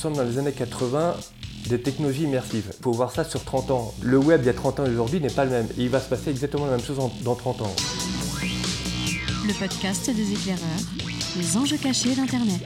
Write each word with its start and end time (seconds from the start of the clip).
sommes 0.00 0.16
dans 0.16 0.24
les 0.24 0.38
années 0.38 0.52
80 0.52 1.14
des 1.68 1.78
technologies 1.80 2.22
immersives. 2.22 2.72
Il 2.78 2.82
faut 2.82 2.92
voir 2.92 3.12
ça 3.12 3.22
sur 3.22 3.44
30 3.44 3.70
ans. 3.70 3.94
Le 4.00 4.16
web 4.16 4.40
il 4.42 4.46
y 4.46 4.48
a 4.48 4.54
30 4.54 4.80
ans 4.80 4.86
et 4.86 4.90
aujourd'hui 4.90 5.20
n'est 5.20 5.28
pas 5.28 5.44
le 5.44 5.50
même. 5.50 5.66
Et 5.76 5.82
il 5.82 5.90
va 5.90 6.00
se 6.00 6.08
passer 6.08 6.30
exactement 6.30 6.64
la 6.64 6.72
même 6.76 6.84
chose 6.84 6.96
dans 7.22 7.34
30 7.34 7.60
ans. 7.60 7.76
Le 9.46 9.52
podcast 9.58 10.10
des 10.10 10.32
éclaireurs, 10.32 10.60
les 11.36 11.56
enjeux 11.56 11.76
cachés 11.76 12.14
d'Internet. 12.14 12.60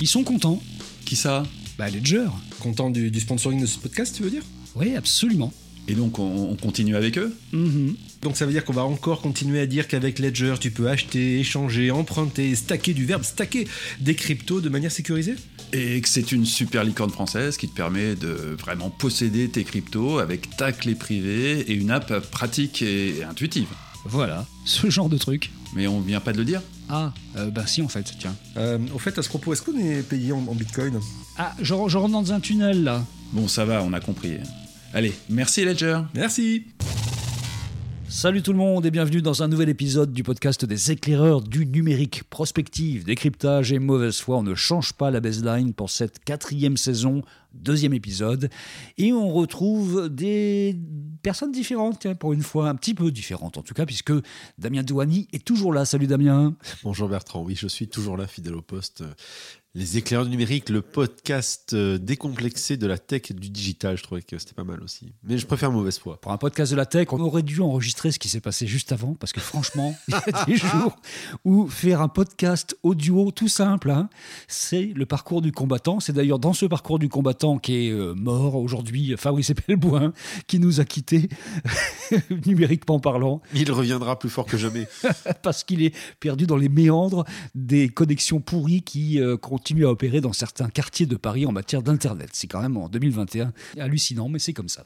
Ils 0.00 0.08
sont 0.08 0.24
contents. 0.24 0.60
Qui 1.06 1.14
ça? 1.14 1.44
Bah 1.78 1.88
Ledger. 1.88 2.26
Content 2.58 2.90
du, 2.90 3.12
du 3.12 3.20
sponsoring 3.20 3.60
de 3.60 3.66
ce 3.66 3.78
podcast, 3.78 4.16
tu 4.16 4.24
veux 4.24 4.30
dire? 4.30 4.42
Oui, 4.74 4.96
absolument. 4.96 5.52
Et 5.88 5.94
donc 5.94 6.18
on, 6.18 6.54
continue 6.56 6.96
avec 6.96 7.18
eux 7.18 7.34
mhm. 7.52 7.96
Donc 8.22 8.36
ça 8.36 8.46
veut 8.46 8.52
dire 8.52 8.64
qu'on 8.64 8.72
va 8.72 8.84
encore 8.84 9.20
continuer 9.20 9.58
à 9.60 9.66
dire 9.66 9.88
qu'avec 9.88 10.20
Ledger, 10.20 10.54
tu 10.60 10.70
peux 10.70 10.88
acheter, 10.88 11.40
échanger, 11.40 11.90
emprunter, 11.90 12.54
stacker 12.54 12.94
du 12.94 13.04
verbe, 13.04 13.24
stacker 13.24 13.66
des 14.00 14.14
cryptos 14.14 14.60
de 14.60 14.68
manière 14.68 14.92
sécurisée? 14.92 15.34
Et 15.72 16.00
que 16.00 16.08
c'est 16.08 16.30
une 16.30 16.44
super 16.44 16.84
licorne 16.84 17.10
française 17.10 17.56
qui 17.56 17.68
te 17.68 17.74
permet 17.74 18.14
de 18.14 18.56
vraiment 18.60 18.90
posséder 18.90 19.48
tes 19.48 19.64
cryptos 19.64 20.20
avec 20.20 20.56
ta 20.56 20.70
clé 20.70 20.94
privée 20.94 21.60
et 21.60 21.74
une 21.74 21.90
app 21.90 22.20
pratique 22.30 22.82
et 22.82 23.24
intuitive. 23.24 23.68
Voilà, 24.04 24.46
ce 24.64 24.88
genre 24.88 25.08
de 25.08 25.18
truc. 25.18 25.50
Mais 25.74 25.88
on 25.88 26.00
vient 26.00 26.20
pas 26.20 26.32
de 26.32 26.38
le 26.38 26.44
dire? 26.44 26.62
Ah, 26.88 27.12
euh, 27.36 27.50
bah 27.50 27.66
si 27.66 27.82
en 27.82 27.88
fait, 27.88 28.04
tiens. 28.18 28.36
Euh, 28.56 28.78
au 28.94 28.98
fait, 28.98 29.18
à 29.18 29.22
ce 29.22 29.28
propos, 29.28 29.52
est-ce 29.52 29.62
qu'on 29.62 29.78
est 29.78 30.02
payé 30.02 30.32
en, 30.32 30.42
bitcoin? 30.54 31.00
Ah, 31.38 31.54
je, 31.58 31.64
je 31.64 31.96
rentre 31.96 32.12
dans 32.12 32.32
un 32.32 32.40
tunnel 32.40 32.84
là. 32.84 33.04
Bon, 33.32 33.48
ça 33.48 33.64
va, 33.64 33.82
on 33.82 33.92
a 33.92 34.00
compris. 34.00 34.38
Allez, 34.94 35.14
merci 35.30 35.64
Ledger. 35.64 36.00
Merci. 36.14 36.66
Salut 38.10 38.42
tout 38.42 38.52
le 38.52 38.58
monde 38.58 38.84
et 38.84 38.90
bienvenue 38.90 39.22
dans 39.22 39.42
un 39.42 39.48
nouvel 39.48 39.70
épisode 39.70 40.12
du 40.12 40.22
podcast 40.22 40.66
des 40.66 40.90
éclaireurs 40.90 41.40
du 41.40 41.64
numérique. 41.64 42.24
Prospective, 42.28 43.04
décryptage 43.04 43.72
et 43.72 43.78
mauvaise 43.78 44.20
foi, 44.20 44.36
on 44.36 44.42
ne 44.42 44.54
change 44.54 44.92
pas 44.92 45.10
la 45.10 45.20
baseline 45.20 45.72
pour 45.72 45.88
cette 45.88 46.22
quatrième 46.22 46.76
saison, 46.76 47.22
deuxième 47.54 47.94
épisode. 47.94 48.50
Et 48.98 49.12
on 49.12 49.32
retrouve 49.32 50.08
des 50.08 50.76
personnes 51.22 51.52
différentes, 51.52 52.12
pour 52.14 52.32
une 52.32 52.42
fois 52.42 52.68
un 52.68 52.74
petit 52.74 52.94
peu 52.94 53.10
différentes 53.10 53.58
en 53.58 53.62
tout 53.62 53.74
cas, 53.74 53.86
puisque 53.86 54.12
Damien 54.58 54.82
Douani 54.82 55.28
est 55.32 55.44
toujours 55.44 55.72
là. 55.72 55.84
Salut 55.84 56.06
Damien. 56.06 56.54
Bonjour 56.82 57.08
Bertrand, 57.08 57.42
oui 57.42 57.56
je 57.56 57.68
suis 57.68 57.88
toujours 57.88 58.16
là, 58.16 58.26
fidèle 58.26 58.54
au 58.54 58.62
poste. 58.62 59.04
Les 59.74 59.96
éclaireurs 59.96 60.26
du 60.26 60.30
numérique, 60.30 60.68
le 60.68 60.82
podcast 60.82 61.72
euh, 61.72 61.96
décomplexé 61.96 62.76
de 62.76 62.86
la 62.86 62.98
tech 62.98 63.30
et 63.30 63.32
du 63.32 63.48
digital, 63.48 63.96
je 63.96 64.02
trouvais 64.02 64.20
que 64.20 64.36
c'était 64.36 64.52
pas 64.52 64.64
mal 64.64 64.82
aussi. 64.82 65.14
Mais 65.22 65.38
je 65.38 65.46
préfère 65.46 65.72
mauvaise 65.72 65.98
foi. 65.98 66.20
Pour 66.20 66.30
un 66.30 66.36
podcast 66.36 66.70
de 66.72 66.76
la 66.76 66.84
tech, 66.84 67.08
on 67.12 67.20
aurait 67.20 67.42
dû 67.42 67.62
enregistrer 67.62 68.12
ce 68.12 68.18
qui 68.18 68.28
s'est 68.28 68.42
passé 68.42 68.66
juste 68.66 68.92
avant, 68.92 69.14
parce 69.14 69.32
que 69.32 69.40
franchement, 69.40 69.94
il 70.08 70.12
y 70.12 70.16
a 70.34 70.44
des 70.44 70.56
jours 70.56 70.96
où 71.46 71.68
faire 71.68 72.02
un 72.02 72.08
podcast 72.08 72.76
audio 72.82 73.30
tout 73.30 73.48
simple, 73.48 73.90
hein, 73.90 74.10
c'est 74.46 74.92
le 74.94 75.06
parcours 75.06 75.40
du 75.40 75.52
combattant. 75.52 76.00
C'est 76.00 76.12
d'ailleurs 76.12 76.38
dans 76.38 76.52
ce 76.52 76.66
parcours 76.66 76.98
du 76.98 77.08
combattant 77.08 77.41
qui 77.60 77.88
est 77.88 77.90
euh, 77.90 78.14
mort 78.14 78.54
aujourd'hui, 78.54 79.14
Fabrice 79.16 79.50
Epelboin, 79.50 80.12
qui 80.46 80.58
nous 80.58 80.80
a 80.80 80.84
quittés, 80.84 81.28
numériquement 82.46 83.00
parlant. 83.00 83.42
Il 83.54 83.70
reviendra 83.72 84.18
plus 84.18 84.30
fort 84.30 84.46
que 84.46 84.56
jamais. 84.56 84.86
parce 85.42 85.64
qu'il 85.64 85.82
est 85.82 85.94
perdu 86.20 86.46
dans 86.46 86.56
les 86.56 86.68
méandres 86.68 87.24
des 87.54 87.88
connexions 87.88 88.40
pourries 88.40 88.82
qui 88.82 89.20
euh, 89.20 89.36
continue 89.36 89.86
à 89.86 89.90
opérer 89.90 90.20
dans 90.20 90.32
certains 90.32 90.68
quartiers 90.68 91.06
de 91.06 91.16
Paris 91.16 91.44
en 91.44 91.52
matière 91.52 91.82
d'Internet. 91.82 92.30
C'est 92.32 92.46
quand 92.46 92.62
même 92.62 92.76
en 92.76 92.88
2021 92.88 93.52
hallucinant, 93.78 94.28
mais 94.28 94.38
c'est 94.38 94.52
comme 94.52 94.68
ça. 94.68 94.84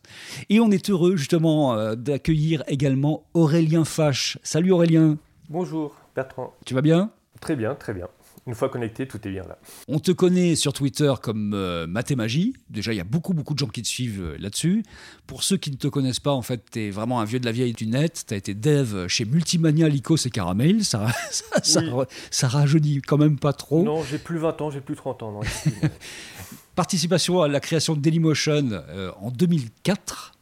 Et 0.49 0.59
on 0.59 0.71
est 0.71 0.89
heureux 0.89 1.17
justement 1.17 1.75
euh, 1.75 1.95
d'accueillir 1.95 2.62
également 2.69 3.27
Aurélien 3.34 3.84
Fache. 3.84 4.39
Salut 4.43 4.73
Aurélien. 4.73 5.19
Bonjour 5.51 5.95
Bertrand. 6.15 6.55
Tu 6.65 6.75
vas 6.75 6.83
bien? 6.83 7.11
Très 7.41 7.55
bien, 7.55 7.75
très 7.75 7.93
bien. 7.93 8.09
Une 8.47 8.55
fois 8.55 8.69
connecté, 8.69 9.08
tout 9.08 9.19
est 9.27 9.30
bien 9.30 9.42
là. 9.42 9.58
On 9.89 9.98
te 9.98 10.12
connaît 10.12 10.55
sur 10.55 10.72
Twitter 10.72 11.12
comme 11.20 11.52
euh, 11.52 11.89
Mathémagie. 11.89 12.55
Déjà, 12.70 12.92
il 12.92 12.97
y 12.97 13.00
a 13.00 13.05
beaucoup, 13.05 13.34
beaucoup 13.34 13.55
de 13.55 13.58
gens 13.58 13.66
qui 13.66 13.83
te 13.83 13.88
suivent 13.88 14.22
euh, 14.22 14.36
là-dessus. 14.38 14.84
Pour 15.27 15.42
ceux 15.42 15.56
qui 15.56 15.72
ne 15.72 15.77
te 15.77 15.88
connaissent 15.88 16.20
pas, 16.20 16.30
en 16.30 16.42
fait, 16.42 16.62
tu 16.71 16.87
es 16.87 16.91
vraiment 16.91 17.21
un 17.21 17.25
vieux 17.25 17.41
de 17.41 17.44
la 17.44 17.50
vieille 17.50 17.72
du 17.72 17.88
net. 17.88 18.25
Tu 18.28 18.34
as 18.34 18.37
été 18.37 18.54
dev 18.54 19.09
chez 19.09 19.25
Multimania, 19.25 19.88
Lycos 19.88 20.26
et 20.26 20.31
Caramel. 20.31 20.84
Ça, 20.84 21.09
ça, 21.62 21.81
ça, 22.31 22.48
rajeunit 22.48 23.03
quand 23.03 23.19
même 23.19 23.37
pas 23.37 23.53
trop. 23.53 23.82
Non, 23.82 24.04
j'ai 24.04 24.19
plus 24.19 24.38
20 24.38 24.60
ans, 24.60 24.71
j'ai 24.71 24.81
plus 24.81 24.94
30 24.94 25.25
ans. 25.25 25.41
Participation 26.76 27.42
à 27.42 27.48
la 27.48 27.59
création 27.59 27.94
de 27.94 28.00
Dailymotion 28.00 28.69
euh, 28.71 29.10
en 29.21 29.31
2004. 29.32 30.35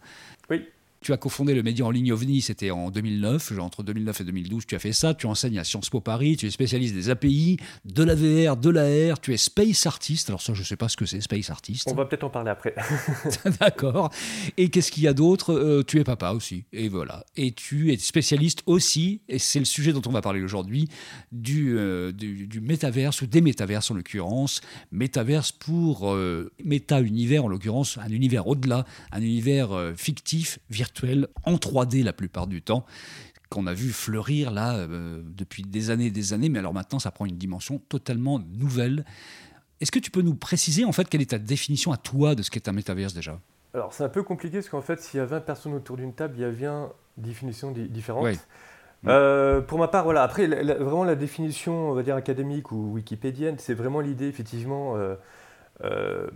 Tu 1.05 1.13
as 1.13 1.19
cofondé 1.19 1.53
le 1.53 1.63
média 1.63 1.85
en 1.85 1.91
ligne 1.91 2.15
OVNI, 2.15 2.41
c'était 2.41 2.71
en 2.71 2.91
2009, 2.91 3.59
entre 3.59 3.83
2009 3.83 4.23
et 4.23 4.25
2012, 4.25 4.65
tu 4.65 4.75
as 4.75 4.79
fait 4.79 4.95
ça, 4.95 5.13
tu 5.13 5.27
enseignes 5.27 5.59
à 5.59 5.65
Sciences 5.65 5.91
Po 5.91 6.01
Paris, 6.01 6.39
tu 6.39 6.47
es 6.47 6.51
spécialiste 6.51 6.95
des 6.95 7.11
API, 7.11 7.59
de 7.85 8.03
la 8.03 8.15
VR, 8.15 8.57
de 8.57 8.71
l'AR, 8.71 9.21
tu 9.21 9.35
es 9.35 9.37
Space 9.37 9.85
Artist, 9.85 10.31
alors 10.31 10.41
ça 10.41 10.55
je 10.55 10.61
ne 10.61 10.65
sais 10.65 10.77
pas 10.77 10.89
ce 10.89 10.97
que 10.97 11.05
c'est 11.05 11.21
Space 11.21 11.51
Artist. 11.51 11.87
On 11.91 11.95
va 11.95 12.07
peut-être 12.07 12.25
en 12.25 12.31
parler 12.31 12.49
après. 12.49 12.75
D'accord. 13.61 14.09
Et 14.57 14.71
qu'est-ce 14.71 14.91
qu'il 14.91 15.03
y 15.03 15.07
a 15.07 15.13
d'autre? 15.13 15.53
Euh, 15.53 15.83
Tu 15.87 16.01
es 16.01 16.05
papa 16.05 16.31
aussi, 16.31 16.65
et 16.73 16.89
voilà. 16.89 17.27
Et 17.37 17.53
tu 17.53 17.93
es 17.93 17.99
spécialiste 17.99 18.63
aussi, 18.65 19.21
et 19.29 19.39
c'est 19.39 19.59
le 19.59 19.67
sujet 19.67 19.93
dont 19.93 20.03
on 20.07 20.11
va 20.11 20.23
parler 20.23 20.41
aujourd'hui, 20.41 20.89
du, 21.33 21.77
euh, 21.77 22.13
du, 22.13 22.63
métaverse, 22.63 23.21
ou 23.21 23.27
des 23.27 23.43
métaverses 23.43 23.91
en 23.91 23.95
l'occurrence, 23.95 24.63
métaverse 24.91 25.53
pour 25.53 26.15
euh, 26.15 26.51
méta-univers 26.65 27.45
en 27.45 27.49
l'occurrence, 27.49 27.99
un 27.99 28.09
univers 28.09 28.47
au-delà, 28.47 28.87
un 29.13 29.21
univers 29.21 29.93
fictif, 29.99 30.59
virtuel 30.71 30.94
en 31.45 31.55
3D 31.55 32.03
la 32.03 32.13
plupart 32.13 32.47
du 32.47 32.63
temps 32.63 32.85
qu'on 33.55 33.67
a 33.67 33.75
vu 33.75 33.91
fleurir 33.91 34.51
là 34.51 34.75
euh, 34.75 35.23
depuis 35.25 35.63
des 35.63 35.91
années 35.91 36.07
et 36.07 36.11
des 36.11 36.33
années, 36.33 36.49
mais 36.49 36.59
alors 36.59 36.75
maintenant 36.75 36.99
ça 36.99 37.11
prend 37.11 37.25
une 37.25 37.37
dimension 37.37 37.79
totalement 37.89 38.41
nouvelle. 38.41 39.05
Est-ce 39.81 39.93
que 39.93 39.99
tu 39.99 40.11
peux 40.11 40.23
nous 40.23 40.35
préciser 40.35 40.85
en 40.85 40.93
fait 40.93 41.09
quelle 41.09 41.23
est 41.23 41.31
ta 41.31 41.39
définition 41.39 41.93
à 41.93 41.97
toi 41.97 42.35
de 42.35 42.43
ce 42.43 42.51
qu'est 42.51 42.69
un 42.69 42.73
métaverse 42.73 43.15
déjà? 43.15 43.39
Alors 43.73 43.93
c'est 43.93 44.05
un 44.05 44.09
peu 44.09 44.23
compliqué 44.23 44.59
parce 44.59 44.69
qu'en 44.69 44.83
fait 44.83 45.01
s'il 45.01 45.19
y 45.19 45.21
a 45.21 45.27
20 45.27 45.41
personnes 45.41 45.75
autour 45.75 45.97
d'une 45.97 46.13
table, 46.13 46.35
il 46.37 46.41
y 46.41 46.45
a 46.45 46.51
20 46.51 46.93
définitions 47.17 47.71
différentes. 47.71 48.39
Euh, 49.07 49.61
pour 49.61 49.79
ma 49.79 49.89
part, 49.89 50.05
voilà. 50.05 50.23
Après, 50.23 50.47
vraiment 50.47 51.05
la 51.05 51.15
définition, 51.15 51.91
on 51.91 51.93
va 51.93 52.03
dire 52.03 52.17
académique 52.17 52.73
ou 52.73 52.95
wikipédienne, 52.95 53.57
c'est 53.59 53.75
vraiment 53.75 54.01
l'idée 54.01 54.29
effectivement 54.29 54.97
euh, 54.97 56.27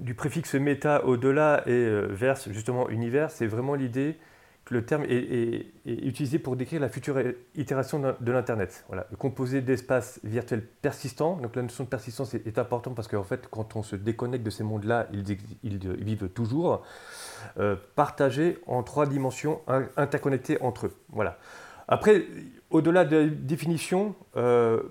du 0.00 0.14
préfixe 0.14 0.54
méta 0.54 1.04
au-delà 1.04 1.62
et 1.66 1.70
euh, 1.70 2.06
verse 2.10 2.50
justement 2.50 2.88
univers, 2.88 3.30
c'est 3.30 3.46
vraiment 3.46 3.74
l'idée 3.74 4.16
que 4.64 4.74
le 4.74 4.84
terme 4.84 5.04
est, 5.04 5.66
utilisé 5.84 6.40
pour 6.40 6.56
décrire 6.56 6.80
la 6.80 6.88
future 6.88 7.20
itération 7.54 8.00
de 8.00 8.32
l'Internet. 8.32 8.84
Voilà, 8.88 9.06
composé 9.16 9.60
d'espaces 9.60 10.18
virtuels 10.24 10.66
persistants. 10.82 11.36
Donc 11.36 11.54
la 11.54 11.62
notion 11.62 11.84
de 11.84 11.88
persistance 11.88 12.34
est, 12.34 12.58
importante 12.58 12.96
parce 12.96 13.06
qu'en 13.06 13.22
fait, 13.22 13.46
quand 13.48 13.76
on 13.76 13.84
se 13.84 13.94
déconnecte 13.94 14.44
de 14.44 14.50
ces 14.50 14.64
mondes-là, 14.64 15.06
ils, 15.12 15.78
vivent 16.02 16.28
toujours. 16.30 16.82
Euh, 17.60 17.76
partagés 17.94 18.58
en 18.66 18.82
trois 18.82 19.06
dimensions, 19.06 19.60
interconnectés 19.96 20.60
entre 20.60 20.86
eux. 20.86 20.92
Voilà. 21.10 21.38
Après, 21.86 22.26
au-delà 22.70 23.04
de 23.04 23.16
la 23.18 23.26
définition, 23.26 24.16
euh, 24.36 24.82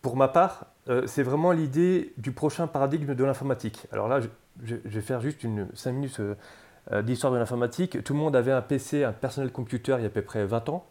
pour 0.00 0.14
ma 0.16 0.28
part, 0.28 0.66
c'est 1.06 1.22
vraiment 1.24 1.50
l'idée 1.50 2.12
du 2.18 2.30
prochain 2.30 2.68
paradigme 2.68 3.14
de 3.14 3.24
l'informatique. 3.24 3.86
Alors 3.90 4.06
là, 4.06 4.20
je, 4.62 4.76
vais 4.84 5.00
faire 5.00 5.20
juste 5.20 5.42
une 5.42 5.68
5 5.74 5.92
minutes 5.92 6.20
euh, 6.20 6.34
euh, 6.92 7.02
d'histoire 7.02 7.32
de 7.32 7.38
l'informatique. 7.38 8.02
Tout 8.04 8.12
le 8.12 8.18
monde 8.18 8.36
avait 8.36 8.52
un 8.52 8.62
PC, 8.62 9.04
un 9.04 9.12
personnel 9.12 9.50
computer 9.50 9.96
il 9.98 10.02
y 10.02 10.04
a 10.04 10.06
à 10.06 10.10
peu 10.10 10.22
près 10.22 10.44
20 10.44 10.68
ans. 10.68 10.86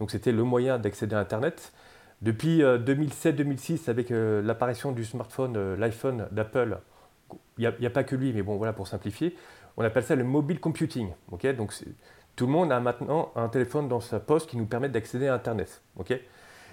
Donc 0.00 0.10
c'était 0.10 0.32
le 0.32 0.42
moyen 0.42 0.78
d'accéder 0.78 1.14
à 1.14 1.20
Internet. 1.20 1.72
Depuis 2.22 2.60
2007-2006, 2.60 3.72
euh, 3.88 3.90
avec 3.90 4.10
l'apparition 4.10 4.92
du 4.92 5.04
smartphone, 5.04 5.74
l'iPhone 5.74 6.26
d'Apple, 6.32 6.78
il 7.58 7.72
n'y 7.80 7.86
a, 7.86 7.90
pas 7.90 8.04
que 8.04 8.16
lui, 8.16 8.32
mais 8.32 8.42
bon 8.42 8.56
voilà 8.56 8.72
pour 8.72 8.88
simplifier, 8.88 9.36
on 9.76 9.84
appelle 9.84 10.02
ça 10.02 10.16
le 10.16 10.24
mobile 10.24 10.60
computing. 10.60 11.10
Donc 11.30 11.74
tout 12.36 12.46
le 12.46 12.52
monde 12.52 12.72
a 12.72 12.80
maintenant 12.80 13.32
un 13.36 13.48
téléphone 13.48 13.88
dans 13.88 14.00
sa 14.00 14.18
poche 14.20 14.46
qui 14.46 14.56
nous 14.56 14.66
permet 14.66 14.88
d'accéder 14.88 15.28
à 15.28 15.34
Internet. 15.34 15.82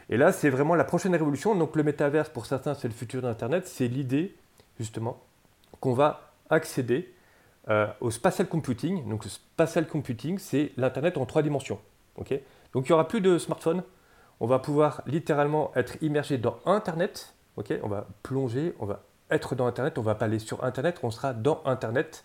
Et 0.10 0.18
là, 0.18 0.32
c'est 0.32 0.50
vraiment 0.50 0.76
la 0.76 0.84
prochaine 0.84 1.14
révolution. 1.14 1.56
Donc 1.56 1.76
le 1.76 1.84
métaverse, 1.84 2.30
pour 2.30 2.46
certains, 2.46 2.74
c'est 2.74 2.88
le 2.88 2.94
futur 2.94 3.22
d'Internet. 3.22 3.68
C'est 3.68 3.88
l'idée, 3.88 4.36
justement, 4.80 5.22
qu'on 5.80 5.94
va 5.94 6.34
accéder 6.50 7.14
euh, 7.70 7.88
au 8.02 8.12
spatial 8.12 8.48
computing. 8.48 9.08
Donc 9.10 9.24
le 9.24 9.30
spatial 9.30 9.88
computing, 9.88 10.38
c'est 10.38 10.72
l'Internet 10.78 11.18
en 11.18 11.26
trois 11.26 11.42
dimensions. 11.42 11.80
Donc 12.18 12.30
il 12.30 12.42
n'y 12.84 12.92
aura 12.92 13.08
plus 13.08 13.22
de 13.22 13.38
smartphone. 13.38 13.84
On 14.40 14.48
va 14.48 14.60
pouvoir 14.60 15.02
littéralement 15.06 15.72
être 15.76 16.02
immergé 16.02 16.38
dans 16.38 16.60
Internet. 16.66 17.34
on 17.58 17.88
va 17.88 18.08
plonger, 18.24 18.76
on 18.80 18.86
va 18.86 19.02
être 19.32 19.56
dans 19.56 19.66
Internet, 19.66 19.98
on 19.98 20.02
va 20.02 20.16
pas 20.16 20.26
aller 20.26 20.40
sur 20.40 20.64
Internet, 20.64 21.00
on 21.04 21.12
sera 21.12 21.34
dans 21.34 21.62
Internet 21.66 22.24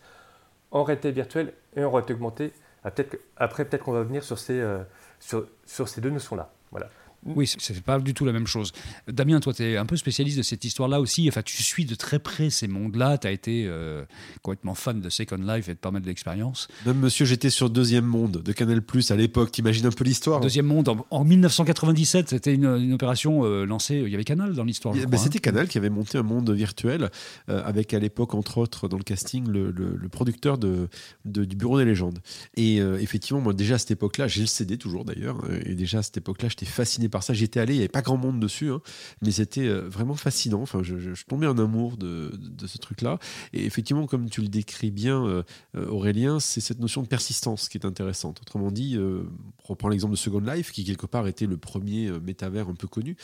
en 0.70 0.82
réalité 0.82 1.10
virtuelle 1.12 1.54
et 1.76 1.84
en 1.84 1.90
réalité 1.90 2.14
augmentée. 2.14 2.52
Après, 2.84 3.64
peut-être 3.64 3.84
qu'on 3.84 3.92
va 3.92 4.02
venir 4.02 4.24
sur 4.24 4.38
ces, 4.38 4.60
euh, 4.60 4.82
sur 5.18 5.88
ces 5.88 6.00
deux 6.00 6.10
notions-là. 6.10 6.50
Voilà. 6.70 6.88
Oui, 7.26 7.46
c'est 7.46 7.82
pas 7.82 7.98
du 7.98 8.14
tout 8.14 8.24
la 8.24 8.32
même 8.32 8.46
chose. 8.46 8.72
Damien, 9.06 9.40
toi, 9.40 9.52
tu 9.52 9.62
es 9.62 9.76
un 9.76 9.84
peu 9.84 9.96
spécialiste 9.96 10.38
de 10.38 10.42
cette 10.42 10.64
histoire-là 10.64 11.00
aussi. 11.00 11.28
Enfin, 11.28 11.42
tu 11.42 11.62
suis 11.62 11.84
de 11.84 11.94
très 11.94 12.18
près 12.18 12.48
ces 12.48 12.66
mondes-là. 12.66 13.18
Tu 13.18 13.26
as 13.26 13.30
été 13.30 13.66
euh, 13.66 14.04
complètement 14.42 14.74
fan 14.74 15.00
de 15.00 15.10
Second 15.10 15.36
Life 15.36 15.68
et 15.68 15.74
de 15.74 15.78
pas 15.78 15.90
mal 15.90 16.00
d'expérience. 16.00 16.68
Même 16.86 16.98
monsieur, 16.98 17.26
j'étais 17.26 17.50
sur 17.50 17.68
Deuxième 17.68 18.06
Monde 18.06 18.42
de 18.42 18.52
Canal 18.52 18.80
Plus 18.80 19.10
à 19.10 19.16
l'époque. 19.16 19.52
T'imagines 19.52 19.84
un 19.86 19.90
peu 19.90 20.04
l'histoire 20.04 20.40
Deuxième 20.40 20.66
Monde, 20.66 20.96
en, 21.10 21.24
1997, 21.24 22.30
c'était 22.30 22.54
une, 22.54 22.92
opération 22.94 23.44
euh, 23.44 23.66
lancée. 23.66 23.96
Il 23.96 24.10
y 24.10 24.14
avait 24.14 24.24
Canal 24.24 24.54
dans 24.54 24.64
l'histoire. 24.64 24.94
Ben, 24.94 25.18
c'était 25.18 25.38
hein. 25.38 25.40
Canal 25.42 25.68
qui 25.68 25.76
avait 25.76 25.90
monté 25.90 26.16
un 26.16 26.22
monde 26.22 26.50
virtuel 26.50 27.10
euh, 27.50 27.62
avec 27.64 27.92
à 27.92 27.98
l'époque, 27.98 28.34
entre 28.34 28.58
autres, 28.58 28.88
dans 28.88 28.96
le 28.96 29.04
casting, 29.04 29.46
le, 29.46 30.08
producteur 30.10 30.56
de, 30.56 30.88
du 31.24 31.56
Bureau 31.56 31.78
des 31.78 31.84
légendes. 31.84 32.20
Et 32.56 32.76
effectivement, 32.76 33.40
moi, 33.40 33.52
déjà 33.52 33.74
à 33.74 33.78
cette 33.78 33.90
époque-là, 33.90 34.26
j'ai 34.26 34.40
le 34.40 34.46
CD 34.46 34.78
toujours 34.78 35.04
d'ailleurs. 35.04 35.42
Et 35.66 35.74
déjà 35.74 35.98
à 35.98 36.02
cette 36.02 36.16
époque-là, 36.16 36.48
j'étais 36.48 36.66
fasciné 36.66 37.09
par 37.10 37.22
ça. 37.22 37.34
J'étais 37.34 37.60
allé, 37.60 37.74
il 37.74 37.76
n'y 37.76 37.82
avait 37.82 37.88
pas 37.88 38.02
grand 38.02 38.16
monde 38.16 38.40
dessus, 38.40 38.70
hein, 38.70 38.80
mais 39.22 39.30
c'était 39.30 39.66
euh, 39.66 39.88
vraiment 39.88 40.14
fascinant. 40.14 40.62
Enfin, 40.62 40.82
je, 40.82 41.10
tombais 41.28 41.46
en 41.46 41.58
amour 41.58 41.96
de, 41.96 42.32
de 42.34 42.66
ce 42.66 42.78
truc-là. 42.78 43.18
Et 43.52 43.64
effectivement, 43.64 44.06
comme 44.06 44.30
tu 44.30 44.40
le 44.40 44.48
décris 44.48 44.90
bien, 44.90 45.24
euh, 45.26 45.42
euh, 45.76 45.86
Aurélien, 45.88 46.40
c'est 46.40 46.60
cette 46.60 46.80
notion 46.80 47.02
de 47.02 47.08
persistance 47.08 47.68
qui 47.68 47.78
est 47.78 47.84
intéressante. 47.84 48.40
Autrement 48.40 48.70
dit, 48.70 48.98
on 48.98 49.68
reprend 49.68 49.88
l'exemple 49.88 50.12
de 50.12 50.18
Second 50.18 50.40
Life, 50.40 50.72
qui 50.72 50.84
quelque 50.84 51.06
part 51.06 51.26
était 51.26 51.46
le 51.46 51.56
premier 51.56 52.10
métavers 52.20 52.68
un 52.68 52.74
peu 52.74 52.86
connu. 52.86 53.16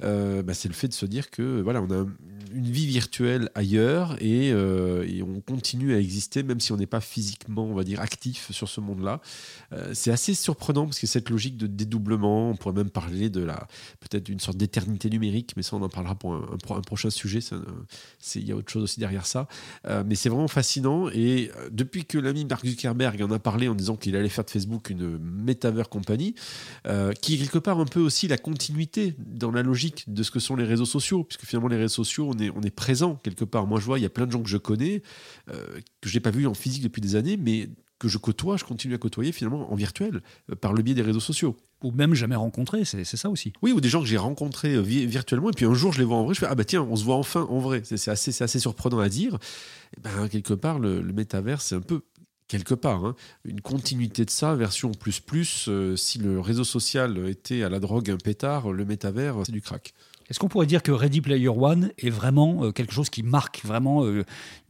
Bah, 0.00 0.54
c'est 0.54 0.68
le 0.68 0.74
fait 0.74 0.88
de 0.88 0.92
se 0.92 1.06
dire 1.06 1.30
que 1.30 1.60
voilà, 1.60 1.82
on 1.82 1.90
a 1.90 2.06
une 2.52 2.70
vie 2.70 2.86
virtuelle 2.86 3.50
ailleurs 3.54 4.16
et, 4.20 4.48
et 4.48 5.22
on 5.22 5.40
continue 5.40 5.94
à 5.94 5.98
exister, 5.98 6.42
même 6.42 6.60
si 6.60 6.72
on 6.72 6.76
n'est 6.76 6.86
pas 6.86 7.00
physiquement, 7.00 7.64
on 7.64 7.74
va 7.74 7.84
dire, 7.84 8.00
actif 8.00 8.50
sur 8.52 8.68
ce 8.68 8.80
monde-là. 8.80 9.20
c'est 9.92 10.10
assez 10.10 10.34
surprenant 10.34 10.86
parce 10.86 10.98
que 10.98 11.06
cette 11.06 11.30
logique 11.30 11.56
de 11.56 11.66
dédoublement, 11.66 12.50
on 12.50 12.56
pourrait 12.56 12.74
même 12.74 12.90
parler 12.90 13.29
de 13.30 13.42
la 13.42 13.66
peut-être 14.00 14.28
une 14.28 14.40
sorte 14.40 14.56
d'éternité 14.56 15.10
numérique, 15.10 15.52
mais 15.56 15.62
ça 15.62 15.76
on 15.76 15.82
en 15.82 15.88
parlera 15.88 16.14
pour 16.14 16.34
un, 16.34 16.80
prochain 16.80 17.10
sujet. 17.10 17.40
Il 18.34 18.48
y 18.48 18.52
a 18.52 18.56
autre 18.56 18.70
chose 18.70 18.82
aussi 18.82 19.00
derrière 19.00 19.26
ça, 19.26 19.48
euh, 19.86 20.02
mais 20.06 20.14
c'est 20.14 20.28
vraiment 20.28 20.48
fascinant. 20.48 21.08
Et 21.10 21.50
euh, 21.56 21.68
depuis 21.70 22.04
que 22.04 22.18
l'ami 22.18 22.44
Mark 22.44 22.66
Zuckerberg 22.66 23.22
en 23.22 23.30
a 23.30 23.38
parlé 23.38 23.68
en 23.68 23.74
disant 23.74 23.96
qu'il 23.96 24.16
allait 24.16 24.28
faire 24.28 24.44
de 24.44 24.50
Facebook 24.50 24.90
une 24.90 25.18
metaverse 25.18 25.88
compagnie, 25.88 26.34
euh, 26.86 27.12
qui 27.12 27.34
est 27.34 27.38
quelque 27.38 27.58
part 27.58 27.80
un 27.80 27.86
peu 27.86 28.00
aussi 28.00 28.28
la 28.28 28.38
continuité 28.38 29.14
dans 29.18 29.50
la 29.50 29.62
logique 29.62 30.04
de 30.12 30.22
ce 30.22 30.30
que 30.30 30.40
sont 30.40 30.56
les 30.56 30.64
réseaux 30.64 30.84
sociaux, 30.84 31.24
puisque 31.24 31.44
finalement 31.44 31.68
les 31.68 31.76
réseaux 31.76 32.04
sociaux 32.04 32.30
on 32.34 32.38
est 32.38 32.50
on 32.50 32.62
est 32.62 32.74
présent 32.74 33.16
quelque 33.22 33.44
part. 33.44 33.66
Moi 33.66 33.80
je 33.80 33.84
vois 33.84 33.98
il 33.98 34.02
y 34.02 34.06
a 34.06 34.10
plein 34.10 34.26
de 34.26 34.32
gens 34.32 34.42
que 34.42 34.48
je 34.48 34.56
connais 34.56 35.02
que 35.46 36.08
je 36.08 36.14
n'ai 36.14 36.20
pas 36.20 36.30
vu 36.30 36.46
en 36.46 36.54
physique 36.54 36.82
depuis 36.82 37.00
des 37.00 37.16
années, 37.16 37.36
mais 37.36 37.68
que 38.00 38.08
je 38.08 38.18
côtoie, 38.18 38.56
je 38.56 38.64
continue 38.64 38.94
à 38.94 38.98
côtoyer 38.98 39.30
finalement 39.30 39.72
en 39.72 39.76
virtuel, 39.76 40.22
par 40.60 40.72
le 40.72 40.82
biais 40.82 40.94
des 40.94 41.02
réseaux 41.02 41.20
sociaux 41.20 41.56
ou 41.82 41.92
même 41.92 42.14
jamais 42.14 42.36
rencontré, 42.36 42.84
c'est 42.84 43.04
ça 43.04 43.30
aussi. 43.30 43.52
Oui, 43.62 43.72
ou 43.72 43.80
des 43.80 43.88
gens 43.88 44.00
que 44.00 44.06
j'ai 44.06 44.18
rencontrés 44.18 44.74
euh, 44.74 44.80
virtuellement, 44.80 45.50
et 45.50 45.54
puis 45.54 45.64
un 45.64 45.74
jour 45.74 45.92
je 45.92 45.98
les 45.98 46.04
vois 46.04 46.16
en 46.16 46.24
vrai, 46.24 46.34
je 46.34 46.40
fais 46.40 46.46
Ah 46.48 46.54
bah 46.54 46.64
tiens, 46.64 46.82
on 46.82 46.96
se 46.96 47.04
voit 47.04 47.16
enfin 47.16 47.46
en 47.48 47.58
vrai. 47.58 47.82
C'est 47.84 48.10
assez, 48.10 48.42
assez 48.42 48.58
surprenant 48.58 48.98
à 48.98 49.08
dire. 49.08 49.34
Et 49.34 49.98
eh 49.98 50.00
ben, 50.02 50.28
quelque 50.28 50.54
part, 50.54 50.78
le, 50.78 51.00
le 51.00 51.12
métavers, 51.12 51.62
c'est 51.62 51.74
un 51.74 51.80
peu 51.80 52.02
quelque 52.48 52.74
part, 52.74 53.04
hein, 53.04 53.14
une 53.44 53.60
continuité 53.60 54.24
de 54.24 54.30
ça, 54.30 54.54
version 54.54 54.90
plus 54.90 55.20
plus. 55.20 55.66
Euh, 55.68 55.96
si 55.96 56.18
le 56.18 56.40
réseau 56.40 56.64
social 56.64 57.28
était 57.28 57.62
à 57.62 57.68
la 57.68 57.78
drogue 57.78 58.10
un 58.10 58.16
pétard, 58.16 58.72
le 58.72 58.84
métavers, 58.84 59.36
c'est 59.46 59.52
du 59.52 59.62
crack. 59.62 59.94
Est-ce 60.30 60.38
qu'on 60.38 60.48
pourrait 60.48 60.66
dire 60.66 60.82
que 60.82 60.92
Ready 60.92 61.20
Player 61.20 61.48
One 61.48 61.90
est 61.98 62.10
vraiment 62.10 62.64
euh, 62.64 62.72
quelque 62.72 62.92
chose 62.92 63.10
qui 63.10 63.22
marque 63.22 63.64
vraiment 63.64 64.04
une 64.06 64.24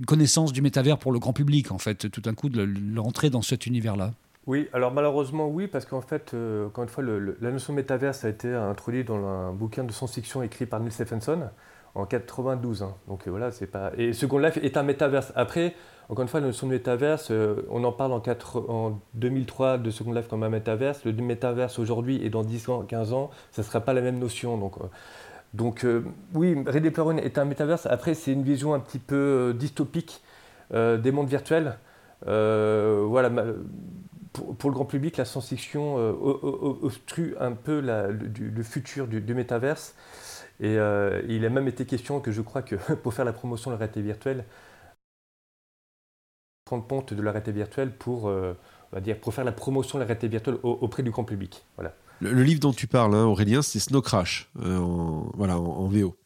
connaissance 0.06 0.52
du 0.52 0.62
métavers 0.62 0.98
pour 0.98 1.12
le 1.12 1.18
grand 1.18 1.32
public, 1.32 1.70
en 1.70 1.78
fait, 1.78 2.10
tout 2.10 2.20
d'un 2.20 2.34
coup, 2.34 2.48
de 2.48 2.62
l'entrée 2.94 3.30
dans 3.30 3.42
cet 3.42 3.66
univers-là? 3.66 4.12
Oui, 4.46 4.68
alors 4.72 4.92
malheureusement 4.92 5.48
oui, 5.48 5.66
parce 5.66 5.84
qu'en 5.84 6.00
fait, 6.00 6.32
euh, 6.32 6.66
encore 6.66 6.84
une 6.84 6.90
fois, 6.90 7.04
la 7.04 7.50
notion 7.50 7.72
de 7.72 7.76
métaverse 7.76 8.24
a 8.24 8.30
été 8.30 8.52
introduite 8.52 9.08
dans 9.08 9.24
un 9.24 9.52
bouquin 9.52 9.84
de 9.84 9.92
science-fiction 9.92 10.42
écrit 10.42 10.66
par 10.66 10.80
Neil 10.80 10.90
Stephenson 10.90 11.50
en 11.94 12.06
92. 12.06 12.82
Hein. 12.82 12.94
Donc 13.06 13.26
euh, 13.26 13.30
voilà, 13.30 13.50
c'est 13.50 13.66
pas. 13.66 13.92
Et 13.98 14.12
Second 14.12 14.38
Life 14.38 14.56
est 14.62 14.76
un 14.76 14.82
métaverse. 14.82 15.32
Après, 15.36 15.74
encore 16.08 16.22
une 16.22 16.28
fois, 16.28 16.40
la 16.40 16.46
notion 16.46 16.66
de 16.66 16.72
métaverse, 16.72 17.30
euh, 17.30 17.66
on 17.70 17.84
en 17.84 17.92
parle 17.92 18.12
en, 18.12 18.20
4, 18.20 18.70
en 18.70 18.98
2003 19.14 19.78
de 19.78 19.90
Second 19.90 20.12
Life 20.14 20.26
comme 20.26 20.42
un 20.42 20.48
métaverse. 20.48 21.04
Le 21.04 21.12
métaverse 21.12 21.78
aujourd'hui 21.78 22.24
et 22.24 22.30
dans 22.30 22.42
10 22.42 22.70
ans, 22.70 22.82
15 22.82 23.12
ans, 23.12 23.30
ça 23.52 23.60
ne 23.60 23.66
sera 23.66 23.80
pas 23.80 23.92
la 23.92 24.00
même 24.00 24.18
notion. 24.18 24.56
Donc, 24.56 24.74
donc 25.54 25.86
oui, 26.34 26.56
Ready 26.66 26.90
Player 26.90 27.08
One 27.08 27.18
est 27.18 27.38
un 27.38 27.44
métaverse. 27.44 27.86
Après, 27.86 28.14
c'est 28.14 28.32
une 28.32 28.44
vision 28.44 28.74
un 28.74 28.80
petit 28.80 28.98
peu 28.98 29.54
dystopique 29.58 30.22
des 30.72 31.12
mondes 31.12 31.28
virtuels. 31.28 31.76
voilà 32.24 33.30
pour, 34.32 34.70
le 34.70 34.74
grand 34.74 34.84
public, 34.84 35.16
la 35.16 35.24
science-fiction 35.24 35.98
euh, 35.98 36.12
obstrue 36.82 37.34
un 37.40 37.52
peu 37.52 37.80
le, 37.80 38.62
futur 38.62 39.06
du, 39.06 39.20
du 39.20 39.34
métaverse. 39.34 39.94
Et 40.60 40.76
euh, 40.76 41.22
il 41.28 41.44
a 41.44 41.50
même 41.50 41.68
été 41.68 41.86
question 41.86 42.20
que 42.20 42.32
je 42.32 42.42
crois 42.42 42.62
que 42.62 42.76
pour 43.02 43.14
faire 43.14 43.24
la 43.24 43.32
promotion 43.32 43.70
de 43.70 43.74
la 43.74 43.78
réalité 43.78 44.02
virtuelle, 44.02 44.44
prendre 46.64 46.86
compte 46.86 47.14
de 47.14 47.22
la 47.22 47.32
réalité 47.32 47.52
virtuelle 47.52 47.90
pour, 47.90 48.28
euh, 48.28 48.56
va 48.92 49.00
dire, 49.00 49.18
pour 49.18 49.34
faire 49.34 49.44
la 49.44 49.52
promotion 49.52 49.98
de 49.98 50.02
la 50.02 50.06
réalité 50.06 50.28
virtuelle 50.28 50.58
auprès 50.62 51.02
du 51.02 51.10
grand 51.10 51.24
public. 51.24 51.64
Voilà. 51.76 51.94
Le, 52.20 52.42
livre 52.42 52.60
dont 52.60 52.72
tu 52.72 52.86
parles, 52.86 53.14
hein, 53.14 53.24
Aurélien, 53.24 53.62
c'est 53.62 53.78
Snow 53.78 54.02
Crash, 54.02 54.50
en, 54.62 55.30
voilà, 55.34 55.58
en, 55.58 55.86
VO. 55.88 56.16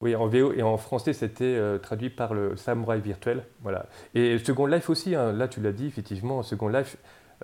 Oui, 0.00 0.16
en 0.16 0.26
VO 0.26 0.52
et 0.52 0.62
en 0.62 0.76
français, 0.78 1.12
c'était 1.12 1.60
traduit 1.82 2.10
par 2.10 2.34
le 2.34 2.56
Samouraï 2.56 3.00
virtuel. 3.00 3.44
Voilà. 3.62 3.86
Et 4.14 4.38
Second 4.38 4.66
Life 4.66 4.90
aussi, 4.90 5.14
hein, 5.14 5.32
là 5.32 5.48
tu 5.48 5.60
l'as 5.60 5.72
dit, 5.72 5.86
effectivement, 5.86 6.42
Second 6.42 6.68
Life, 6.68 6.96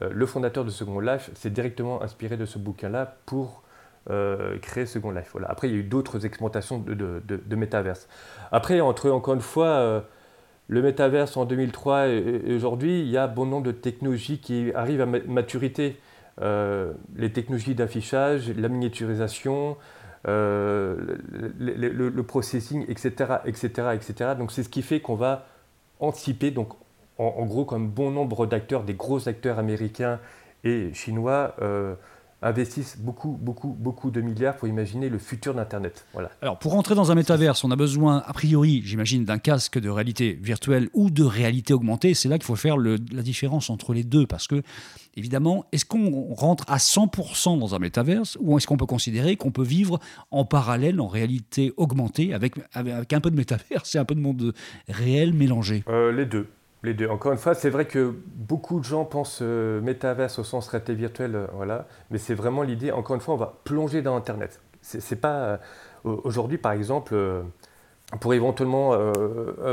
euh, 0.03 0.11
le 0.13 0.27
fondateur 0.27 0.65
de 0.65 0.71
Second 0.71 1.01
Life 1.01 1.31
s'est 1.35 1.51
directement 1.51 2.03
inspiré 2.03 2.37
de 2.37 2.45
ce 2.45 2.59
bouquin-là 2.59 3.17
pour 3.27 3.63
euh, 4.11 4.59
créer 4.59 4.87
Second 4.87 5.11
Life. 5.11 5.31
Voilà. 5.33 5.51
Après, 5.51 5.69
il 5.69 5.73
y 5.73 5.77
a 5.77 5.81
eu 5.81 5.85
d'autres 5.85 6.25
expérimentations 6.25 6.79
de, 6.79 6.95
de, 6.95 7.57
métaverse. 7.57 8.09
Après, 8.53 8.81
entre, 8.81 9.11
encore 9.11 9.35
une 9.35 9.41
fois, 9.41 9.67
euh, 9.67 10.01
le 10.69 10.83
métaverse 10.83 11.37
en 11.37 11.45
2003 11.45 12.09
et, 12.09 12.55
aujourd'hui, 12.55 13.01
il 13.01 13.09
y 13.09 13.17
a 13.17 13.27
bon 13.27 13.47
nombre 13.47 13.67
de 13.67 13.73
technologies 13.73 14.39
qui 14.39 14.73
arrivent 14.75 15.01
à 15.01 15.07
maturité. 15.07 15.99
Les 16.41 17.33
technologies 17.33 17.75
d'affichage, 17.75 18.51
la 18.51 18.69
miniaturisation, 18.69 19.77
le, 20.25 22.21
processing, 22.23 22.85
etc., 22.89 23.39
etc., 23.45 23.69
etc. 23.95 24.31
Donc 24.39 24.53
c'est 24.53 24.63
ce 24.63 24.69
qui 24.69 24.83
fait 24.83 25.01
qu'on 25.01 25.17
va 25.17 25.47
anticiper, 26.01 26.51
donc 26.51 26.75
en, 27.19 27.47
gros, 27.47 27.65
comme 27.65 27.89
bon 27.89 28.11
nombre 28.13 28.47
d'acteurs, 28.47 28.85
des 28.85 28.95
gros 28.95 29.29
acteurs 29.29 29.59
américains 29.59 30.21
et 30.63 30.93
chinois, 30.95 31.55
euh, 31.61 31.95
investissent 32.43 32.97
beaucoup, 32.99 33.37
beaucoup, 33.41 33.77
beaucoup 33.79 34.11
de 34.11 34.21
milliards 34.21 34.57
pour 34.57 34.69
imaginer 34.69 35.09
le 35.09 35.19
futur 35.19 35.55
d'Internet. 35.55 36.07
Voilà. 36.13 36.31
Alors, 36.41 36.59
pour 36.59 36.73
rentrer 36.73 36.95
dans 36.95 37.11
un 37.11 37.15
métaverse, 37.15 37.65
on 37.65 37.71
a 37.71 37.77
besoin, 37.77 38.23
a 38.27 38.33
priori, 38.33 38.83
j'imagine, 38.85 39.25
d'un 39.25 39.39
casque 39.39 39.79
de 39.79 39.89
réalité 39.89 40.39
virtuelle 40.41 40.89
ou 40.95 41.11
de 41.11 41.25
réalité 41.25 41.75
augmentée. 41.75 42.15
C'est 42.15 42.29
là 42.29 42.39
qu'il 42.39 42.45
faut 42.45 42.57
faire 42.57 42.77
la 42.77 43.23
différence 43.23 43.71
entre 43.71 43.93
les 43.93 44.05
deux. 44.05 44.27
Parce 44.27 44.47
que, 44.47 44.63
évidemment, 45.17 45.65
est-ce 45.73 45.85
qu'on 45.85 46.33
rentre 46.35 46.65
à 46.69 46.77
100% 46.77 47.59
dans 47.59 47.75
un 47.75 47.79
métaverse 47.79 48.39
ou 48.41 48.57
est-ce 48.57 48.67
qu'on 48.67 48.77
peut 48.77 48.87
considérer 48.87 49.37
qu'on 49.37 49.51
peut 49.51 49.65
vivre 49.65 49.99
en 50.31 50.45
parallèle, 50.45 51.01
en 51.01 51.09
réalité 51.09 51.73
augmentée, 51.77 52.35
avec, 52.35 52.55
avec 52.73 53.13
un 53.13 53.21
peu 53.21 53.31
de 53.31 53.37
métaverse 53.37 53.95
et 53.95 53.99
un 53.99 54.05
peu 54.05 54.15
de 54.15 54.21
monde 54.21 54.55
réel 54.89 55.33
mélangé? 55.33 55.83
Euh, 55.89 56.13
Les 56.13 56.27
deux. 56.27 56.47
Les 56.85 56.95
deux. 56.95 57.09
Encore 57.09 57.33
une 57.33 57.39
fois, 57.39 57.55
c'est 57.55 57.71
vrai 57.71 57.87
que 57.87 58.15
beaucoup 58.27 58.79
de 58.79 58.85
gens 58.85 59.05
pensent 59.05 59.41
euh, 59.43 59.81
métaverse 59.81 60.39
au 60.39 60.45
sens 60.45 60.69
réalité 60.69 60.95
virtuelle, 60.95 61.35
euh, 61.35 61.47
voilà, 61.53 61.87
mais 62.11 62.19
c'est 62.19 62.35
vraiment 62.35 62.63
l'idée. 62.63 62.93
Encore 62.93 63.17
une 63.17 63.21
fois, 63.21 63.35
on 63.35 63.39
va 63.39 63.59
plonger 63.65 64.01
dans 64.01 64.15
Internet. 64.15 64.61
C'est 64.81 65.21
pas 65.21 65.35
euh, 65.35 65.57
aujourd'hui, 66.05 66.57
par 66.57 66.71
exemple, 66.71 67.17
pour 68.21 68.33
éventuellement 68.33 68.97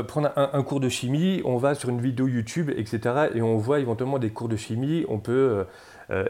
prendre 0.08 0.32
un, 0.36 0.62
cours 0.64 0.80
de 0.80 0.88
chimie, 0.88 1.40
on 1.44 1.56
va 1.56 1.74
sur 1.74 1.88
une 1.88 2.00
vidéo 2.00 2.26
YouTube, 2.26 2.70
etc., 2.76 3.28
et 3.34 3.40
on 3.40 3.56
voit 3.56 3.78
éventuellement 3.78 4.18
des 4.18 4.30
cours 4.30 4.48
de 4.48 4.56
chimie. 4.56 5.06
On 5.08 5.18
peut 5.20 5.64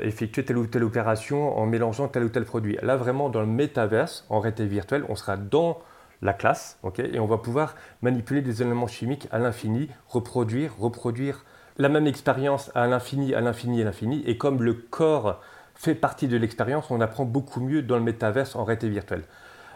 effectuer 0.02 0.44
telle 0.44 0.58
ou 0.58 0.66
telle 0.66 0.84
opération 0.84 1.58
en 1.58 1.66
mélangeant 1.66 2.06
tel 2.06 2.24
ou 2.24 2.28
tel 2.28 2.44
produit. 2.44 2.76
Là, 2.82 2.96
vraiment, 2.96 3.30
dans 3.30 3.40
le 3.40 3.46
métaverse, 3.46 4.26
en 4.28 4.40
réalité 4.40 4.66
virtuelle, 4.66 5.04
on 5.08 5.16
sera 5.16 5.36
dans 5.36 5.78
la 6.22 6.32
classe, 6.32 6.78
et 6.98 7.18
on 7.18 7.26
va 7.26 7.38
pouvoir 7.38 7.74
manipuler 8.02 8.42
des 8.42 8.62
éléments 8.62 8.86
chimiques 8.86 9.28
à 9.30 9.38
l'infini, 9.38 9.88
reproduire, 10.08 10.76
reproduire 10.78 11.44
la 11.78 11.88
même 11.88 12.06
expérience 12.06 12.70
à 12.74 12.86
l'infini, 12.86 13.34
à 13.34 13.40
l'infini, 13.40 13.82
à 13.82 13.84
l'infini. 13.84 14.22
Et 14.26 14.38
comme 14.38 14.62
le 14.62 14.72
corps 14.74 15.40
fait 15.74 15.94
partie 15.94 16.26
de 16.26 16.36
l'expérience, 16.36 16.90
on 16.90 17.00
apprend 17.00 17.24
beaucoup 17.24 17.60
mieux 17.60 17.82
dans 17.82 17.96
le 17.96 18.02
métaverse 18.02 18.56
en 18.56 18.64
réalité 18.64 18.88
virtuelle. 18.88 19.24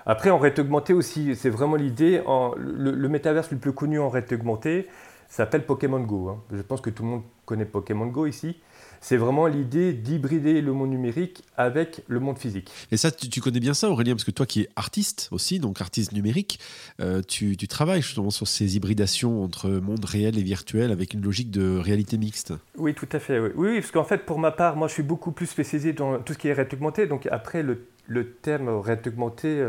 Après, 0.06 0.30
en 0.30 0.38
réalité 0.38 0.62
augmentée 0.62 0.94
aussi, 0.94 1.36
c'est 1.36 1.50
vraiment 1.50 1.76
l'idée. 1.76 2.22
Le, 2.56 2.92
le, 2.92 3.08
métaverse 3.08 3.50
le 3.50 3.58
plus 3.58 3.74
connu 3.74 4.00
en 4.00 4.08
réalité 4.08 4.34
augmentée 4.34 4.88
s'appelle 5.28 5.66
Pokémon 5.66 6.00
Go. 6.00 6.30
Hein. 6.30 6.42
Je 6.52 6.62
pense 6.62 6.80
que 6.80 6.88
tout 6.88 7.02
le 7.02 7.10
monde 7.10 7.22
connaît 7.44 7.66
Pokémon 7.66 8.06
Go 8.06 8.26
ici 8.26 8.56
c'est 9.00 9.16
vraiment 9.16 9.46
l'idée 9.46 9.92
d'hybrider 9.92 10.60
le 10.60 10.72
monde 10.72 10.90
numérique 10.90 11.42
avec 11.56 12.02
le 12.06 12.20
monde 12.20 12.38
physique. 12.38 12.70
Et 12.92 12.96
ça, 12.96 13.10
tu, 13.10 13.40
connais 13.40 13.60
bien 13.60 13.74
ça, 13.74 13.90
Aurélien, 13.90 14.14
parce 14.14 14.24
que 14.24 14.30
toi 14.30 14.46
qui 14.46 14.62
es 14.62 14.68
artiste 14.76 15.28
aussi, 15.32 15.58
donc 15.58 15.80
artiste 15.80 16.12
numérique, 16.12 16.60
euh, 17.00 17.22
tu, 17.26 17.56
travailles 17.68 18.02
justement 18.02 18.30
sur 18.30 18.46
ces 18.46 18.76
hybridations 18.76 19.42
entre 19.42 19.70
monde 19.70 20.04
réel 20.04 20.38
et 20.38 20.42
virtuel 20.42 20.90
avec 20.90 21.14
une 21.14 21.22
logique 21.22 21.50
de 21.50 21.78
réalité 21.78 22.18
mixte. 22.18 22.52
Oui, 22.76 22.94
tout 22.94 23.08
à 23.12 23.18
fait. 23.18 23.38
Oui, 23.38 23.50
oui 23.54 23.80
parce 23.80 23.92
qu'en 23.92 24.04
fait, 24.04 24.26
pour 24.26 24.38
ma 24.38 24.50
part, 24.50 24.76
moi, 24.76 24.88
je 24.88 24.94
suis 24.94 25.02
beaucoup 25.02 25.32
plus 25.32 25.46
spécialisé 25.46 25.92
dans 25.92 26.18
tout 26.18 26.34
ce 26.34 26.38
qui 26.38 26.48
est 26.48 26.52
réalité 26.52 26.76
augmentée. 26.76 27.06
Donc 27.06 27.26
après, 27.30 27.62
le, 27.62 27.86
le 28.06 28.32
terme 28.32 28.68
réalité 28.68 29.10
augmentée, 29.10 29.64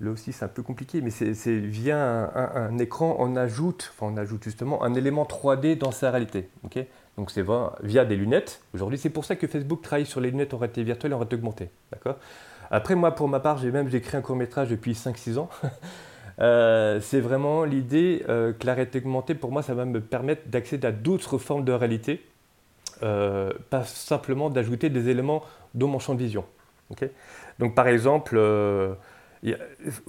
là 0.00 0.10
aussi 0.10 0.32
c'est 0.32 0.44
un 0.44 0.48
peu 0.48 0.62
compliqué, 0.62 1.00
mais 1.00 1.10
c'est 1.10 1.56
via 1.56 2.30
un, 2.34 2.78
écran, 2.78 3.16
on 3.18 3.36
ajoute, 3.36 3.92
enfin 3.94 4.12
on 4.12 4.16
ajoute 4.16 4.44
justement 4.44 4.82
un 4.82 4.94
élément 4.94 5.24
3D 5.24 5.78
dans 5.78 5.90
sa 5.90 6.10
réalité. 6.10 6.48
Donc 7.16 7.30
c'est 7.30 7.44
via 7.82 8.04
des 8.04 8.16
lunettes. 8.16 8.60
Aujourd'hui, 8.74 8.98
c'est 8.98 9.10
pour 9.10 9.24
ça 9.24 9.36
que 9.36 9.46
Facebook 9.46 9.82
travaille 9.82 10.06
sur 10.06 10.20
les 10.20 10.30
lunettes 10.30 10.52
en 10.52 10.58
réalité 10.58 10.82
virtuelle 10.82 11.12
et 11.12 11.14
en 11.14 11.18
réalité 11.18 11.36
augmentée. 11.36 11.70
D'accord? 11.92 12.16
Après, 12.70 12.94
moi, 12.94 13.14
pour 13.14 13.28
ma 13.28 13.40
part, 13.40 13.58
j'ai 13.58 13.70
même 13.70 13.88
écrit 13.92 14.16
un 14.16 14.20
court 14.20 14.36
métrage 14.36 14.70
depuis 14.70 14.92
5-6 14.92 15.38
ans. 15.38 15.48
Euh, 16.38 17.00
c'est 17.00 17.20
vraiment 17.20 17.64
l'idée 17.64 18.22
euh, 18.28 18.52
que 18.52 18.66
la 18.66 18.74
réalité 18.74 18.98
augmentée, 18.98 19.34
pour 19.34 19.50
moi, 19.50 19.62
ça 19.62 19.72
va 19.72 19.86
me 19.86 20.02
permettre 20.02 20.42
d'accéder 20.48 20.86
à 20.86 20.92
d'autres 20.92 21.38
formes 21.38 21.64
de 21.64 21.72
réalité, 21.72 22.22
euh, 23.02 23.54
pas 23.70 23.84
simplement 23.84 24.50
d'ajouter 24.50 24.90
des 24.90 25.08
éléments 25.08 25.42
dans 25.72 25.88
mon 25.88 25.98
champ 25.98 26.12
de 26.12 26.18
vision. 26.18 26.44
Donc, 27.58 27.74
par 27.74 27.88
exemple, 27.88 28.38
il 29.42 29.56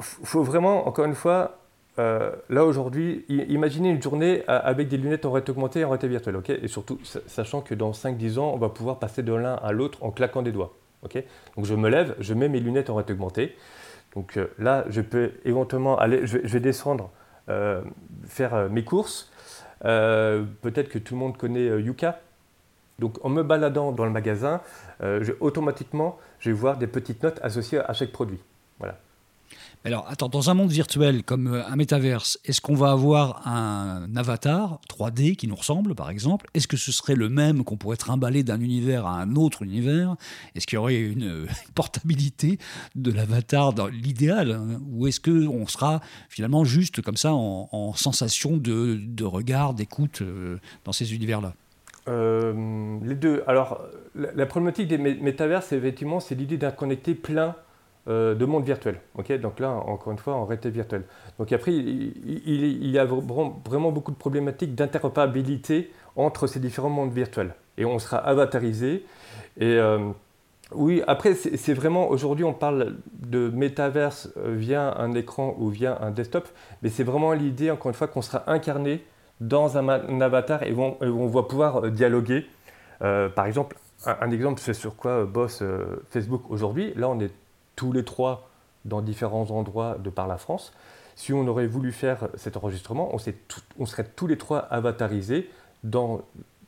faut 0.02 0.44
vraiment, 0.44 0.86
encore 0.86 1.06
une 1.06 1.16
fois, 1.16 1.60
euh, 2.00 2.32
là 2.50 2.64
aujourd'hui, 2.66 3.26
imaginez 3.28 3.90
une 3.90 4.02
journée 4.02 4.44
avec 4.48 4.88
des 4.88 4.98
lunettes 4.98 5.26
en 5.26 5.32
réalité 5.32 5.52
augmentée 5.52 5.80
et 5.80 5.84
en 5.84 5.90
réalité 5.90 6.08
virtuelle, 6.08 6.36
ok? 6.36 6.50
Et 6.50 6.68
surtout, 6.68 7.00
sachant 7.04 7.62
que 7.62 7.74
dans 7.74 7.92
5-10 7.92 8.38
ans, 8.40 8.52
on 8.54 8.58
va 8.58 8.70
pouvoir 8.70 9.00
passer 9.00 9.24
de 9.24 9.34
l'un 9.34 9.56
à 9.56 9.72
l'autre 9.72 10.04
en 10.04 10.12
claquant 10.12 10.44
des 10.44 10.52
doigts, 10.52 10.76
ok? 11.04 11.24
Donc 11.56 11.66
je 11.66 11.74
me 11.74 11.90
lève, 11.90 12.16
je 12.20 12.34
mets 12.36 12.50
mes 12.50 12.60
lunettes 12.60 12.90
en 12.90 12.96
réalité 12.96 13.14
augmentée. 13.14 13.56
Donc 14.14 14.38
euh, 14.38 14.48
là, 14.60 14.86
je 14.90 15.02
peux 15.02 15.32
éventuellement 15.44 15.98
aller, 15.98 16.28
je, 16.28 16.38
vais 16.38 16.60
descendre, 16.60 17.10
euh, 17.50 17.82
faire 18.28 18.70
mes 18.70 18.84
courses. 18.84 19.32
Peut-être 19.82 20.90
que 20.90 21.00
tout 21.00 21.16
le 21.16 21.20
monde 21.20 21.38
connaît 21.38 21.82
Yuka. 21.82 22.20
Donc 23.00 23.24
en 23.24 23.30
me 23.30 23.44
baladant 23.44 23.92
dans 23.92 24.06
le 24.06 24.12
magasin, 24.12 24.62
automatiquement, 25.40 26.18
je 26.40 26.50
vais 26.50 26.56
voir 26.56 26.78
des 26.78 26.88
petites 26.88 27.22
notes 27.22 27.40
associées 27.44 27.80
à 27.80 27.94
chaque 27.94 28.12
produit. 28.12 28.40
Voilà. 28.80 28.98
Alors, 29.88 30.06
attends, 30.10 30.28
dans 30.28 30.50
un 30.50 30.54
monde 30.54 30.70
virtuel 30.70 31.24
comme 31.24 31.48
euh, 31.48 31.66
un 31.66 31.78
métaverse, 31.78 32.38
est-ce 32.44 32.60
qu'on 32.60 32.76
va 32.76 32.92
avoir 32.92 33.48
un 33.48 34.14
avatar 34.18 34.82
3D 34.90 35.38
qui 35.38 35.48
nous 35.48 35.56
ressemble, 35.56 35.96
par 35.96 36.10
exemple? 36.10 36.46
Est-ce 36.54 36.68
que 36.68 36.76
ce 36.76 36.92
serait 36.92 37.16
le 37.16 37.30
même 37.30 37.64
qu'on 37.64 37.78
pourrait 37.78 37.96
trimballer 37.96 38.44
d'un 38.44 38.60
univers 38.60 39.06
à 39.06 39.14
un 39.14 39.38
autre 39.38 39.64
univers? 39.64 40.18
Est-ce 40.56 40.68
qu'il 40.68 40.76
y 40.76 40.80
aurait 40.80 41.00
une, 41.00 41.48
portabilité 41.74 42.60
de 42.96 43.14
l'avatar 43.14 43.72
dans 43.72 43.88
l'idéal 43.88 44.52
hein? 44.52 44.82
Ou 44.92 45.08
est-ce 45.08 45.22
qu'on 45.22 45.68
sera 45.68 46.02
finalement 46.28 46.66
juste 46.66 47.02
comme 47.02 47.16
ça 47.16 47.32
en, 47.34 47.94
sensation 47.94 48.58
de, 48.58 49.24
regard, 49.24 49.74
d'écoute 49.74 50.22
euh, 50.22 50.58
dans 50.84 50.92
ces 50.92 51.16
univers-là? 51.16 51.54
Euh, 52.10 53.00
Les 53.04 53.16
deux. 53.16 53.42
Alors, 53.48 53.86
la, 54.16 54.46
problématique 54.48 54.90
des 54.90 54.98
métaverses, 54.98 55.72
effectivement, 55.72 56.20
c'est 56.20 56.36
l'idée 56.36 56.58
d'un 56.58 56.72
connecté 56.72 57.16
plein 57.16 57.56
euh, 57.56 57.67
de 58.08 58.46
monde 58.46 58.64
virtuel. 58.64 59.00
Donc 59.42 59.60
là, 59.60 59.72
encore 59.72 60.12
une 60.12 60.18
fois, 60.18 60.36
en 60.36 60.46
réalité 60.46 60.70
virtuelle. 60.70 61.04
Donc 61.40 61.52
après, 61.52 61.74
il, 61.74 62.90
y 62.90 62.98
a 62.98 63.06
vraiment 63.06 63.92
beaucoup 63.92 64.12
de 64.12 64.18
problématiques 64.18 64.76
d'interopérabilité 64.76 65.92
entre 66.16 66.48
ces 66.48 66.60
différents 66.60 66.90
mondes 66.90 67.12
virtuels. 67.12 67.54
Et 67.78 67.86
on 67.86 68.00
sera 68.00 68.18
avatarisé. 68.18 69.06
Et 69.58 69.78
euh, 69.78 70.10
oui, 70.74 71.04
après, 71.06 71.34
c'est 71.34 71.74
vraiment, 71.74 72.10
aujourd'hui, 72.10 72.46
on 72.46 72.54
parle 72.54 72.96
de 73.14 73.50
métaverse 73.50 74.30
euh, 74.38 74.56
via 74.56 74.98
un 74.98 75.14
écran 75.14 75.56
ou 75.60 75.70
via 75.70 75.98
un 76.02 76.12
desktop, 76.12 76.48
mais 76.82 76.90
c'est 76.90 77.04
vraiment 77.04 77.34
l'idée, 77.34 77.72
encore 77.72 77.90
une 77.90 77.96
fois, 77.96 78.08
qu'on 78.08 78.22
sera 78.22 78.50
incarné 78.52 79.04
dans 79.42 79.78
un, 79.78 80.22
avatar 80.22 80.64
et 80.64 80.74
on, 80.74 81.28
va 81.28 81.44
pouvoir 81.44 81.92
dialoguer. 81.92 82.48
par 83.00 83.46
exemple, 83.46 83.78
un 84.06 84.32
exemple, 84.32 84.60
c'est 84.60 84.74
sur 84.74 84.96
quoi 84.96 85.26
bosse 85.26 85.64
Facebook 86.10 86.50
aujourd'hui. 86.50 86.92
Là, 86.96 87.08
on 87.08 87.20
est 87.20 87.32
tous 87.78 87.94
les 87.94 88.04
trois 88.04 88.50
dans 88.84 89.02
différents 89.02 89.52
endroits 89.52 89.98
de 90.04 90.10
par 90.10 90.28
la 90.28 90.38
France. 90.38 90.74
Si 91.16 91.32
on 91.32 91.48
aurait 91.48 91.68
voulu 91.68 91.94
faire 91.94 92.28
cet 92.36 92.58
enregistrement, 92.58 93.10
on, 93.14 93.86
serait 93.86 94.04
tous 94.16 94.28
les 94.28 94.38
trois 94.38 94.60
avatarisés 94.60 95.50
dans, 95.84 96.22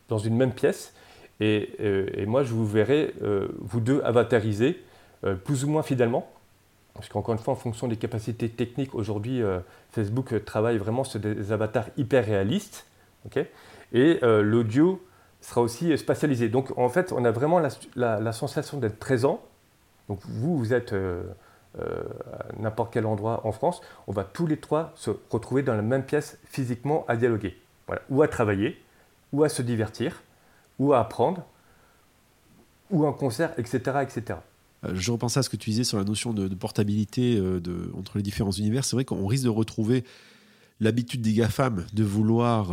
dans 0.07 0.17
une 0.17 0.37
même 0.37 0.53
pièce. 0.53 0.93
Et, 1.39 1.75
euh, 1.81 2.25
moi, 2.25 2.43
je 2.43 2.53
vous 2.53 2.65
verrai, 2.65 3.13
euh, 3.21 3.49
vous 3.59 3.79
deux, 3.79 4.01
avatarisés, 4.03 4.83
euh, 5.23 5.35
plus 5.35 5.65
ou 5.65 5.69
moins 5.69 5.83
fidèlement. 5.83 6.29
Parce 6.93 7.09
qu'encore 7.09 7.33
une 7.33 7.39
fois, 7.39 7.53
en 7.53 7.57
fonction 7.57 7.87
des 7.87 7.95
capacités 7.95 8.49
techniques, 8.49 8.93
aujourd'hui, 8.95 9.41
Facebook 9.91 10.43
travaille 10.43 10.77
vraiment 10.77 11.05
sur 11.05 11.19
des 11.19 11.53
avatars 11.53 11.85
hyper 11.95 12.25
réalistes. 12.25 12.85
et 13.93 14.19
l'audio 14.21 15.01
sera 15.39 15.61
aussi 15.61 15.97
spatialisé. 15.97 16.49
Donc, 16.49 16.77
en 16.77 16.89
fait, 16.89 17.13
on 17.13 17.23
a 17.23 17.31
vraiment 17.31 17.61
la 17.95 18.31
sensation 18.33 18.79
d'être 18.79 18.99
présent 18.99 19.39
donc 20.09 20.19
vous, 20.25 20.57
vous 20.57 20.73
êtes 20.73 20.91
euh, 20.91 21.23
euh, 21.79 22.03
à 22.33 22.59
n'importe 22.59 22.91
quel 22.91 23.05
endroit 23.05 23.45
en 23.45 23.51
France, 23.53 23.79
on 24.07 24.11
va 24.11 24.23
tous 24.25 24.47
les 24.47 24.57
trois 24.57 24.91
se 24.95 25.11
retrouver 25.29 25.61
dans 25.61 25.75
la 25.75 25.83
même 25.83 26.03
pièce 26.03 26.39
physiquement 26.45 27.05
à 27.07 27.15
dialoguer, 27.15 27.55
ou 28.09 28.21
à 28.21 28.27
travailler, 28.27 28.81
ou 29.31 29.43
à 29.43 29.49
se 29.49 29.61
divertir, 29.61 30.23
ou 30.79 30.93
à 30.93 30.99
apprendre, 30.99 31.45
ou 32.89 33.05
un 33.05 33.13
concert, 33.13 33.53
etc. 33.57 33.99
etc. 34.01 34.39
Euh, 34.83 34.91
je 34.95 35.11
repensais 35.11 35.39
à 35.39 35.43
ce 35.43 35.49
que 35.49 35.57
tu 35.57 35.69
disais 35.69 35.83
sur 35.83 35.99
la 35.99 36.03
notion 36.03 36.33
de, 36.33 36.47
portabilité 36.55 37.41
entre 37.95 38.17
les 38.17 38.23
différents 38.23 38.51
univers. 38.51 38.83
C'est 38.83 38.95
vrai 38.95 39.05
qu'on 39.05 39.27
risque 39.27 39.43
de 39.43 39.49
retrouver 39.49 40.03
l'habitude 40.79 41.21
des 41.21 41.33
GAFAM 41.33 41.85
de 41.93 42.03
vouloir 42.03 42.71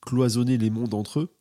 cloisonner 0.00 0.56
les 0.56 0.70
mondes 0.70 0.94
entre 0.94 1.20
eux. 1.20 1.34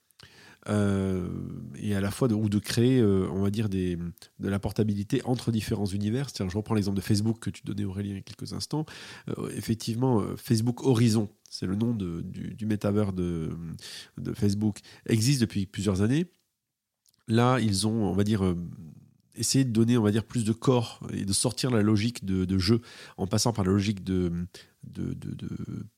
Euh, 0.69 1.27
et 1.75 1.95
à 1.95 2.01
la 2.01 2.11
fois 2.11 2.27
de, 2.27 2.35
ou 2.35 2.49
de 2.49 2.59
créer, 2.59 2.99
euh, 2.99 3.27
on 3.31 3.41
va 3.41 3.49
dire, 3.49 3.69
des, 3.69 3.97
de 4.39 4.49
la 4.49 4.59
portabilité 4.59 5.21
entre 5.25 5.51
différents 5.51 5.85
univers. 5.85 6.27
je 6.37 6.57
reprends 6.57 6.75
l'exemple 6.75 6.97
de 6.97 7.01
Facebook 7.01 7.39
que 7.39 7.49
tu 7.49 7.63
donnais 7.63 7.83
Aurélien 7.83 8.11
il 8.11 8.17
y 8.17 8.19
a 8.19 8.21
quelques 8.21 8.53
instants. 8.53 8.85
Euh, 9.29 9.49
effectivement, 9.55 10.23
Facebook 10.37 10.83
Horizon, 10.83 11.29
c'est 11.49 11.65
le 11.65 11.75
nom 11.75 11.93
de, 11.93 12.21
du, 12.21 12.53
du 12.53 12.65
de, 12.65 13.49
de, 14.17 14.33
Facebook, 14.33 14.79
existe 15.07 15.41
depuis 15.41 15.65
plusieurs 15.65 16.01
années. 16.01 16.27
Là, 17.27 17.59
ils 17.59 17.87
ont, 17.87 18.05
on 18.05 18.13
va 18.13 18.23
dire, 18.23 18.55
essayé 19.35 19.63
de 19.63 19.71
donner, 19.71 19.97
on 19.97 20.03
va 20.03 20.11
dire, 20.11 20.23
plus 20.23 20.43
de 20.43 20.51
corps 20.51 20.99
et 21.13 21.25
de 21.25 21.33
sortir 21.33 21.71
la 21.71 21.81
logique 21.81 22.25
de 22.25 22.57
jeu 22.57 22.81
en 23.17 23.25
passant 23.27 23.53
par 23.53 23.65
la 23.65 23.71
logique 23.71 24.03
de, 24.03 24.31
de, 24.83 25.15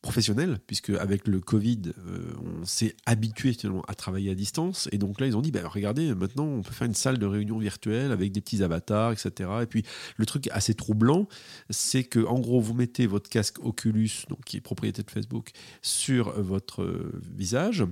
professionnels, 0.01 0.59
puisque 0.67 0.89
avec 0.89 1.27
le 1.27 1.39
Covid, 1.39 1.81
euh, 2.05 2.33
on 2.43 2.65
s'est 2.65 2.95
habitué 3.05 3.55
à 3.87 3.95
travailler 3.95 4.31
à 4.31 4.35
distance. 4.35 4.89
Et 4.91 4.97
donc 4.97 5.19
là, 5.19 5.27
ils 5.27 5.37
ont 5.37 5.41
dit, 5.41 5.51
bah, 5.51 5.61
regardez, 5.65 6.13
maintenant, 6.13 6.45
on 6.45 6.61
peut 6.61 6.73
faire 6.73 6.87
une 6.87 6.93
salle 6.93 7.17
de 7.17 7.25
réunion 7.25 7.57
virtuelle 7.57 8.11
avec 8.11 8.31
des 8.31 8.41
petits 8.41 8.63
avatars, 8.63 9.11
etc. 9.11 9.49
Et 9.61 9.65
puis, 9.65 9.83
le 10.17 10.25
truc 10.25 10.49
assez 10.51 10.73
troublant, 10.73 11.27
c'est 11.69 12.03
que, 12.03 12.19
en 12.19 12.39
gros, 12.39 12.59
vous 12.59 12.73
mettez 12.73 13.07
votre 13.07 13.29
casque 13.29 13.63
Oculus, 13.63 14.25
donc, 14.29 14.43
qui 14.45 14.57
est 14.57 14.61
propriété 14.61 15.03
de 15.03 15.09
Facebook, 15.09 15.51
sur 15.81 16.31
votre 16.41 16.83
euh, 16.83 17.21
visage. 17.35 17.85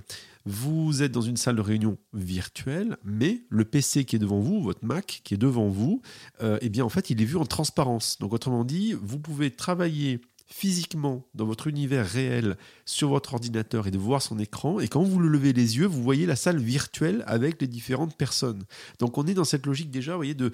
Vous 0.46 1.04
êtes 1.04 1.12
dans 1.12 1.22
une 1.22 1.38
salle 1.38 1.56
de 1.56 1.62
réunion 1.62 1.98
virtuelle, 2.14 2.98
mais 3.04 3.44
le 3.50 3.64
PC 3.64 4.06
qui 4.06 4.16
est 4.16 4.20
devant 4.20 4.40
vous, 4.40 4.62
votre 4.62 4.84
Mac 4.84 5.22
qui 5.24 5.36
est 5.36 5.38
devant 5.38 5.68
vous, 5.68 6.02
euh, 6.42 6.58
eh 6.62 6.70
bien 6.70 6.84
en 6.84 6.90
fait, 6.90 7.10
il 7.12 7.22
est 7.22 7.26
vu 7.26 7.38
en 7.38 7.46
transparence. 7.46 8.18
Donc 8.20 8.34
autrement 8.34 8.64
dit, 8.64 8.94
vous 8.94 9.20
pouvez 9.20 9.52
travailler 9.52 10.20
physiquement 10.51 11.25
dans 11.34 11.46
votre 11.46 11.67
univers 11.67 12.05
réel 12.05 12.58
sur 12.86 13.10
votre 13.10 13.34
ordinateur 13.34 13.88
et 13.88 13.91
de 13.91 13.98
voir 13.98 14.22
son 14.22 14.38
écran. 14.38 14.79
Et 14.79 14.88
quand 14.88 15.01
vous 15.01 15.20
le 15.20 15.29
levez 15.29 15.53
les 15.53 15.77
yeux, 15.77 15.86
vous 15.86 16.03
voyez 16.03 16.25
la 16.25 16.36
salle 16.36 16.60
virtuelle 16.60 17.24
avec 17.25 17.62
les 17.62 17.67
différentes 17.67 18.17
personnes. 18.17 18.63
Donc 19.00 19.17
on 19.17 19.25
est 19.27 19.34
dans 19.34 19.46
cette 19.46 19.65
logique 19.65 19.91
déjà, 19.91 20.12
vous 20.12 20.20
voyez, 20.20 20.34
de, 20.34 20.51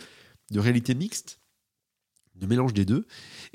de 0.51 0.59
réalité 0.59 0.93
mixte, 0.93 1.39
de 2.35 2.45
mélange 2.45 2.73
des 2.73 2.85
deux. 2.85 3.07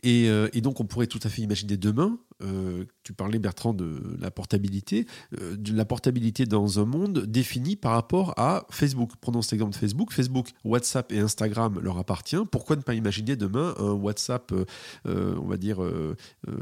Et, 0.02 0.28
euh, 0.28 0.48
et, 0.52 0.60
donc 0.60 0.80
on 0.80 0.84
pourrait 0.84 1.06
tout 1.06 1.20
à 1.22 1.28
fait 1.28 1.42
imaginer 1.42 1.76
demain 1.76 2.18
euh, 2.42 2.84
tu 3.02 3.12
parlais 3.12 3.38
Bertrand 3.38 3.74
de 3.74 4.00
la 4.20 4.30
portabilité, 4.30 5.06
euh, 5.40 5.56
de 5.56 5.74
la 5.74 5.84
portabilité 5.84 6.46
dans 6.46 6.78
un 6.78 6.84
monde 6.84 7.26
défini 7.26 7.76
par 7.76 7.92
rapport 7.92 8.34
à 8.36 8.66
Facebook. 8.70 9.12
Prenons 9.20 9.42
cet 9.42 9.54
exemple 9.54 9.72
de 9.72 9.76
Facebook. 9.76 10.12
Facebook, 10.12 10.48
WhatsApp 10.64 11.12
et 11.12 11.18
Instagram 11.18 11.78
leur 11.80 11.98
appartient. 11.98 12.36
Pourquoi 12.50 12.76
ne 12.76 12.82
pas 12.82 12.94
imaginer 12.94 13.36
demain 13.36 13.74
un 13.78 13.92
WhatsApp, 13.92 14.52
euh, 14.52 15.36
on 15.40 15.46
va 15.46 15.56
dire, 15.56 15.80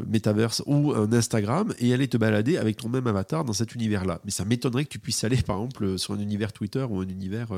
Metaverse 0.06 0.62
ou 0.66 0.92
un 0.92 1.12
Instagram 1.12 1.72
et 1.78 1.92
aller 1.92 2.08
te 2.08 2.16
balader 2.16 2.56
avec 2.56 2.76
ton 2.76 2.88
même 2.88 3.06
avatar 3.06 3.44
dans 3.44 3.52
cet 3.52 3.74
univers-là? 3.74 4.20
Mais 4.24 4.30
ça 4.30 4.44
m'étonnerait 4.44 4.84
que 4.84 4.90
tu 4.90 4.98
puisses 4.98 5.24
aller, 5.24 5.42
par 5.42 5.56
exemple, 5.56 5.98
sur 5.98 6.14
un 6.14 6.20
univers 6.20 6.52
Twitter 6.52 6.86
ou 6.88 7.00
un 7.00 7.08
univers 7.08 7.48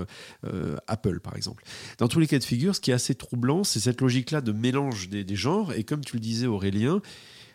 Apple, 0.86 1.20
par 1.20 1.36
exemple. 1.36 1.64
Dans 1.98 2.08
tous 2.08 2.20
les 2.20 2.26
cas 2.26 2.38
de 2.38 2.44
figure, 2.44 2.74
ce 2.74 2.80
qui 2.80 2.90
est 2.90 2.94
assez 2.94 3.14
troublant, 3.14 3.64
c'est 3.64 3.80
cette 3.80 4.00
logique-là 4.00 4.40
de 4.40 4.52
mélange 4.52 5.08
des 5.08 5.36
genres. 5.36 5.72
Et 5.72 5.84
comme 5.84 6.04
tu 6.04 6.16
le 6.16 6.20
disais, 6.20 6.46
Aurélien, 6.46 7.00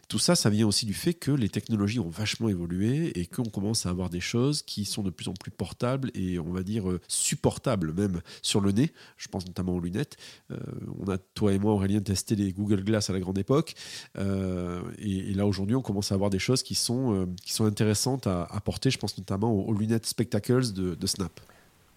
tout 0.07 0.19
ça, 0.19 0.35
ça 0.35 0.49
vient 0.49 0.65
aussi 0.65 0.85
du 0.85 0.93
fait 0.93 1.13
que 1.13 1.31
les 1.31 1.49
technologies 1.49 1.99
ont 1.99 2.09
vachement 2.09 2.47
évolué 2.47 3.19
et 3.19 3.25
qu'on 3.25 3.43
commence 3.43 3.85
à 3.85 3.89
avoir 3.89 4.09
des 4.09 4.21
choses 4.21 4.61
qui 4.61 4.85
sont 4.85 5.03
de 5.03 5.09
plus 5.09 5.27
en 5.27 5.33
plus 5.33 5.51
portables 5.51 6.11
et 6.15 6.39
on 6.39 6.51
va 6.51 6.63
dire 6.63 6.89
euh, 6.89 7.01
supportables 7.09 7.93
même 7.93 8.21
sur 8.41 8.61
le 8.61 8.71
nez. 8.71 8.93
Je 9.17 9.27
pense 9.27 9.45
notamment 9.45 9.73
aux 9.73 9.81
lunettes. 9.81 10.15
Euh, 10.51 10.57
on 10.99 11.11
a, 11.11 11.17
toi 11.17 11.51
et 11.51 11.59
moi, 11.59 11.73
Aurélien, 11.73 11.99
testé 11.99 12.35
les 12.35 12.53
Google 12.53 12.83
Glass 12.85 13.09
à 13.09 13.13
la 13.13 13.19
grande 13.19 13.37
époque. 13.37 13.73
Euh, 14.17 14.81
et, 14.97 15.33
là, 15.33 15.45
aujourd'hui, 15.45 15.75
on 15.75 15.81
commence 15.81 16.13
à 16.13 16.15
avoir 16.15 16.29
des 16.29 16.39
choses 16.39 16.63
qui 16.63 16.75
sont, 16.75 17.27
qui 17.43 17.53
sont 17.53 17.65
intéressantes 17.65 18.27
à, 18.27 18.47
porter. 18.63 18.89
Je 18.89 18.97
pense 18.97 19.17
notamment 19.17 19.51
aux, 19.51 19.73
lunettes 19.73 20.05
Spectacles 20.05 20.71
de, 20.71 21.07
Snap. 21.07 21.39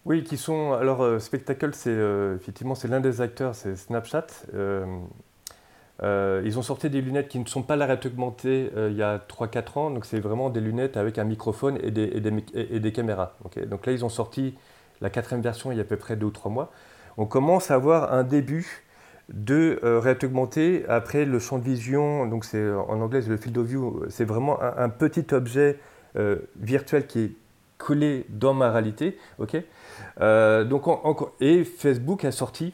Oui, 0.05 0.23
qui 0.23 0.37
sont. 0.37 0.73
Alors, 0.73 1.21
Spectacle, 1.21 1.71
c'est 1.73 1.97
effectivement 2.35 2.75
c'est 2.75 2.87
l'un 2.87 2.99
des 2.99 3.21
acteurs, 3.21 3.55
c'est 3.55 3.75
Snapchat. 3.75 4.27
Ils 6.01 6.57
ont 6.57 6.63
sorti 6.63 6.89
des 6.89 7.01
lunettes 7.01 7.27
qui 7.27 7.39
ne 7.39 7.45
sont 7.45 7.61
pas 7.61 7.75
la 7.75 7.85
réalité 7.85 8.07
augmentée 8.07 8.71
il 8.75 8.95
y 8.95 9.03
a 9.03 9.19
3-4 9.19 9.79
ans, 9.79 9.91
donc 9.91 10.05
c'est 10.05 10.19
vraiment 10.19 10.49
des 10.49 10.59
lunettes 10.59 10.97
avec 10.97 11.19
un 11.19 11.23
microphone 11.23 11.77
et 11.83 11.91
des, 11.91 12.11
et 12.55 12.79
des, 12.79 12.91
caméras. 12.91 13.35
Donc 13.67 13.85
là, 13.85 13.91
ils 13.91 14.03
ont 14.03 14.09
sorti 14.09 14.55
la 15.01 15.09
quatrième 15.09 15.41
version 15.41 15.71
il 15.71 15.77
y 15.77 15.79
a 15.79 15.83
à 15.83 15.85
peu 15.85 15.97
près 15.97 16.15
2 16.15 16.25
ou 16.25 16.31
3 16.31 16.51
mois. 16.51 16.71
On 17.17 17.25
commence 17.25 17.71
à 17.71 17.75
avoir 17.75 18.13
un 18.13 18.23
début 18.23 18.83
de 19.33 19.79
euh, 19.83 19.99
réalité 19.99 20.27
augmentée. 20.27 20.85
Après, 20.87 21.25
le 21.25 21.39
champ 21.39 21.57
de 21.57 21.63
vision, 21.63 22.25
donc 22.27 22.45
c'est 22.45 22.71
en 22.71 23.01
anglais 23.01 23.21
le 23.27 23.37
field 23.37 23.57
of 23.57 23.65
view, 23.65 24.03
c'est 24.09 24.25
vraiment 24.25 24.59
un, 24.61 24.89
petit 24.89 25.33
objet 25.33 25.79
euh, 26.15 26.37
virtuel 26.59 27.07
qui 27.07 27.19
est 27.19 27.31
collé 27.77 28.25
dans 28.29 28.53
ma 28.53 28.71
réalité. 28.71 29.17
ok 29.39 29.57
euh, 30.19 30.63
donc, 30.63 30.85
et 31.39 31.63
Facebook 31.63 32.25
a 32.25 32.31
sorti 32.31 32.73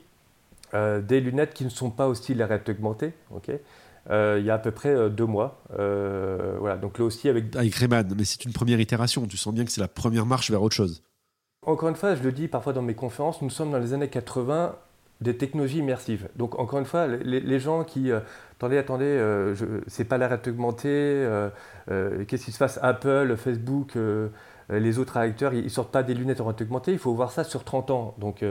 des 0.74 1.22
lunettes 1.22 1.54
qui 1.54 1.64
ne 1.64 1.70
sont 1.70 1.90
pas 1.90 2.08
aussi 2.08 2.34
la 2.34 2.46
réalité 2.46 2.74
augmentée. 2.74 3.14
ok 3.32 3.52
il 4.10 4.44
y 4.46 4.50
a 4.50 4.54
à 4.54 4.58
peu 4.58 4.72
près 4.72 5.10
deux 5.10 5.26
mois. 5.26 5.62
voilà, 5.70 6.78
donc 6.78 6.98
là 6.98 7.06
aussi 7.06 7.30
avec. 7.30 7.56
Avec 7.56 7.76
Rayman, 7.76 8.14
mais 8.18 8.24
c'est 8.24 8.46
une 8.46 8.54
première 8.54 8.80
itération. 8.80 9.26
Tu 9.28 9.38
sens 9.38 9.54
bien 9.54 9.66
que 9.66 9.72
c'est 9.72 9.82
la 9.82 9.88
première 9.88 10.26
marche 10.26 10.50
vers 10.50 10.62
autre 10.62 10.76
chose. 10.76 11.04
Encore 11.66 11.90
une 11.90 11.96
fois, 11.96 12.16
je 12.16 12.24
le 12.24 12.32
dis 12.32 12.48
parfois 12.48 12.72
dans 12.72 12.82
mes 12.82 12.94
conférences, 12.94 13.42
nous 13.42 13.50
sommes 13.50 13.72
dans 13.72 13.80
les 13.80 13.94
années 13.94 14.08
80 14.08 14.76
des 15.22 15.36
technologies 15.38 15.80
immersives. 15.80 16.30
Donc 16.36 16.58
encore 16.60 16.80
une 16.80 16.86
fois, 16.86 17.08
les, 17.08 17.60
gens 17.60 17.84
qui 17.84 18.12
euh, 18.12 18.20
attendez, 18.58 18.78
attendez, 18.78 19.06
euh, 19.06 19.56
c'est 19.88 20.06
pas 20.06 20.18
la 20.18 20.28
réalité 20.28 20.52
augmentée, 20.52 20.90
euh, 20.90 21.50
qu'est-ce 22.26 22.46
qui 22.46 22.52
se 22.52 22.60
passe? 22.60 22.80
Apple, 22.82 23.36
Facebook, 23.38 23.98
les 24.70 25.00
autres 25.00 25.18
acteurs, 25.18 25.54
ils, 25.54 25.64
ne 25.64 25.70
sortent 25.70 25.92
pas 25.92 26.04
des 26.04 26.14
lunettes 26.14 26.42
en 26.42 26.46
réalité 26.46 26.66
augmentée. 26.66 26.92
Il 26.92 26.98
faut 27.00 27.14
voir 27.14 27.32
ça 27.32 27.44
sur 27.44 27.64
30 27.64 27.92
ans. 27.92 28.16
Donc 28.18 28.44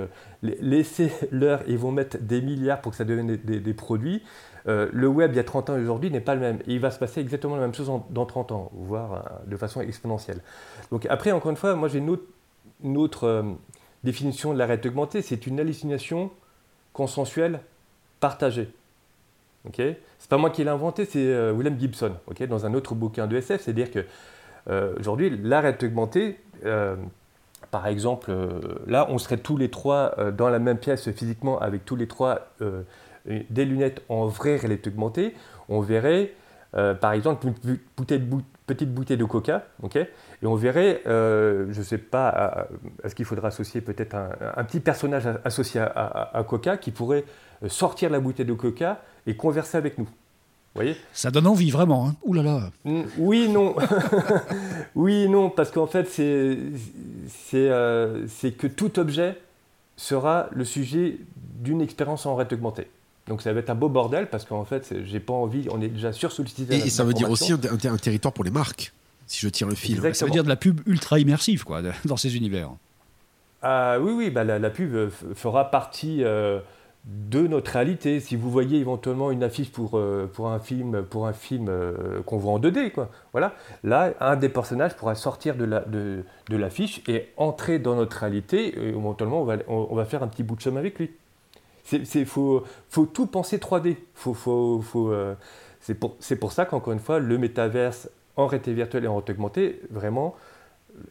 laissez-leur, 0.42 1.62
ils 1.66 1.78
vont 1.78 1.92
mettre 1.92 2.18
des 2.18 2.40
milliards 2.40 2.80
pour 2.80 2.92
que 2.92 2.96
ça 2.96 3.04
devienne 3.04 3.36
des, 3.36 3.74
produits. 3.74 4.22
le 4.64 5.06
web 5.06 5.32
il 5.32 5.36
y 5.36 5.40
a 5.40 5.44
30 5.44 5.70
ans 5.70 5.78
aujourd'hui 5.78 6.10
n'est 6.10 6.20
pas 6.20 6.34
le 6.34 6.40
même. 6.40 6.58
il 6.66 6.80
va 6.80 6.90
se 6.90 6.98
passer 6.98 7.20
exactement 7.20 7.56
la 7.56 7.62
même 7.62 7.74
chose 7.74 7.90
dans 8.10 8.24
30 8.26 8.52
ans, 8.52 8.70
voire 8.72 9.40
de 9.46 9.56
façon 9.56 9.82
exponentielle. 9.82 10.40
Donc 10.90 11.06
après, 11.10 11.32
encore 11.32 11.50
une 11.50 11.56
fois, 11.56 11.74
moi 11.74 11.88
j'ai 11.88 11.98
une 11.98 12.96
autre, 12.96 13.44
définition 14.04 14.54
de 14.54 14.58
la 14.58 14.66
réalité 14.66 14.88
augmentée, 14.88 15.20
c'est 15.20 15.46
une 15.46 15.60
hallucination 15.60 16.30
consensuel, 16.92 17.60
partagé. 18.20 18.70
Ok? 19.66 19.82
C'est 20.18 20.30
pas 20.30 20.38
moi 20.38 20.50
qui 20.50 20.64
l'ai 20.64 20.70
inventé, 20.70 21.04
c'est 21.04 21.18
euh, 21.18 21.52
William 21.52 21.78
Gibson, 21.78 22.12
dans 22.48 22.66
un 22.66 22.74
autre 22.74 22.94
bouquin 22.94 23.26
de 23.26 23.36
SF. 23.36 23.62
C'est-à-dire 23.62 23.90
que 23.90 24.06
euh, 24.68 24.94
aujourd'hui, 24.98 25.30
l'arrêt 25.42 25.76
augmenté, 25.82 26.38
euh, 26.64 26.96
par 27.70 27.86
exemple, 27.86 28.32
là, 28.86 29.06
on 29.10 29.18
serait 29.18 29.38
tous 29.38 29.56
les 29.56 29.70
trois 29.70 30.14
dans 30.32 30.48
la 30.48 30.58
même 30.58 30.78
pièce 30.78 31.10
physiquement 31.10 31.58
avec 31.58 31.84
tous 31.84 31.96
les 31.96 32.06
trois 32.06 32.52
des 33.26 33.64
lunettes 33.64 34.02
en 34.08 34.26
vraie 34.26 34.56
réalité 34.56 34.88
augmentée. 34.88 35.34
On 35.68 35.80
verrait, 35.80 36.32
par 36.72 37.12
exemple, 37.12 37.46
une 37.46 37.78
petite 37.96 38.94
bouteille 38.94 39.16
de 39.16 39.24
coca, 39.24 39.66
ok 39.82 39.96
et 39.96 40.46
on 40.46 40.54
verrait, 40.54 41.02
je 41.04 41.76
ne 41.76 41.82
sais 41.82 41.98
pas, 41.98 42.68
est-ce 43.02 43.14
qu'il 43.14 43.24
faudra 43.24 43.48
associer 43.48 43.80
peut-être 43.80 44.14
un, 44.14 44.64
petit 44.64 44.80
personnage 44.80 45.28
associé 45.44 45.80
à, 45.80 46.44
Coca 46.48 46.76
qui 46.76 46.92
pourrait 46.92 47.24
sortir 47.66 48.10
la 48.10 48.20
bouteille 48.20 48.46
de 48.46 48.54
Coca 48.54 49.02
et 49.26 49.36
converser 49.36 49.76
avec 49.76 49.98
nous. 49.98 50.08
Vous 50.76 50.82
voyez 50.82 50.96
Ça 51.14 51.30
donne 51.30 51.46
envie, 51.46 51.70
vraiment. 51.70 52.08
Hein. 52.08 52.16
Ouh 52.24 52.34
là 52.34 52.42
là. 52.42 52.70
Oui, 53.16 53.48
non. 53.48 53.74
oui, 54.94 55.26
non, 55.26 55.48
parce 55.48 55.70
qu'en 55.70 55.86
fait, 55.86 56.06
euh, 57.54 58.26
c'est 58.28 58.52
que 58.52 58.66
tout 58.66 58.98
objet 58.98 59.40
sera 59.96 60.48
le 60.52 60.66
sujet 60.66 61.16
d'une 61.60 61.80
expérience 61.80 62.26
en 62.26 62.36
réalité 62.36 62.56
augmentée. 62.56 62.88
Donc 63.26 63.40
ça 63.40 63.54
va 63.54 63.60
être 63.60 63.70
un 63.70 63.74
beau 63.74 63.88
bordel 63.88 64.28
parce 64.28 64.44
qu'en 64.44 64.66
fait, 64.66 64.94
j'ai 65.04 65.18
pas 65.18 65.32
envie, 65.32 65.66
on 65.70 65.80
est 65.80 65.88
déjà 65.88 66.12
sursollicité. 66.12 66.76
Et, 66.76 66.86
et 66.86 66.90
ça 66.90 67.04
veut 67.04 67.14
dire 67.14 67.30
aussi 67.30 67.52
un 67.52 67.96
territoire 67.96 68.34
pour 68.34 68.44
les 68.44 68.50
marques 68.50 68.92
si 69.26 69.40
je 69.40 69.48
tire 69.48 69.66
le 69.66 69.74
fil. 69.74 70.14
Ça 70.14 70.26
veut 70.26 70.30
dire 70.30 70.44
de 70.44 70.48
la 70.48 70.56
pub 70.56 70.80
ultra 70.86 71.18
immersive 71.18 71.64
quoi, 71.64 71.80
dans 72.04 72.16
ces 72.18 72.36
univers. 72.36 72.70
Ah, 73.62 73.96
oui, 73.98 74.12
oui, 74.12 74.30
bah, 74.30 74.44
la, 74.44 74.70
pub 74.70 74.94
euh, 74.94 75.10
fera 75.34 75.70
partie 75.70 76.22
euh, 76.22 76.60
de 77.06 77.46
notre 77.46 77.70
réalité. 77.72 78.20
Si 78.20 78.36
vous 78.36 78.50
voyez 78.50 78.80
éventuellement 78.80 79.30
une 79.30 79.42
affiche 79.42 79.70
pour, 79.70 79.96
euh, 79.96 80.30
pour 80.32 80.48
un 80.48 80.58
film, 80.58 81.02
pour 81.04 81.26
un 81.26 81.32
film 81.32 81.70
qu'on 82.26 82.36
voit 82.36 82.52
en 82.52 82.58
2D, 82.58 82.90
quoi. 82.92 83.10
Voilà. 83.32 83.54
Là, 83.84 84.12
un 84.20 84.36
des 84.36 84.48
personnages 84.48 84.96
pourra 84.96 85.14
sortir 85.14 85.54
de 85.56 85.64
l'affiche 86.56 87.04
de, 87.04 87.12
et 87.12 87.32
entrer 87.36 87.78
dans 87.78 87.94
notre 87.94 88.16
réalité. 88.18 88.78
Et 88.78 88.88
éventuellement, 88.88 89.42
on 89.42 89.44
va, 89.44 89.56
on, 89.68 89.94
va 89.94 90.04
faire 90.04 90.22
un 90.22 90.28
petit 90.28 90.42
bout 90.42 90.56
de 90.56 90.60
chemin 90.60 90.80
avec 90.80 90.98
lui. 90.98 91.10
Il 91.92 92.26
faut, 92.26 92.64
faut, 92.88 93.06
tout 93.06 93.26
penser 93.26 93.58
3D. 93.58 93.96
Faut, 94.14 94.34
faut, 94.34 94.80
faut, 94.80 95.14
c'est 95.80 95.94
pour, 95.94 96.16
pour, 96.40 96.52
ça 96.52 96.66
qu'encore 96.66 96.92
une 96.92 96.98
fois, 96.98 97.20
le 97.20 97.38
métaverse 97.38 98.10
en 98.36 98.46
réalité 98.46 98.72
virtuelle 98.72 99.04
et 99.04 99.06
en 99.06 99.14
réalité 99.14 99.32
augmentée, 99.32 99.80
vraiment, 99.90 100.34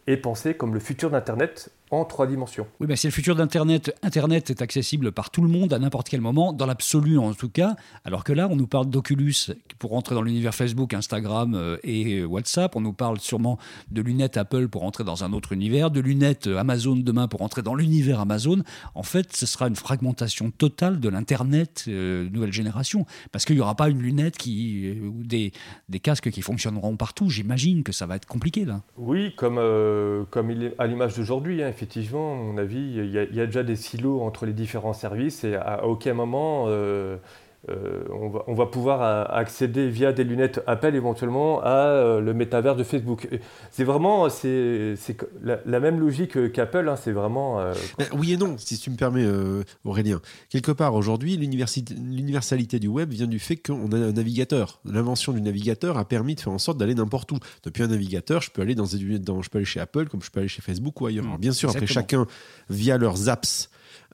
est 0.08 0.18
pensé 0.18 0.56
comme 0.56 0.74
le 0.74 0.80
futur 0.80 1.10
d'Internet 1.10 1.72
en 1.96 2.06
trois 2.06 2.28
dimensions. 2.28 2.68
Oui, 2.80 2.88
ben 2.88 2.96
c'est 2.96 3.08
le 3.08 3.14
futur 3.14 3.36
d'Internet. 3.36 3.96
Internet 4.04 4.50
est 4.50 4.62
accessible 4.62 5.12
par 5.12 5.30
tout 5.30 5.42
le 5.42 5.48
monde 5.48 5.74
à 5.74 5.80
n'importe 5.80 6.10
quel 6.10 6.22
moment, 6.22 6.54
dans 6.54 6.66
l'absolu 6.66 7.18
en 7.18 7.34
tout 7.34 7.50
cas. 7.50 7.76
Alors 8.04 8.24
que 8.24 8.34
là, 8.34 8.48
on 8.50 8.56
nous 8.56 8.68
parle 8.68 8.90
d'Oculus 8.90 9.34
pour 9.80 9.92
rentrer 9.92 10.16
dans 10.16 10.22
l'univers 10.22 10.54
Facebook, 10.54 10.94
Instagram 10.94 11.56
euh, 11.56 11.78
et 11.84 12.24
WhatsApp. 12.24 12.76
On 12.76 12.82
nous 12.82 12.94
parle 12.94 13.20
sûrement 13.20 13.58
de 13.92 14.02
lunettes 14.02 14.38
Apple 14.38 14.68
pour 14.68 14.84
entrer 14.84 15.04
dans 15.04 15.24
un 15.24 15.34
autre 15.34 15.54
univers, 15.54 15.92
de 15.92 16.00
lunettes 16.00 16.48
Amazon 16.48 16.96
demain 16.96 17.28
pour 17.28 17.42
entrer 17.42 17.62
dans 17.62 17.76
l'univers 17.76 18.20
Amazon. 18.20 18.62
En 18.94 19.04
fait, 19.04 19.36
ce 19.36 19.46
sera 19.46 19.68
une 19.68 19.76
fragmentation 19.76 20.52
totale 20.52 21.00
de 21.00 21.10
l'Internet 21.10 21.86
euh, 21.88 22.30
nouvelle 22.30 22.54
génération. 22.54 23.06
Parce 23.32 23.46
qu'il 23.46 23.56
n'y 23.56 23.62
aura 23.62 23.76
pas 23.76 23.90
une 23.90 24.02
lunette 24.02 24.38
qui, 24.38 24.88
euh, 24.88 25.08
ou 25.08 25.24
des, 25.24 25.52
des 25.90 26.00
casques 26.00 26.32
qui 26.32 26.42
fonctionneront 26.42 26.98
partout. 26.98 27.30
J'imagine 27.30 27.84
que 27.84 27.92
ça 27.92 28.06
va 28.06 28.16
être 28.16 28.28
compliqué 28.28 28.66
là. 28.66 28.82
Oui, 28.98 29.34
comme, 29.36 29.60
comme 30.30 30.52
il 30.52 30.64
est 30.64 30.76
à 30.78 30.88
l'image 30.88 31.16
d'aujourd'hui. 31.16 31.64
Hein, 31.64 31.70
effectivement, 31.70 31.85
à 31.86 32.36
mon 32.36 32.58
avis, 32.58 32.78
il 32.78 33.12
y, 33.12 33.42
a, 33.42 33.46
déjà 33.46 33.64
des 33.64 33.76
silos 33.76 34.22
entre 34.22 34.46
les 34.46 34.54
différents 34.54 34.94
services 34.94 35.44
et 35.44 35.56
à, 35.56 35.86
aucun 35.86 36.14
moment 36.14 36.66
euh, 36.68 37.18
euh, 37.70 38.04
on, 38.48 38.54
va, 38.54 38.66
pouvoir 38.66 39.34
accéder 39.34 39.90
via 39.90 40.14
des 40.14 40.24
lunettes 40.24 40.62
Apple 40.68 40.96
éventuellement 40.96 41.62
à 41.62 41.88
euh, 41.88 42.22
le 42.22 42.34
métavers 42.34 42.76
de 42.76 42.84
Facebook. 42.84 43.28
C'est 43.72 43.84
vraiment 43.84 44.30
c'est, 44.30 44.96
la, 45.44 45.80
même 45.80 46.00
logique 46.00 46.52
qu'Apple, 46.52 46.88
hein, 46.90 46.96
c'est 46.96 47.12
vraiment... 47.12 47.64
oui 48.14 48.34
et 48.34 48.38
non, 48.38 48.56
si 48.58 48.78
tu 48.78 48.90
me 48.90 48.96
permets 48.96 49.26
Aurélien. 49.84 50.22
Quelque 50.50 50.72
part 50.72 50.96
aujourd'hui, 50.96 51.38
l'universalité 51.38 52.80
du 52.80 52.88
web 52.88 53.12
vient 53.12 53.28
du 53.28 53.40
fait 53.40 53.58
qu'on 53.58 53.92
a 53.92 53.98
un 53.98 54.12
navigateur. 54.12 54.80
L'invention 54.86 55.34
du 55.34 55.42
navigateur 55.42 55.98
a 55.98 56.06
permis 56.06 56.36
de 56.36 56.42
faire 56.42 56.54
en 56.54 56.60
sorte 56.60 56.78
d'aller 56.78 56.96
n'importe 56.96 57.32
où. 57.32 57.40
Depuis 57.64 57.84
un 57.84 57.88
navigateur, 57.88 58.42
je 58.42 58.52
peux 58.52 58.62
aller 58.62 58.76
dans 58.76 58.86
dans, 59.20 59.42
je 59.42 59.50
peux 59.50 59.58
aller 59.58 59.66
chez 59.66 59.80
Apple 59.80 60.08
comme 60.08 60.22
je 60.22 60.32
peux 60.32 60.40
aller 60.40 60.50
chez 60.50 60.62
Facebook 60.62 61.00
ou 61.02 61.08
ailleurs. 61.08 61.26
Mmh, 61.26 61.38
bien 61.38 61.52
sûr, 61.52 61.70
après 61.70 61.88
chacun, 61.88 62.26
via 62.70 62.98
leurs 62.98 63.30
apps, 63.30 63.70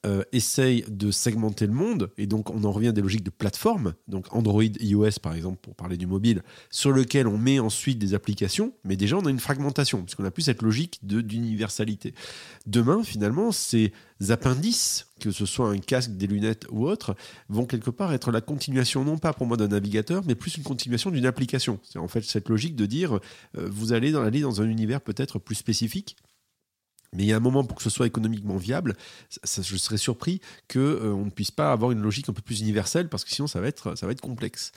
euh, 0.05 0.23
essaye 0.31 0.83
de 0.87 1.11
segmenter 1.11 1.67
le 1.67 1.73
monde, 1.73 2.09
et 2.17 2.25
donc 2.25 2.49
on 2.49 2.63
en 2.63 2.71
revient 2.71 2.87
à 2.87 2.91
des 2.91 3.01
logiques 3.01 3.23
de 3.23 3.29
plateforme, 3.29 3.93
donc 4.07 4.25
Android, 4.31 4.63
iOS 4.63 5.19
par 5.21 5.35
exemple, 5.35 5.59
pour 5.61 5.75
parler 5.75 5.95
du 5.95 6.07
mobile, 6.07 6.41
sur 6.71 6.91
lequel 6.91 7.27
on 7.27 7.37
met 7.37 7.59
ensuite 7.59 7.99
des 7.99 8.15
applications, 8.15 8.73
mais 8.83 8.95
déjà 8.95 9.17
on 9.17 9.25
a 9.25 9.29
une 9.29 9.39
fragmentation, 9.39 10.01
puisqu'on 10.01 10.25
a 10.25 10.31
plus 10.31 10.43
cette 10.43 10.63
logique 10.63 10.99
d'universalité. 11.03 12.15
Demain, 12.65 13.03
finalement, 13.03 13.51
ces 13.51 13.93
appendices, 14.29 15.07
que 15.19 15.29
ce 15.29 15.45
soit 15.45 15.69
un 15.69 15.77
casque, 15.77 16.11
des 16.17 16.25
lunettes 16.25 16.65
ou 16.71 16.87
autre, 16.87 17.15
vont 17.49 17.65
quelque 17.65 17.91
part 17.91 18.11
être 18.11 18.31
la 18.31 18.41
continuation, 18.41 19.05
non 19.05 19.19
pas 19.19 19.33
pour 19.33 19.45
moi 19.45 19.55
d'un 19.55 19.67
navigateur, 19.67 20.23
mais 20.25 20.33
plus 20.33 20.57
une 20.57 20.63
continuation 20.63 21.11
d'une 21.11 21.27
application. 21.27 21.79
C'est 21.83 21.99
en 21.99 22.07
fait 22.07 22.23
cette 22.23 22.49
logique 22.49 22.75
de 22.75 22.87
dire, 22.87 23.19
euh, 23.57 23.69
vous 23.71 23.93
allez 23.93 24.15
aller 24.15 24.41
dans 24.41 24.61
un 24.61 24.65
univers 24.65 25.01
peut-être 25.01 25.37
plus 25.37 25.55
spécifique, 25.55 26.17
mais 27.13 27.23
il 27.23 27.25
y 27.27 27.33
a 27.33 27.37
un 27.37 27.41
moment 27.41 27.63
pour 27.63 27.77
que 27.77 27.83
ce 27.83 27.89
soit 27.89 28.07
économiquement 28.07 28.57
viable, 28.57 28.95
je 29.29 29.77
serais 29.77 29.97
surpris 29.97 30.39
qu'on 30.71 30.79
euh, 30.79 31.11
on 31.11 31.25
ne 31.25 31.29
puisse 31.29 31.51
pas 31.51 31.71
avoir 31.71 31.91
une 31.91 32.01
logique 32.01 32.29
un 32.29 32.33
peu 32.33 32.41
plus 32.41 32.61
universelle 32.61 33.09
parce 33.09 33.23
que 33.23 33.31
sinon 33.31 33.47
ça 33.47 33.59
va 33.59 33.67
être, 33.67 33.97
ça 33.97 34.05
va 34.05 34.11
être 34.11 34.21
complexe. 34.21 34.71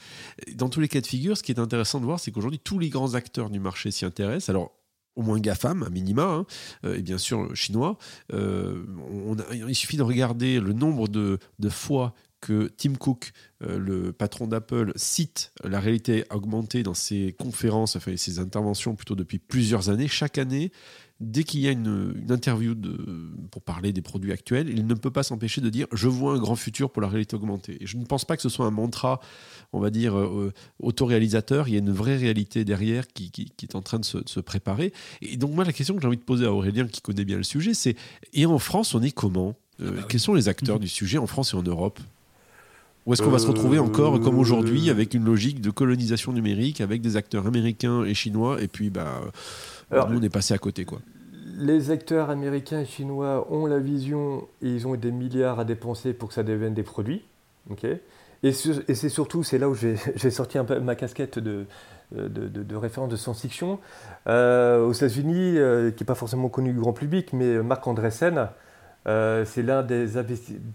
Dans 0.55 0.69
tous 0.69 0.81
les 0.81 0.89
cas 0.89 1.01
de 1.01 1.07
figure, 1.07 1.37
ce 1.37 1.43
qui 1.43 1.53
est 1.53 1.61
intéressant 1.61 2.01
de 2.01 2.05
voir, 2.05 2.21
c'est 2.21 2.31
qu'aujourd'hui 2.31 2.59
tous 2.59 2.79
les 2.79 2.89
grands 2.89 3.15
acteurs 3.15 3.51
du 3.51 3.61
marché 3.61 3.91
s'y 3.91 4.05
intéressent. 4.05 4.49
Alors 4.49 4.73
au 5.17 5.23
moins 5.23 5.39
GAFAM, 5.39 5.83
à 5.85 5.91
minima, 5.91 6.25
hein, 6.25 6.47
euh, 6.85 6.97
et 6.97 7.03
bien 7.03 7.19
sûr 7.19 7.55
chinois. 7.55 7.99
Euh, 8.33 8.85
il 9.53 9.75
suffit 9.75 9.97
de 9.97 10.03
regarder 10.03 10.61
le 10.61 10.73
nombre 10.73 11.09
de, 11.09 11.39
de 11.59 11.69
fois 11.69 12.15
que 12.45 12.71
Tim 12.77 12.95
Cook, 12.95 13.33
le 13.61 14.13
patron 14.13 14.47
d'Apple, 14.47 14.93
cite 14.95 15.53
la 15.65 15.81
réalité 15.81 16.25
augmentée 16.31 16.83
dans 16.83 16.93
ses 16.93 17.35
conférences, 17.39 17.97
enfin 17.97 18.15
ses 18.19 18.39
interventions 18.39 18.95
plutôt 18.95 19.15
depuis 19.15 19.39
plusieurs 19.39 19.89
années. 19.89 20.09
Chaque 20.09 20.37
année, 20.37 20.71
dès 21.21 21.45
qu'il 21.45 21.61
y 21.61 21.69
a 21.69 21.71
une, 21.71 22.25
interview 22.29 22.75
de, 22.75 23.33
pour 23.51 23.63
parler 23.63 23.93
des 23.93 24.03
produits 24.03 24.33
actuels, 24.33 24.69
il 24.69 24.87
ne 24.87 24.95
peut 24.95 25.11
pas 25.11 25.23
s'empêcher 25.23 25.61
de 25.61 25.71
dire 25.71 25.87
je 25.93 26.09
vois 26.09 26.35
un 26.35 26.39
grand 26.39 26.57
futur 26.57 26.91
pour 26.91 27.03
la 27.03 27.09
réalité 27.09 27.37
augmentée. 27.37 27.83
Et 27.83 27.87
je 27.87 27.97
ne 27.97 28.05
pense 28.05 28.25
pas 28.25 28.37
que 28.37 28.43
ce 28.43 28.49
soit 28.49 28.67
un 28.67 28.71
mantra, 28.71 29.21
on 29.73 29.81
va 29.81 29.91
dire, 29.91 30.19
euh, 30.19 30.53
autoréalisateur. 30.81 31.69
Il 31.69 31.73
y 31.73 31.77
a 31.77 31.81
une 31.81 31.93
vraie 31.93 32.17
réalité 32.17 32.65
derrière 32.65 33.07
qui, 33.09 33.31
est 33.63 33.75
en 33.75 33.83
train 33.83 33.99
de 33.99 34.05
se, 34.05 34.41
préparer. 34.41 34.93
Et 35.23 35.37
donc, 35.37 35.53
moi, 35.53 35.65
la 35.65 35.73
question 35.73 35.95
que 35.95 36.03
j'ai 36.03 36.09
envie 36.09 36.17
de 36.17 36.23
poser 36.23 36.45
à 36.45 36.53
Aurélien, 36.53 36.87
qui 36.87 37.01
connaît 37.01 37.25
bien 37.25 37.37
le 37.37 37.45
sujet, 37.45 37.75
c'est 37.75 37.97
et 38.33 38.47
en 38.47 38.59
France, 38.59 38.95
on 38.95 39.03
est 39.03 39.13
comment? 39.13 39.57
Euh, 39.81 39.91
ah 39.91 40.01
bah 40.01 40.07
Quels 40.09 40.21
sont 40.21 40.35
les 40.35 40.49
acteurs 40.49 40.79
du 40.79 40.89
sujet 40.89 41.19
en 41.19 41.27
France 41.27 41.55
et 41.55 41.57
en 41.57 41.63
Europe? 41.63 42.01
Ou 43.07 43.13
est-ce 43.13 43.23
qu'on 43.23 43.31
va 43.31 43.39
se 43.39 43.47
retrouver 43.47 43.79
encore 43.79 44.21
comme 44.21 44.39
aujourd'hui 44.39 44.91
avec 44.91 45.15
une 45.15 45.25
logique 45.25 45.61
de 45.61 45.71
colonisation 45.71 46.33
numérique 46.33 46.81
avec 46.81 47.03
des 47.03 47.17
acteurs 47.17 47.47
américains 47.47 48.05
et 48.05 48.15
chinois 48.15 48.63
et 48.63 48.69
puis 48.69 48.91
bah 48.91 49.21
alors, 49.91 50.11
nous, 50.11 50.19
on 50.19 50.23
est 50.23 50.31
passé 50.31 50.55
à 50.55 50.59
côté, 50.59 50.85
quoi. 50.85 51.01
Les 51.57 51.91
acteurs 51.91 52.31
américains 52.31 52.81
et 52.81 52.85
chinois 52.85 53.47
ont 53.51 53.67
la 53.67 53.79
vision 53.79 54.49
et 54.61 54.69
ils 54.69 54.87
ont 54.87 54.97
des 54.97 55.13
milliards 55.13 55.61
à 55.61 55.65
dépenser 55.65 56.13
pour 56.13 56.29
que 56.29 56.35
ça 56.35 56.43
devienne 56.43 56.75
des 56.75 56.83
produits. 56.83 57.25
ok? 57.71 57.87
Et, 58.43 58.53
c'est 58.53 59.09
surtout, 59.09 59.43
c'est 59.43 59.59
là 59.59 59.69
où 59.69 59.75
j'ai 59.75 59.97
sorti 60.31 60.59
un 60.59 60.65
peu 60.65 60.79
ma 60.81 60.97
casquette 60.97 61.39
de, 61.39 61.65
de, 62.13 62.29
de, 62.29 62.77
référence 62.77 63.09
de 63.09 63.17
science-fiction. 63.17 63.79
Euh, 64.27 64.85
aux 64.85 64.93
États-Unis, 64.93 65.57
euh, 65.57 65.91
qui 65.91 66.03
n'est 66.03 66.07
pas 66.07 66.15
forcément 66.15 66.49
connu 66.49 66.73
du 66.73 66.81
grand 66.81 66.93
public, 66.93 67.33
mais 67.33 67.63
Marc 67.63 67.87
Andreessen, 67.87 68.49
euh, 69.07 69.45
c'est 69.45 69.63
l'un 69.63 69.83
des 69.83 70.07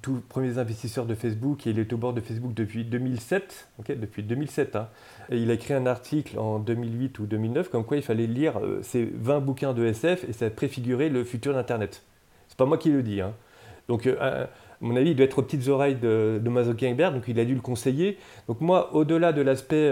tout 0.04 0.22
premiers 0.30 0.60
investisseurs 0.60 1.08
de 1.08 1.15
Facebook 1.15 1.65
et 1.65 1.72
il 1.72 1.80
est 1.80 1.92
au 1.94 1.98
bord 1.98 2.13
de 2.13 2.22
Facebook 2.22 2.54
depuis 2.54 2.86
2007. 2.86 3.70
depuis 3.89 4.22
2007 4.22 4.76
hein. 4.76 4.88
il 5.32 5.50
a 5.50 5.56
écrit 5.56 5.74
un 5.74 5.88
article 5.88 6.38
en 6.38 6.60
2008 6.60 7.18
ou 7.20 7.26
2009 7.26 7.70
comme 7.70 7.84
quoi 7.84 7.98
il 7.98 8.04
fallait 8.04 8.28
lire 8.28 8.60
euh, 8.60 8.82
ces 8.84 9.06
20 9.15 9.39
bouquins 9.39 9.74
de 9.74 9.84
SF 9.84 10.26
et 10.30 10.34
ça 10.34 10.50
préfigurait 10.52 11.10
le 11.10 11.24
futur 11.24 11.54
d'Internet. 11.54 12.04
C'est 12.48 12.58
pas 12.58 12.65
moi 12.65 12.78
qui 12.78 12.92
le 12.92 13.02
dis. 13.02 13.20
Hein. 13.22 13.34
Donc, 13.88 14.06
euh, 14.06 14.44
à 14.44 14.48
mon 14.80 14.96
avis, 14.96 15.12
il 15.12 15.15
doit 15.15 15.26
être 15.26 15.39
aux 15.39 15.44
petites 15.44 15.68
oreilles 15.68 15.96
de, 15.96 16.39
de 16.44 16.50
Mazo 16.50 16.74
donc 16.74 17.24
il 17.28 17.39
a 17.39 17.46
dû 17.46 17.56
le 17.56 17.62
conseiller. 17.62 18.20
Donc, 18.48 18.62
moi, 18.62 18.94
au-delà 18.94 19.34
de 19.34 19.42
l'aspect 19.42 19.92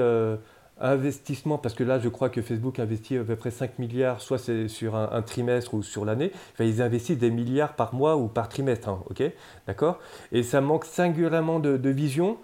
investissement, 0.79 1.57
parce 1.57 1.73
que 1.73 1.83
là, 1.83 1.99
je 1.99 2.09
crois 2.09 2.29
que 2.29 2.41
Facebook 2.41 2.79
investit 2.79 3.17
à 3.17 3.23
peu 3.23 3.35
près 3.35 3.51
5 3.51 3.79
milliards, 3.79 4.21
soit 4.21 4.37
c'est 4.37 4.67
sur 4.67 4.95
un, 4.95 5.21
trimestre 5.21 5.73
ou 5.73 5.83
sur 5.83 6.05
l'année. 6.05 6.31
Enfin, 6.53 6.63
ils 6.63 6.81
investissent 6.81 7.17
des 7.17 7.31
milliards 7.31 7.73
par 7.73 7.93
mois 7.93 8.17
ou 8.17 8.27
par 8.27 8.49
trimestre, 8.49 8.89
hein, 8.89 9.03
ok? 9.09 9.23
D'accord? 9.65 9.99
Et 10.31 10.43
ça 10.43 10.61
manque 10.61 10.85
singulièrement 10.85 11.59
de 11.59 11.89
vision 11.89 12.37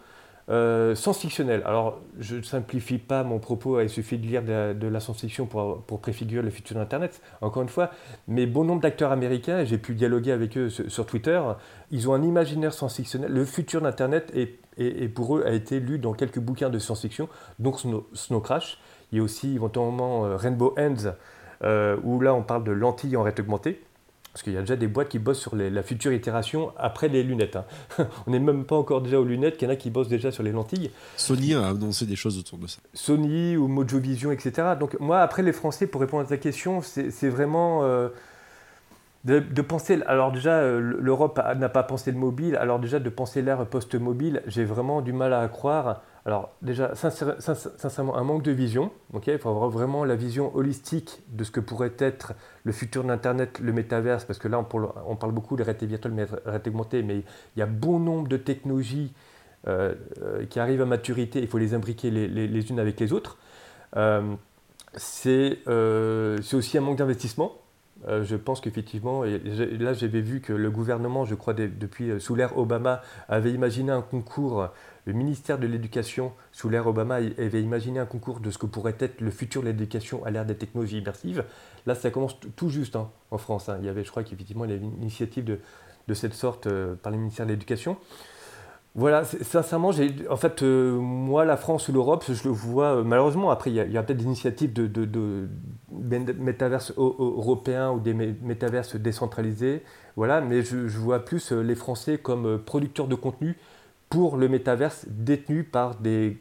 euh, 0.49 0.93
science-fictionnel. 0.95 1.61
Alors, 1.65 2.01
je 2.19 2.35
ne 2.35 2.41
simplifie 2.41 2.97
pas 2.97 3.23
mon 3.23 3.39
propos, 3.39 3.79
il 3.79 3.89
suffit 3.89 4.17
de 4.17 4.25
lire 4.25 4.43
de 4.43 4.87
la, 4.87 4.99
science-fiction 4.99 5.45
pour, 5.45 5.81
pour, 5.83 6.01
préfigurer 6.01 6.41
le 6.41 6.49
futur 6.49 6.75
d'Internet, 6.75 7.21
encore 7.41 7.61
une 7.61 7.69
fois. 7.69 7.91
Mais 8.27 8.45
bon 8.45 8.63
nombre 8.65 8.81
d'acteurs 8.81 9.11
américains, 9.11 9.63
j'ai 9.63 9.77
pu 9.77 9.95
dialoguer 9.95 10.31
avec 10.31 10.57
eux 10.57 10.69
sur, 10.69 11.05
Twitter, 11.05 11.41
ils 11.91 12.09
ont 12.09 12.13
un 12.13 12.23
imaginaire 12.23 12.73
science-fictionnel. 12.73 13.31
Le 13.31 13.45
futur 13.45 13.81
d'Internet, 13.81 14.33
est, 14.35 15.07
pour 15.07 15.37
eux, 15.37 15.43
a 15.45 15.51
été 15.51 15.79
lu 15.79 15.99
dans 15.99 16.13
quelques 16.13 16.39
bouquins 16.39 16.69
de 16.69 16.79
science-fiction, 16.79 17.29
donc 17.59 17.79
Snow, 17.79 18.39
Crash. 18.41 18.79
Il 19.11 19.19
y 19.19 19.21
a 19.21 19.23
aussi 19.23 19.55
éventuellement 19.55 20.25
euh, 20.25 20.35
Rainbow 20.35 20.73
Ends, 20.77 21.13
euh, 21.63 21.97
où 22.03 22.19
là, 22.19 22.33
on 22.33 22.43
parle 22.43 22.63
de 22.63 22.71
lentilles 22.71 23.15
en 23.15 23.23
réalité 23.23 23.43
augmentée. 23.43 23.81
Parce 24.33 24.41
qu'il 24.41 24.53
y 24.53 24.57
a 24.57 24.61
déjà 24.61 24.75
des 24.75 24.87
boîtes 24.87 25.09
qui 25.09 25.19
bossent 25.19 25.39
sur 25.39 25.55
la 25.55 25.83
future 25.83 26.11
itération 26.11 26.73
après 26.75 27.07
les 27.07 27.21
lunettes. 27.21 27.55
Hein. 27.55 27.65
On 28.27 28.31
n'est 28.31 28.39
même 28.39 28.65
pas 28.65 28.75
encore 28.75 29.01
déjà 29.01 29.19
aux 29.19 29.23
lunettes, 29.23 29.57
qu'il 29.57 29.67
y 29.67 29.71
en 29.71 29.73
a 29.73 29.77
qui 29.77 29.91
bossent 29.91 30.07
déjà 30.07 30.31
sur 30.31 30.41
les 30.41 30.51
lentilles. 30.51 30.89
Sony 31.17 31.53
a 31.53 31.67
annoncé 31.67 32.07
des 32.07 32.15
choses 32.15 32.39
autour 32.39 32.57
de 32.57 32.65
ça. 32.65 32.79
Sony 32.95 33.55
ou 33.55 33.67
Mojo 33.67 33.99
Vision, 33.99 34.31
etc. 34.31 34.69
Donc 34.79 34.99
moi, 34.99 35.21
après 35.21 35.43
les 35.43 35.53
Français, 35.53 35.85
pour 35.85 36.01
répondre 36.01 36.23
à 36.23 36.25
ta 36.25 36.37
question, 36.37 36.81
c'est 36.81 37.29
vraiment 37.29 37.83
euh, 37.83 38.09
de, 39.23 39.61
penser... 39.61 39.99
Alors 40.07 40.31
déjà, 40.31 40.53
euh, 40.55 40.79
l'Europe 40.79 41.39
n'a 41.55 41.69
pas 41.69 41.83
pensé 41.83 42.11
le 42.11 42.17
mobile. 42.17 42.55
Alors 42.55 42.79
déjà, 42.79 42.99
de 42.99 43.09
penser 43.09 43.43
l'ère 43.43 43.63
post-mobile, 43.67 44.41
j'ai 44.47 44.65
vraiment 44.65 45.01
du 45.01 45.13
mal 45.13 45.33
à 45.33 45.47
croire. 45.47 46.01
Alors 46.25 46.53
déjà, 46.61 46.95
sincèrement, 46.95 48.15
un 48.15 48.23
manque 48.23 48.43
de 48.43 48.51
vision. 48.51 48.91
il 49.27 49.37
faut 49.39 49.49
avoir 49.49 49.69
vraiment 49.69 50.05
la 50.05 50.15
vision 50.15 50.55
holistique 50.55 51.21
de 51.27 51.43
ce 51.43 51.51
que 51.51 51.59
pourrait 51.59 51.93
être 51.99 52.33
le 52.63 52.71
futur 52.71 53.03
d'Internet, 53.03 53.59
le 53.59 53.73
métaverse, 53.73 54.23
parce 54.23 54.39
que 54.39 54.47
là, 54.47 54.59
on, 54.59 55.15
parle 55.17 55.33
beaucoup 55.33 55.57
de 55.57 55.63
réalité 55.63 55.85
virtuelle, 55.85 56.13
mais 56.13 56.25
réalité 56.45 56.69
augmentée, 56.69 57.03
mais 57.03 57.17
il 57.55 57.59
y 57.59 57.61
a 57.61 57.65
bon 57.65 57.99
nombre 57.99 58.29
de 58.29 58.37
technologies 58.37 59.13
euh, 59.67 59.95
euh, 60.21 60.45
qui 60.45 60.61
arrivent 60.61 60.81
à 60.81 60.85
maturité, 60.85 61.39
il 61.39 61.47
faut 61.47 61.57
les 61.57 61.73
imbriquer 61.73 62.09
les, 62.09 62.69
unes 62.69 62.79
avec 62.79 62.99
les 63.01 63.11
autres. 63.11 63.37
Euh, 63.97 64.35
c'est 64.95 65.59
aussi 65.67 66.77
un 66.77 66.81
manque 66.81 66.97
d'investissement. 66.99 67.51
Je 68.07 68.35
pense 68.35 68.61
qu'effectivement, 68.61 69.23
là 69.23 69.93
j'avais 69.93 70.21
vu 70.21 70.41
que 70.41 70.53
le 70.53 70.69
gouvernement, 70.69 71.25
je 71.25 71.35
crois 71.35 71.53
depuis 71.53 72.19
sous 72.19 72.35
l'ère 72.35 72.57
Obama, 72.57 73.01
avait 73.27 73.51
imaginé 73.51 73.91
un 73.91 74.01
concours 74.01 74.69
le 75.05 75.13
ministère 75.13 75.59
de 75.59 75.67
l'Éducation, 75.67 76.31
sous 76.51 76.69
l'ère 76.69 76.87
Obama, 76.87 77.15
avait 77.15 77.61
imaginé 77.61 77.99
un 77.99 78.05
concours 78.05 78.39
de 78.39 78.51
ce 78.51 78.57
que 78.57 78.65
pourrait 78.65 78.95
être 78.99 79.21
le 79.21 79.31
futur 79.31 79.61
de 79.61 79.67
l'éducation 79.67 80.23
à 80.23 80.31
l'ère 80.31 80.45
des 80.45 80.55
technologies 80.55 80.99
immersives. 80.99 81.43
Là, 81.85 81.95
ça 81.95 82.09
commence 82.09 82.37
tout 82.55 82.69
juste 82.69 82.95
hein, 82.95 83.09
en 83.31 83.37
France. 83.37 83.67
Hein. 83.67 83.77
Il 83.81 83.85
y 83.85 83.89
avait, 83.89 84.03
je 84.03 84.11
crois 84.11 84.23
qu'effectivement, 84.23 84.65
il 84.65 84.71
y 84.71 84.73
avait 84.73 84.85
une 84.85 85.01
initiative 85.01 85.43
de, 86.07 86.13
cette 86.13 86.33
sorte 86.33 86.67
euh, 86.67 86.95
par 86.95 87.11
le 87.11 87.17
ministère 87.17 87.45
de 87.45 87.51
l'Éducation. 87.51 87.97
Voilà, 88.95 89.23
sincèrement, 89.25 89.89
en 90.29 90.35
fait, 90.35 90.61
euh, 90.61 90.99
moi, 90.99 91.45
la 91.45 91.57
France 91.57 91.87
ou 91.87 91.93
l'Europe, 91.93 92.25
je 92.29 92.43
le 92.43 92.51
vois, 92.51 92.97
euh, 92.97 93.03
malheureusement, 93.03 93.49
après, 93.49 93.71
il 93.71 93.75
y 93.75 93.97
a, 93.97 94.03
peut-être 94.03 94.19
des 94.19 94.25
initiatives 94.25 94.71
de, 94.71 94.85
de, 94.85 95.49
métaverses 95.91 96.93
européens 96.95 97.89
ou 97.91 97.99
des 97.99 98.13
métaverses 98.13 98.95
décentralisés, 98.95 99.81
voilà, 100.15 100.41
mais 100.41 100.61
je, 100.61 100.77
vois 100.99 101.25
plus 101.25 101.51
les 101.51 101.73
Français 101.73 102.19
comme 102.19 102.59
producteurs 102.59 103.07
de 103.07 103.15
contenu 103.15 103.57
pour 104.09 104.37
le 104.37 104.47
métaverse 104.47 105.07
détenu 105.09 105.63
par 105.63 105.95
des, 105.95 106.37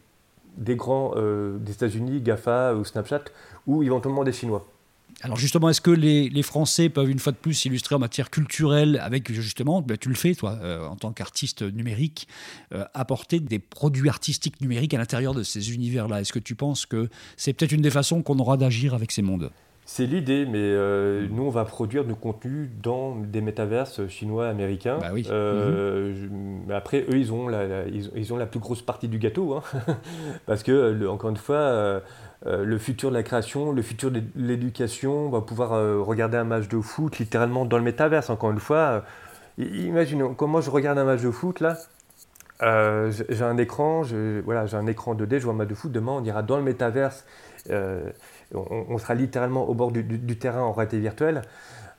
grands 0.58 1.12
euh, 1.16 1.56
des 1.56 1.72
États-Unis, 1.72 2.20
GAFA 2.20 2.74
ou 2.74 2.84
Snapchat, 2.84 3.24
ou 3.66 3.82
éventuellement 3.82 4.24
des 4.24 4.32
Chinois. 4.32 4.66
Alors 5.22 5.36
justement, 5.36 5.68
est-ce 5.68 5.80
que 5.80 5.90
les, 5.90 6.42
Français 6.42 6.88
peuvent 6.88 7.08
une 7.08 7.20
fois 7.20 7.32
de 7.32 7.36
plus 7.36 7.54
s'illustrer 7.54 7.94
en 7.94 8.00
matière 8.00 8.28
culturelle 8.28 9.00
avec 9.02 9.32
justement, 9.32 9.80
ben, 9.80 9.96
tu 9.96 10.08
le 10.08 10.16
fais 10.16 10.34
toi, 10.34 10.58
euh, 10.62 10.84
en 10.86 10.96
tant 10.96 11.12
qu'artiste 11.12 11.62
numérique, 11.62 12.26
euh, 12.74 12.84
apporter 12.92 13.38
des 13.38 13.60
produits 13.60 14.08
artistiques 14.08 14.60
numériques 14.60 14.94
à 14.94 14.98
l'intérieur 14.98 15.32
de 15.32 15.44
ces 15.44 15.74
univers-là? 15.74 16.20
Est-ce 16.20 16.32
que 16.32 16.40
tu 16.40 16.56
penses 16.56 16.86
que 16.86 17.08
c'est 17.36 17.52
peut-être 17.52 17.72
une 17.72 17.82
des 17.82 17.90
façons 17.90 18.22
qu'on 18.22 18.38
aura 18.40 18.56
d'agir 18.56 18.94
avec 18.94 19.12
ces 19.12 19.22
mondes? 19.22 19.50
C'est 19.94 20.06
l'idée, 20.06 20.46
mais 20.46 20.58
euh, 20.58 21.26
nous, 21.30 21.42
on 21.42 21.50
va 21.50 21.66
produire 21.66 22.06
du 22.06 22.14
contenu 22.14 22.70
dans 22.82 23.14
des 23.14 23.42
métaverses 23.42 24.08
chinois, 24.08 24.48
américains. 24.48 24.96
Bah 24.98 25.10
oui. 25.12 25.26
Euh, 25.30 26.14
mais 26.66 26.72
après, 26.72 27.02
eux, 27.10 27.18
ils 27.18 27.30
ont 27.30 27.46
la, 27.46 27.86
ils, 27.86 28.32
ont 28.32 28.38
la 28.38 28.46
plus 28.46 28.58
grosse 28.58 28.80
partie 28.80 29.06
du 29.06 29.18
gâteau. 29.18 29.52
Hein. 29.52 29.62
Parce 30.46 30.62
que, 30.62 31.06
encore 31.06 31.28
une 31.28 31.36
fois, 31.36 31.56
euh, 31.56 32.00
le 32.46 32.78
futur 32.78 33.10
de 33.10 33.16
la 33.16 33.22
création, 33.22 33.70
le 33.70 33.82
futur 33.82 34.10
de 34.10 34.22
l'éducation, 34.34 35.26
on 35.26 35.28
va 35.28 35.42
pouvoir 35.42 35.72
regarder 36.06 36.38
un 36.38 36.44
match 36.44 36.68
de 36.68 36.80
foot 36.80 37.18
littéralement 37.18 37.66
dans 37.66 37.76
le 37.76 37.84
métaverse. 37.84 38.30
Encore 38.30 38.52
une 38.52 38.60
fois, 38.60 39.04
imaginez, 39.58 40.24
comment 40.38 40.62
je 40.62 40.70
regarde 40.70 40.96
un 40.96 41.04
match 41.04 41.20
de 41.20 41.30
foot 41.30 41.60
là 41.60 41.76
j'ai 42.60 43.42
un 43.42 43.56
écran, 43.58 44.02
voilà, 44.44 44.66
j'ai 44.66 44.76
un 44.76 44.86
écran 44.86 45.16
2D, 45.16 45.40
je 45.40 45.44
vois 45.44 45.52
un 45.52 45.56
match 45.56 45.68
de 45.68 45.74
foot. 45.74 45.90
Demain, 45.90 46.12
on 46.12 46.24
ira 46.24 46.44
dans 46.44 46.56
le 46.56 46.62
métaverse 46.62 47.26
on, 48.54 48.98
sera 48.98 49.14
littéralement 49.14 49.68
au 49.68 49.74
bord 49.74 49.92
du, 49.92 50.38
terrain 50.38 50.62
en 50.62 50.72
réalité 50.72 50.98
virtuelle. 50.98 51.42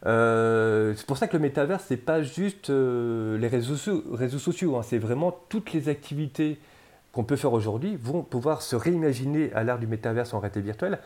Euh, 0.06 0.94
c'est 0.96 1.06
pour 1.06 1.18
ça 1.18 1.28
que 1.28 1.38
le 1.38 1.42
métaverse, 1.42 1.86
c'est 1.88 1.98
pas 1.98 2.22
juste 2.22 2.70
euh, 2.70 3.38
les 3.38 3.48
réseaux, 3.48 3.76
sociaux, 3.76 4.76
hein. 4.76 4.82
c'est 4.84 4.98
vraiment 4.98 5.32
toutes 5.50 5.72
les 5.74 5.88
activités 5.88 6.60
qu'on 7.14 7.24
peut 7.24 7.36
faire 7.36 7.54
aujourd'hui 7.54 7.98
vont 8.02 8.22
pouvoir 8.22 8.62
se 8.62 8.76
réimaginer 8.76 9.54
à 9.54 9.64
l'ère 9.64 9.80
du 9.80 9.88
métaverse 9.88 10.34
en 10.34 10.40
réalité 10.40 10.62
virtuelle. 10.62 11.00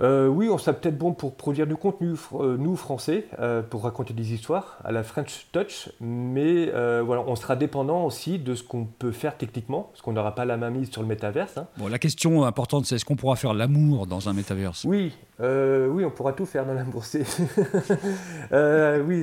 Euh, 0.00 0.28
oui, 0.28 0.48
on 0.48 0.56
serait 0.56 0.74
peut-être 0.74 0.96
bon 0.96 1.12
pour 1.12 1.34
produire 1.34 1.66
du 1.66 1.76
contenu, 1.76 2.14
euh, 2.34 2.56
nous, 2.56 2.76
français, 2.76 3.26
euh, 3.38 3.62
pour 3.62 3.84
raconter 3.84 4.14
des 4.14 4.32
histoires 4.32 4.78
à 4.82 4.92
la 4.92 5.02
French 5.02 5.48
Touch, 5.52 5.90
mais 6.00 6.70
voilà, 7.02 7.22
on 7.26 7.36
sera 7.36 7.56
dépendant 7.56 8.04
aussi 8.04 8.38
de 8.38 8.54
ce 8.54 8.62
qu'on 8.62 8.84
peut 8.84 9.12
faire 9.12 9.36
techniquement, 9.36 9.88
parce 9.92 10.02
qu'on 10.02 10.12
n'aura 10.12 10.34
pas 10.34 10.44
la 10.44 10.56
main 10.56 10.70
mise 10.70 10.90
sur 10.90 11.02
le 11.02 11.08
métaverse. 11.08 11.58
Hein. 11.58 11.66
Bon, 11.76 11.88
la 11.88 11.98
question 11.98 12.44
importante, 12.44 12.86
c'est 12.86 12.94
est-ce 12.94 13.04
qu'on 13.04 13.16
pourra 13.16 13.36
faire 13.36 13.52
l'amour 13.52 14.06
dans 14.06 14.28
un 14.28 14.32
métaverse? 14.32 14.84
Oui, 14.84 15.12
oui, 15.38 16.04
on 16.04 16.10
pourra 16.10 16.32
tout 16.32 16.46
faire 16.46 16.64
dans 16.64 16.74
l'amour. 16.74 17.04
oui, 17.14 17.24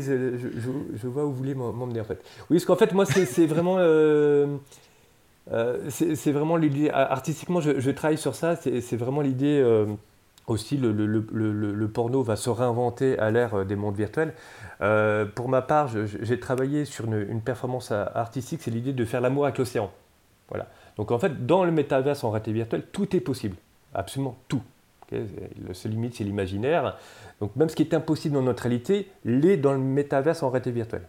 je, 0.02 0.38
je, 0.96 1.08
vois 1.08 1.26
où 1.26 1.32
vous 1.32 1.36
voulez 1.36 1.56
m'emmener 1.56 2.02
en 2.02 2.06
fait. 2.06 2.22
Oui, 2.50 2.58
parce 2.58 2.66
qu'en 2.66 2.76
fait, 2.76 2.94
moi, 2.94 3.06
c'est 3.06 3.48
vraiment... 3.48 3.78
c'est 5.90 6.32
vraiment 6.32 6.58
l'idée, 6.58 6.90
artistiquement, 6.92 7.62
je, 7.62 7.92
travaille 7.92 8.18
sur 8.18 8.36
ça, 8.36 8.56
c'est 8.56 8.98
vraiment 8.98 9.22
l'idée 9.22 9.64
aussi 10.48 10.78
le, 10.78 10.92
le, 10.92 11.88
porno 11.88 12.24
va 12.24 12.36
se 12.36 12.50
réinventer 12.50 13.20
à 13.20 13.32
l'ère 13.32 13.66
des 13.66 13.76
mondes 13.76 13.96
virtuels. 13.96 14.34
pour 15.36 15.50
ma 15.50 15.62
part, 15.62 15.90
j'ai 16.06 16.40
travaillé 16.40 16.86
sur 16.86 17.06
une, 17.06 17.42
performance 17.42 17.92
artistique, 17.92 18.62
c'est 18.64 18.72
l'idée 18.72 18.94
de 18.94 19.06
faire 19.06 19.22
l'amour 19.22 19.46
avec 19.46 19.58
l'océan. 19.58 19.92
Voilà. 20.50 20.68
Donc 20.96 21.12
en 21.12 21.20
fait, 21.20 21.46
dans 21.46 21.66
le 21.66 21.72
métaverse 21.72 22.24
en 22.24 22.32
réalité 22.32 22.54
virtuelle, 22.54 22.84
tout 22.92 23.16
est 23.16 23.20
possible. 23.20 23.58
Absolument 23.94 24.38
tout. 24.48 24.62
Le 25.12 25.74
seul 25.74 25.92
limite, 25.92 26.16
c'est 26.16 26.24
l'imaginaire. 26.24 26.98
Donc 27.40 27.56
même 27.56 27.70
ce 27.70 27.76
qui 27.76 27.84
est 27.84 27.94
impossible 27.94 28.34
dans 28.36 28.42
notre 28.42 28.64
réalité 28.64 29.10
l'est 29.24 29.58
dans 29.58 29.74
le 29.74 29.80
métaverse 29.80 30.42
en 30.44 30.50
réalité 30.50 30.72
virtuelle. 30.72 31.08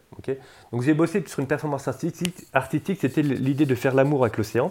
Donc 0.72 0.82
j'ai 0.82 0.94
bossé 0.94 1.24
sur 1.26 1.40
une 1.40 1.46
performance 1.46 1.88
artistique, 1.88 2.98
c'était 3.00 3.22
l'idée 3.22 3.66
de 3.66 3.74
faire 3.74 3.94
l'amour 3.94 4.24
avec 4.24 4.37
l'océan. 4.37 4.70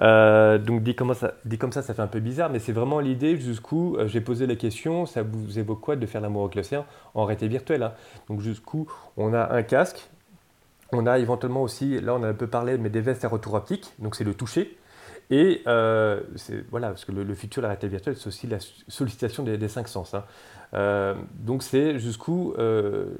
Euh, 0.00 0.58
donc 0.58 0.82
dit 0.82 0.94
comme, 0.94 1.12
ça, 1.14 1.34
dit 1.44 1.58
comme 1.58 1.72
ça, 1.72 1.82
ça 1.82 1.92
fait 1.92 2.02
un 2.02 2.06
peu 2.06 2.20
bizarre, 2.20 2.50
mais 2.50 2.60
c'est 2.60 2.72
vraiment 2.72 3.00
l'idée 3.00 3.36
jusqu'où 3.36 3.96
euh, 3.96 4.06
j'ai 4.06 4.20
posé 4.20 4.46
la 4.46 4.56
question, 4.56 5.06
ça 5.06 5.22
vous 5.22 5.58
évoque 5.58 5.80
quoi 5.80 5.96
de 5.96 6.06
faire 6.06 6.20
l'amour 6.20 6.44
avec 6.44 6.54
l'océan 6.54 6.86
en 7.14 7.24
réalité 7.24 7.48
virtuelle 7.48 7.82
hein? 7.82 7.92
Donc 8.28 8.40
jusqu'où 8.40 8.86
on 9.16 9.34
a 9.34 9.52
un 9.52 9.62
casque, 9.62 10.08
on 10.92 11.06
a 11.06 11.18
éventuellement 11.18 11.62
aussi, 11.62 12.00
là 12.00 12.14
on 12.14 12.22
a 12.22 12.28
un 12.28 12.34
peu 12.34 12.46
parlé, 12.46 12.78
mais 12.78 12.90
des 12.90 13.00
vestes 13.00 13.24
à 13.24 13.28
retour 13.28 13.54
optique, 13.54 13.92
donc 13.98 14.14
c'est 14.14 14.24
le 14.24 14.34
toucher. 14.34 14.76
Et 15.30 15.62
euh, 15.68 16.20
voilà, 16.70 16.88
parce 16.88 17.04
que 17.04 17.12
le, 17.12 17.34
futur 17.34 17.60
de 17.60 17.64
la 17.64 17.68
réalité 17.68 17.88
virtuelle, 17.88 18.16
c'est 18.16 18.26
aussi 18.26 18.48
la 18.48 18.58
sollicitation 18.88 19.44
des, 19.44 19.68
cinq 19.68 19.86
sens. 19.86 20.14
Hein. 20.14 20.24
Euh, 20.74 21.14
donc 21.38 21.62
c'est 21.62 21.98
jusqu'où 22.00 22.52
euh, 22.58 23.14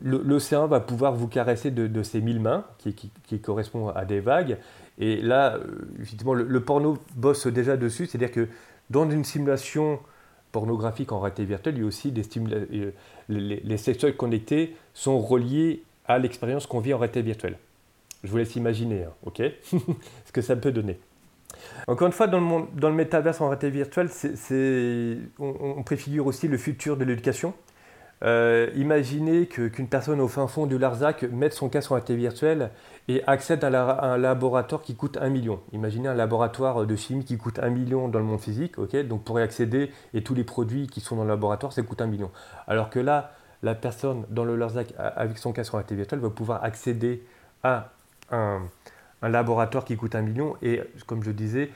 l'océan 0.00 0.66
va 0.66 0.80
pouvoir 0.80 1.14
vous 1.14 1.28
caresser 1.28 1.70
de, 1.70 2.02
ses 2.02 2.22
mille 2.22 2.40
mains, 2.40 2.64
qui, 2.78 2.94
qui, 2.94 3.40
correspond 3.40 3.88
à 3.88 4.06
des 4.06 4.20
vagues. 4.20 4.56
Et 4.98 5.20
là, 5.20 5.58
effectivement, 6.00 6.34
le, 6.34 6.60
porno 6.60 6.96
bosse 7.14 7.46
déjà 7.46 7.76
dessus, 7.76 8.06
c'est-à-dire 8.06 8.32
que 8.32 8.48
dans 8.88 9.08
une 9.10 9.24
simulation 9.24 10.00
pornographique 10.52 11.12
en 11.12 11.20
réalité 11.20 11.44
virtuelle, 11.44 11.74
il 11.76 11.80
y 11.80 11.84
a 11.84 11.86
aussi 11.86 12.12
des 12.12 12.22
les, 13.28 13.60
les 13.60 13.76
sexuels 13.76 14.16
connectés 14.16 14.74
sont 14.94 15.20
reliés 15.20 15.82
à 16.06 16.18
l'expérience 16.18 16.66
qu'on 16.66 16.80
vit 16.80 16.94
en 16.94 16.98
réalité 16.98 17.20
virtuelle. 17.20 17.58
Je 18.24 18.30
vous 18.30 18.36
laisse 18.36 18.56
imaginer, 18.56 19.04
hein, 19.04 19.12
ok 19.24 19.42
Ce 20.26 20.32
que 20.32 20.42
ça 20.42 20.56
peut 20.56 20.72
donner. 20.72 20.98
Encore 21.86 22.06
une 22.06 22.12
fois, 22.12 22.26
dans 22.26 22.40
le, 22.40 22.66
dans 22.78 22.88
le 22.88 22.94
métaverse 22.94 23.40
en 23.40 23.48
réalité 23.48 23.70
virtuelle, 23.70 24.08
on, 25.38 25.82
préfigure 25.82 26.26
aussi 26.26 26.48
le 26.48 26.58
futur 26.58 26.96
de 26.96 27.04
l'éducation. 27.04 27.54
Euh, 28.24 28.70
imaginez 28.74 29.46
qu'une 29.46 29.86
personne 29.86 30.20
au 30.20 30.26
fin 30.26 30.48
fond 30.48 30.66
du 30.66 30.76
Larzac 30.76 31.22
mette 31.22 31.52
son 31.52 31.68
casque 31.68 31.92
en 31.92 31.94
réalité 31.94 32.16
virtuelle 32.16 32.70
et 33.06 33.22
accède 33.28 33.62
à, 33.62 34.04
un 34.04 34.18
laboratoire 34.18 34.82
qui 34.82 34.96
coûte 34.96 35.16
un 35.20 35.28
million. 35.28 35.60
Imaginez 35.72 36.08
un 36.08 36.14
laboratoire 36.14 36.84
de 36.84 36.96
chimie 36.96 37.24
qui 37.24 37.38
coûte 37.38 37.60
un 37.60 37.70
million 37.70 38.08
dans 38.08 38.18
le 38.18 38.24
monde 38.24 38.40
physique, 38.40 38.78
ok 38.78 38.96
donc 39.06 39.22
pour 39.22 39.38
y 39.38 39.42
accéder 39.42 39.92
et 40.14 40.22
tous 40.22 40.34
les 40.34 40.42
produits 40.42 40.88
qui 40.88 41.00
sont 41.00 41.14
dans 41.14 41.22
le 41.22 41.28
laboratoire, 41.28 41.72
ça 41.72 41.82
coûte 41.82 42.02
un 42.02 42.08
million. 42.08 42.32
Alors 42.66 42.90
que 42.90 42.98
là, 42.98 43.32
la 43.62 43.76
personne 43.76 44.24
dans 44.30 44.44
le 44.44 44.56
Larzac 44.56 44.92
avec 44.98 45.38
son 45.38 45.52
casque 45.52 45.74
en 45.74 45.78
réalité 45.78 45.94
virtuelle 45.94 46.20
va 46.20 46.30
pouvoir 46.30 46.64
accéder 46.64 47.22
à 47.62 47.92
un, 48.30 48.62
laboratoire 49.22 49.84
qui 49.84 49.96
coûte 49.96 50.14
un 50.14 50.22
million 50.22 50.56
et, 50.62 50.80
comme 51.06 51.24
je 51.24 51.30
disais, 51.30 51.70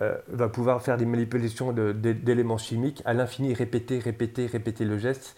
euh, 0.00 0.16
va 0.28 0.48
pouvoir 0.48 0.82
faire 0.82 0.96
des 0.96 1.06
manipulations 1.06 1.72
d'éléments 1.72 2.58
chimiques 2.58 3.02
à 3.04 3.14
l'infini, 3.14 3.54
répéter, 3.54 3.98
répéter, 3.98 4.46
répéter 4.46 4.84
le 4.84 4.98
geste. 4.98 5.36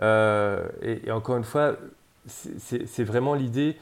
Euh, 0.00 0.66
et, 0.82 1.10
encore 1.10 1.36
une 1.36 1.44
fois, 1.44 1.76
c'est 2.26 3.04
vraiment 3.04 3.34
l'idée, 3.34 3.76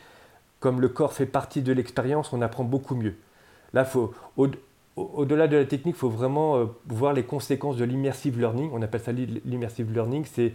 comme 0.61 0.81
le 0.81 0.89
corps 0.89 1.13
fait 1.13 1.27
partie 1.27 1.63
de 1.63 1.73
l'expérience, 1.73 2.33
on 2.33 2.43
apprend 2.43 2.65
beaucoup 2.65 2.95
mieux. 2.95 3.15
Là, 3.73 3.85
faut, 3.85 4.15
au-delà 4.97 5.49
de 5.49 5.57
la 5.57 5.65
technique, 5.65 5.97
il 5.97 5.99
faut 5.99 6.11
vraiment 6.11 6.57
euh, 6.57 6.65
voir 6.87 7.13
les 7.13 7.25
conséquences 7.25 7.77
de 7.77 7.85
l'immersive 7.85 8.39
learning. 8.39 8.71
On 8.73 8.83
appelle 8.83 9.03
ça 9.03 9.13
l'immersive 9.13 9.93
learning, 9.93 10.25
c'est 10.25 10.55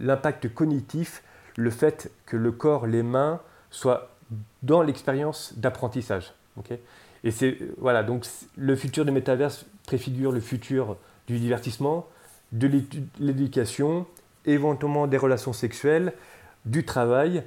l'impact 0.00 0.52
cognitif, 0.52 1.22
le 1.56 1.70
fait 1.70 2.10
que 2.26 2.36
le 2.36 2.50
corps, 2.50 2.88
les 2.88 3.04
mains 3.04 3.40
soient 3.70 4.17
dans 4.62 4.82
l'expérience 4.82 5.54
d'apprentissage. 5.56 6.32
et 7.24 7.30
c'est 7.30 7.58
voilà 7.78 8.02
donc 8.02 8.26
le 8.56 8.76
futur 8.76 9.04
des 9.04 9.10
métaverses 9.10 9.66
préfigure 9.86 10.32
le 10.32 10.40
futur 10.40 10.96
du 11.26 11.38
divertissement, 11.38 12.06
de 12.52 12.70
l'éducation, 13.20 14.06
éventuellement 14.44 15.06
des 15.06 15.16
relations 15.16 15.52
sexuelles, 15.52 16.12
du 16.64 16.84
travail. 16.84 17.42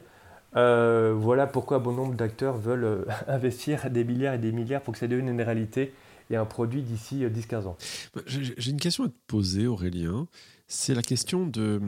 Euh, 0.56 1.14
voilà 1.16 1.48
pourquoi 1.48 1.80
bon 1.80 1.94
nombre 1.94 2.16
d'acteurs 2.16 2.58
veulent 2.58 2.84
euh, 2.84 3.06
investir 3.28 3.90
des 3.90 4.04
milliards 4.04 4.34
et 4.34 4.38
des 4.38 4.52
milliards 4.52 4.82
pour 4.82 4.94
que 4.94 5.00
ça 5.00 5.08
devienne 5.08 5.30
une 5.30 5.42
réalité 5.42 5.94
et 6.30 6.36
un 6.36 6.46
produit 6.46 6.82
d'ici 6.82 7.26
10-15 7.26 7.54
euh, 7.54 7.68
ans. 7.68 7.78
J'ai 8.26 8.72
une 8.72 8.80
question 8.80 9.06
à 9.06 9.08
te 9.08 9.18
poser, 9.28 9.68
Aurélien. 9.68 10.28
C'est 10.68 10.94
la 10.94 11.02
question 11.02 11.46
de 11.46 11.80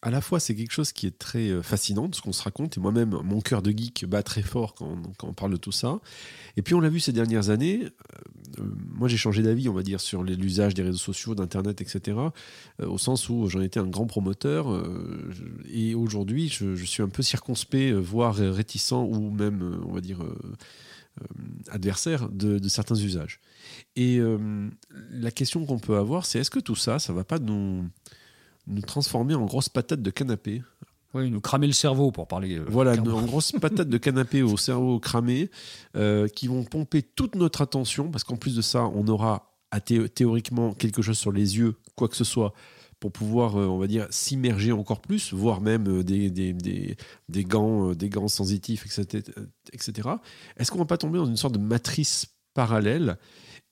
à 0.00 0.10
la 0.10 0.20
fois, 0.20 0.38
c'est 0.38 0.54
quelque 0.54 0.72
chose 0.72 0.92
qui 0.92 1.06
est 1.06 1.18
très 1.18 1.48
euh, 1.48 1.62
fascinant 1.62 2.08
ce 2.12 2.20
qu'on 2.20 2.32
se 2.32 2.42
raconte, 2.42 2.76
et 2.76 2.80
moi-même, 2.80 3.18
mon 3.24 3.40
cœur 3.40 3.62
de 3.62 3.70
geek 3.70 4.06
bat 4.06 4.22
très 4.22 4.42
fort 4.42 4.74
quand, 4.74 4.96
on 5.22 5.32
parle 5.32 5.52
de 5.52 5.56
tout 5.56 5.72
ça. 5.72 5.98
Et 6.56 6.62
puis, 6.62 6.74
on 6.74 6.80
l'a 6.80 6.88
vu 6.88 7.00
ces 7.00 7.12
dernières 7.12 7.50
années, 7.50 7.88
euh, 8.58 8.62
moi 8.94 9.08
j'ai 9.08 9.16
changé 9.16 9.42
d'avis, 9.42 9.68
on 9.68 9.72
va 9.72 9.82
dire, 9.82 10.00
sur 10.00 10.22
l'usage 10.22 10.74
des 10.74 10.82
réseaux 10.82 10.98
sociaux, 10.98 11.34
d'Internet, 11.34 11.80
etc., 11.80 12.16
euh, 12.80 12.86
au 12.86 12.98
sens 12.98 13.28
où 13.28 13.48
j'en 13.48 13.60
étais 13.60 13.80
un 13.80 13.88
grand 13.88 14.06
promoteur, 14.06 14.68
et 15.68 15.94
aujourd'hui, 15.94 16.48
je, 16.48 16.74
suis 16.84 17.02
un 17.02 17.08
peu 17.08 17.22
circonspect, 17.22 17.92
voire 17.94 18.36
réticent, 18.36 18.92
ou 18.92 19.30
même, 19.30 19.80
on 19.86 19.92
va 19.92 20.00
dire, 20.00 20.20
adversaire 21.70 22.28
de, 22.28 22.66
certains 22.68 22.94
usages. 22.94 23.40
Et 23.96 24.20
la 25.10 25.30
question 25.30 25.64
qu'on 25.66 25.78
peut 25.78 25.96
avoir, 25.96 26.26
c'est 26.26 26.38
est-ce 26.38 26.50
que 26.50 26.60
tout 26.60 26.76
ça, 26.76 26.98
ça 26.98 27.12
va 27.12 27.24
pas 27.24 27.38
nous 27.38 27.88
nous 28.68 28.82
transformer 28.82 29.34
en 29.34 29.44
grosses 29.44 29.68
patates 29.68 30.02
de 30.02 30.10
canapé. 30.10 30.62
Oui, 31.14 31.30
nous 31.30 31.40
cramer 31.40 31.66
le 31.66 31.72
cerveau 31.72 32.10
pour 32.10 32.28
parler. 32.28 32.58
Euh, 32.58 32.66
voilà, 32.68 32.92
en 32.92 33.22
grosses 33.22 33.52
patates 33.60 33.88
de 33.88 33.98
canapé 33.98 34.42
au 34.42 34.56
cerveau 34.56 35.00
cramé 35.00 35.50
euh, 35.96 36.28
qui 36.28 36.48
vont 36.48 36.64
pomper 36.64 37.02
toute 37.02 37.34
notre 37.34 37.62
attention 37.62 38.10
parce 38.10 38.24
qu'en 38.24 38.36
plus 38.36 38.54
de 38.54 38.62
ça, 38.62 38.84
on 38.84 39.06
aura 39.08 39.54
théoriquement 40.14 40.72
quelque 40.72 41.02
chose 41.02 41.18
sur 41.18 41.32
les 41.32 41.58
yeux, 41.58 41.74
quoi 41.94 42.08
que 42.08 42.16
ce 42.16 42.24
soit, 42.24 42.52
pour 43.00 43.12
pouvoir, 43.12 43.58
euh, 43.58 43.66
on 43.66 43.78
va 43.78 43.86
dire, 43.86 44.06
s'immerger 44.10 44.72
encore 44.72 45.00
plus, 45.00 45.32
voire 45.32 45.60
même 45.60 46.02
des, 46.02 46.30
des, 46.30 46.52
des, 46.52 47.44
gants, 47.44 47.92
des 47.92 48.08
gants 48.08 48.28
sensitifs, 48.28 48.84
etc. 48.86 49.24
etc. 49.72 50.08
Est-ce 50.56 50.70
qu'on 50.70 50.78
va 50.78 50.84
pas 50.84 50.98
tomber 50.98 51.18
dans 51.18 51.26
une 51.26 51.36
sorte 51.36 51.54
de 51.54 51.58
matrice 51.58 52.26
parallèle 52.54 53.18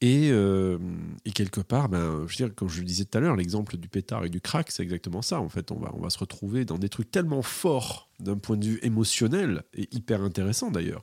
euh, 0.05 0.79
et, 1.25 1.33
quelque 1.33 1.61
part, 1.61 1.89
ben, 1.89 2.27
je 2.27 2.33
veux 2.33 2.49
dire, 2.49 2.55
comme 2.55 2.69
je 2.69 2.81
le 2.81 2.87
disais 2.87 3.05
tout 3.05 3.17
à 3.17 3.21
l'heure, 3.21 3.37
l'exemple 3.37 3.77
du 3.77 3.89
pétard 3.89 4.25
et 4.25 4.29
du 4.29 4.41
crack, 4.41 4.71
c'est 4.71 4.83
exactement 4.83 5.23
ça. 5.23 5.41
En 5.41 5.49
fait, 5.49 5.71
on 5.71 5.79
va, 5.79 5.91
on 5.95 6.01
va 6.01 6.11
se 6.11 6.19
retrouver 6.19 6.65
dans 6.65 6.79
des 6.79 6.89
trucs 6.89 7.11
tellement 7.11 7.43
forts 7.43 8.11
d'un 8.21 8.37
point 8.37 8.57
de 8.57 8.67
vue 8.67 8.79
émotionnel 8.83 9.63
et 9.75 9.89
hyper 9.93 10.23
intéressant 10.23 10.71
d'ailleurs, 10.71 11.03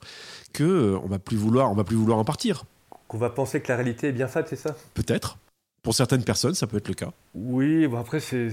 que 0.54 0.64
euh, 0.64 1.00
on 1.04 1.08
va 1.08 1.20
plus 1.20 1.38
vouloir, 1.38 1.72
on 1.72 1.76
va 1.76 1.84
plus 1.84 1.96
vouloir 1.96 2.20
en 2.20 2.26
partir. 2.26 2.66
Qu'on 3.08 3.18
va 3.18 3.30
penser 3.30 3.62
que 3.62 3.68
la 3.70 3.78
réalité 3.78 4.08
est 4.08 4.14
bien 4.14 4.28
faite, 4.28 4.48
c'est 4.50 4.56
ça? 4.56 4.76
Peut-être. 4.94 5.38
Pour 5.84 5.94
certaines 5.94 6.24
personnes, 6.24 6.56
ça 6.56 6.66
peut 6.66 6.78
être 6.78 6.88
le 6.88 6.94
cas. 6.94 7.12
Oui, 7.34 7.86
bon 7.88 7.98
après, 7.98 8.22
c'est. 8.22 8.52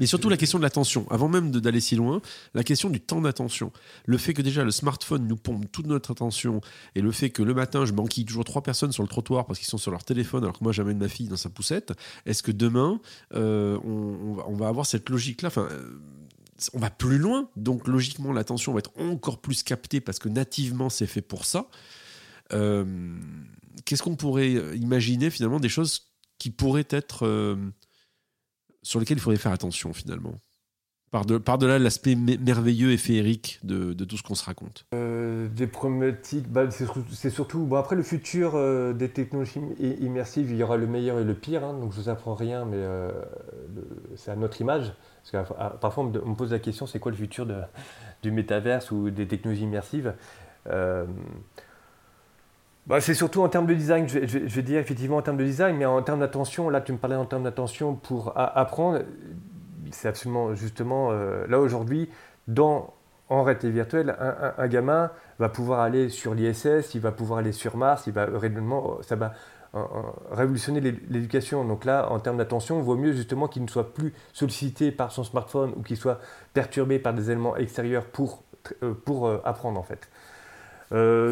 Et 0.00 0.06
surtout 0.06 0.30
la 0.30 0.38
question 0.38 0.56
de 0.56 0.62
l'attention. 0.62 1.06
Avant 1.10 1.28
même 1.28 1.50
d'aller 1.50 1.80
si 1.80 1.96
loin, 1.96 2.22
la 2.54 2.64
question 2.64 2.88
du 2.88 2.98
temps 2.98 3.20
d'attention. 3.20 3.72
Le 4.06 4.16
fait 4.16 4.32
que 4.32 4.40
déjà 4.40 4.64
le 4.64 4.70
smartphone 4.70 5.28
nous 5.28 5.36
pompe 5.36 5.70
toute 5.70 5.86
notre 5.86 6.12
attention 6.12 6.62
et 6.94 7.02
le 7.02 7.12
fait 7.12 7.28
que 7.28 7.42
le 7.42 7.52
matin, 7.52 7.84
je 7.84 7.92
manquille 7.92 8.24
toujours 8.24 8.46
trois 8.46 8.62
personnes 8.62 8.90
sur 8.90 9.02
le 9.02 9.08
trottoir 9.10 9.44
parce 9.44 9.58
qu'ils 9.58 9.68
sont 9.68 9.76
sur 9.76 9.90
leur 9.90 10.02
téléphone 10.02 10.42
alors 10.42 10.58
que 10.58 10.64
moi, 10.64 10.72
j'amène 10.72 10.96
ma 10.96 11.08
fille 11.08 11.28
dans 11.28 11.36
sa 11.36 11.50
poussette. 11.50 11.92
Est-ce 12.24 12.42
que 12.42 12.52
demain, 12.52 13.02
euh, 13.34 13.78
on, 13.84 14.54
va 14.54 14.68
avoir 14.68 14.86
cette 14.86 15.10
logique-là? 15.10 15.48
Enfin, 15.48 15.68
euh, 15.70 16.00
on 16.72 16.78
va 16.78 16.88
plus 16.88 17.18
loin, 17.18 17.50
donc 17.56 17.86
logiquement 17.86 18.32
l'attention 18.32 18.72
va 18.72 18.78
être 18.78 18.92
encore 18.98 19.42
plus 19.42 19.62
captée 19.62 20.00
parce 20.00 20.18
que 20.18 20.30
nativement 20.30 20.88
c'est 20.88 21.06
fait 21.06 21.20
pour 21.20 21.44
ça. 21.44 21.68
Euh, 22.54 22.86
qu'est-ce 23.84 24.02
qu'on 24.02 24.16
pourrait 24.16 24.52
imaginer 24.76 25.28
finalement 25.28 25.60
des 25.60 25.68
choses 25.68 26.09
qui 26.40 26.50
pourraient 26.50 26.88
être. 26.90 27.24
Euh, 27.24 27.54
sur 28.82 28.98
lesquels 28.98 29.18
il 29.18 29.20
faudrait 29.20 29.38
faire 29.38 29.52
attention 29.52 29.92
finalement 29.92 30.40
par-delà 31.10 31.40
par 31.40 31.58
l'aspect 31.58 32.14
merveilleux 32.14 32.92
et 32.92 32.96
féerique 32.96 33.58
de, 33.64 33.92
de, 33.92 34.04
tout 34.04 34.16
ce 34.16 34.22
qu'on 34.22 34.36
se 34.36 34.44
raconte 34.44 34.86
euh, 34.94 35.48
Des 35.48 35.66
problématiques, 35.66 36.48
bah, 36.48 36.68
c'est 36.70 37.30
surtout. 37.30 37.64
Bon, 37.64 37.76
après, 37.76 37.96
le 37.96 38.04
futur 38.04 38.52
euh, 38.54 38.92
des 38.92 39.08
technologies 39.08 39.60
immersives, 39.80 40.52
il 40.52 40.56
y 40.56 40.62
aura 40.62 40.76
le 40.76 40.86
meilleur 40.86 41.18
et 41.18 41.24
le 41.24 41.34
pire, 41.34 41.64
hein, 41.64 41.72
donc 41.74 41.92
je 41.92 41.98
ne 41.98 42.02
vous 42.04 42.08
apprends 42.10 42.36
rien, 42.36 42.64
mais 42.64 42.80
c'est 44.14 44.30
à 44.30 44.36
notre 44.36 44.60
image. 44.60 44.92
Parce 45.32 45.48
que 45.48 45.52
parfois, 45.80 46.04
on 46.04 46.28
me, 46.30 46.36
pose 46.36 46.52
la 46.52 46.60
question 46.60 46.86
c'est 46.86 47.00
quoi 47.00 47.10
le 47.10 47.18
futur 47.18 47.44
de, 47.44 47.56
du 48.22 48.30
métaverse 48.30 48.92
ou 48.92 49.10
des 49.10 49.26
technologies 49.26 49.64
immersives 49.64 50.14
bah, 52.90 53.00
c'est 53.00 53.14
surtout 53.14 53.40
en 53.42 53.48
termes 53.48 53.66
de 53.66 53.74
design, 53.74 54.08
je 54.08 54.18
vais, 54.18 54.62
dire 54.62 54.78
effectivement 54.80 55.16
en 55.16 55.22
termes 55.22 55.36
de 55.36 55.44
design, 55.44 55.76
mais 55.76 55.86
en 55.86 56.02
termes 56.02 56.20
d'attention, 56.20 56.68
là 56.68 56.80
tu 56.80 56.92
me 56.92 56.98
parlais 56.98 57.16
en 57.16 57.24
termes 57.24 57.44
d'attention 57.44 57.94
pour 57.94 58.32
apprendre, 58.36 59.00
c'est 59.90 60.08
absolument 60.08 60.54
justement, 60.54 61.10
euh, 61.10 61.46
là 61.46 61.58
aujourd'hui, 61.60 62.10
dans 62.48 62.92
en 63.28 63.44
réalité 63.44 63.70
virtuelle, 63.70 64.16
un, 64.58 64.66
gamin 64.66 65.12
va 65.38 65.48
pouvoir 65.48 65.80
aller 65.80 66.08
sur 66.08 66.34
l'ISS, 66.34 66.94
il 66.94 67.00
va 67.00 67.12
pouvoir 67.12 67.38
aller 67.38 67.52
sur 67.52 67.76
Mars, 67.76 68.08
il 68.08 68.12
va 68.12 68.26
réellement, 68.26 68.98
ça 69.02 69.14
va 69.14 69.34
révolutionner 70.32 70.80
l'éducation. 70.80 71.64
Donc 71.64 71.84
là, 71.84 72.10
en 72.10 72.18
termes 72.18 72.38
d'attention, 72.38 72.78
il 72.78 72.84
vaut 72.84 72.96
mieux 72.96 73.12
justement 73.12 73.46
qu'il 73.46 73.62
ne 73.62 73.68
soit 73.68 73.94
plus 73.94 74.12
sollicité 74.32 74.90
par 74.90 75.12
son 75.12 75.22
smartphone 75.22 75.72
ou 75.76 75.82
qu'il 75.82 75.96
soit 75.96 76.18
perturbé 76.54 76.98
par 76.98 77.14
des 77.14 77.30
éléments 77.30 77.56
extérieurs 77.56 78.04
pour, 78.04 78.42
euh, 78.82 78.94
euh, 79.08 79.38
apprendre 79.44 79.78
en 79.78 79.84
fait. 79.84 80.08
Euh, 80.92 81.30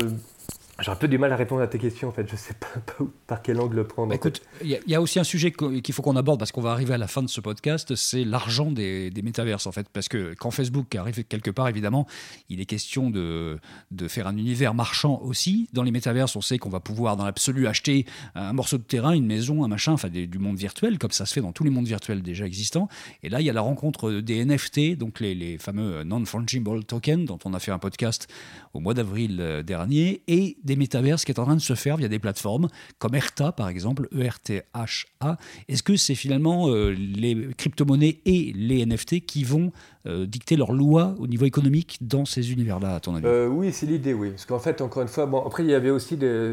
j'ai 0.81 0.91
un 0.93 0.97
peu 0.97 1.09
du 1.09 1.19
mal 1.19 1.33
à 1.33 1.37
répondre 1.37 1.61
à 1.61 1.67
tes 1.67 1.79
questions, 1.79 2.09
en 2.09 2.13
fait. 2.13 2.27
Je 2.29 2.33
ne 2.33 2.39
sais 2.39 2.55
pas, 2.55 3.05
par 3.27 3.43
quel 3.43 3.61
angle 3.61 3.77
le 3.77 3.85
prendre. 3.87 4.11
Bah, 4.11 4.15
écoute, 4.15 4.43
il 4.63 4.79
y, 4.87 4.95
a 4.95 5.01
aussi 5.01 5.19
un 5.19 5.25
sujet 5.25 5.51
qu'il 5.51 5.93
faut 5.93 6.03
qu'on 6.03 6.15
aborde 6.15 6.39
parce 6.39 6.53
qu'on 6.53 6.61
va 6.61 6.71
arriver 6.71 6.95
à 6.95 6.99
la 6.99 7.09
fin 7.09 7.23
de 7.23 7.29
ce 7.29 7.41
podcast, 7.41 7.97
c'est 7.97 8.25
l'argent 8.25 8.71
des, 8.71 9.11
des, 9.11 9.23
métaverses, 9.23 9.67
en 9.67 9.73
fait. 9.73 9.89
Parce 9.93 10.09
que 10.09 10.35
quand 10.35 10.53
Facebook 10.53 10.95
arrive 10.95 11.25
quelque 11.25 11.51
part, 11.51 11.69
évidemment, 11.69 12.07
il 12.49 12.61
est 12.61 12.65
question 12.65 13.11
de, 13.11 13.59
de 13.91 14.09
faire 14.09 14.29
un 14.29 14.37
univers 14.37 14.73
marchand 14.73 15.21
aussi. 15.23 15.69
Dans 15.73 15.83
les 15.83 15.91
métaverses, 15.91 16.37
on 16.37 16.41
sait 16.41 16.59
qu'on 16.59 16.71
va 16.71 16.81
pouvoir, 16.81 17.17
dans 17.17 17.25
l'absolu, 17.25 17.67
acheter 17.67 18.07
un 18.37 18.53
morceau 18.53 18.79
de 18.79 18.85
terrain, 18.85 19.13
une 19.13 19.27
maison, 19.27 19.65
un 19.65 19.69
machin, 19.69 19.93
enfin 19.93 20.09
du 20.09 20.39
monde 20.39 20.57
virtuel, 20.57 20.99
comme 20.99 21.11
ça 21.11 21.27
se 21.27 21.33
fait 21.33 21.41
dans 21.41 21.53
tous 21.53 21.65
les 21.65 21.71
mondes 21.71 21.87
virtuels 21.87 22.23
déjà 22.23 22.47
existants. 22.47 22.89
Et 23.25 23.31
là, 23.31 23.41
il 23.41 23.47
y 23.47 23.51
a 23.51 23.53
la 23.53 23.63
rencontre 23.63 24.13
des 24.13 24.45
NFT, 24.45 24.97
donc 24.97 25.19
les, 25.19 25.35
les 25.35 25.59
fameux 25.59 26.05
non-fungible 26.05 26.85
tokens, 26.85 27.25
dont 27.25 27.39
on 27.45 27.53
a 27.55 27.59
fait 27.59 27.73
un 27.73 27.79
podcast 27.81 28.29
au 28.75 28.81
mois 28.81 28.95
d'avril 28.95 29.39
euh, 29.41 29.63
dernier, 29.63 30.23
et 30.29 30.57
des 30.69 30.77
métaverses 30.77 31.25
qui 31.25 31.33
est 31.33 31.41
en 31.41 31.45
train 31.45 31.57
de 31.57 31.61
se 31.61 31.75
faire 31.75 31.97
via 31.97 32.09
des 32.09 32.19
plateformes 32.19 32.69
comme 32.99 33.15
ERTA 33.15 33.53
par 33.53 33.69
exemple, 33.69 34.09
E-R-T-H-A. 34.13 35.37
Est-ce 35.69 35.83
que 35.83 35.97
c'est 35.97 36.15
finalement 36.15 36.69
euh, 36.69 36.91
les 36.91 37.49
crypto-monnaies 37.57 38.21
et 38.27 38.53
les 38.55 38.85
NFT 38.85 39.25
qui 39.25 39.45
vont 39.45 39.73
euh, 40.07 40.27
dicter 40.27 40.57
leurs 40.57 40.73
lois 40.73 41.15
au 41.19 41.27
niveau 41.27 41.47
économique 41.47 41.99
dans 42.01 42.25
ces 42.25 42.53
univers-là, 42.53 42.97
à 42.97 43.01
ton 43.01 43.15
avis? 43.15 43.27
Euh, 43.27 43.49
Oui, 43.49 43.73
c'est 43.73 43.87
l'idée, 43.87 44.15
oui. 44.15 44.31
Parce 44.31 44.47
qu'en 44.47 44.59
fait, 44.59 44.81
encore 44.81 45.03
une 45.03 45.09
fois, 45.09 45.27
bon, 45.27 45.45
après, 45.45 45.65
il 45.65 45.71
y 45.71 45.75
avait 45.75 45.91
aussi 45.91 46.17
des. 46.17 46.53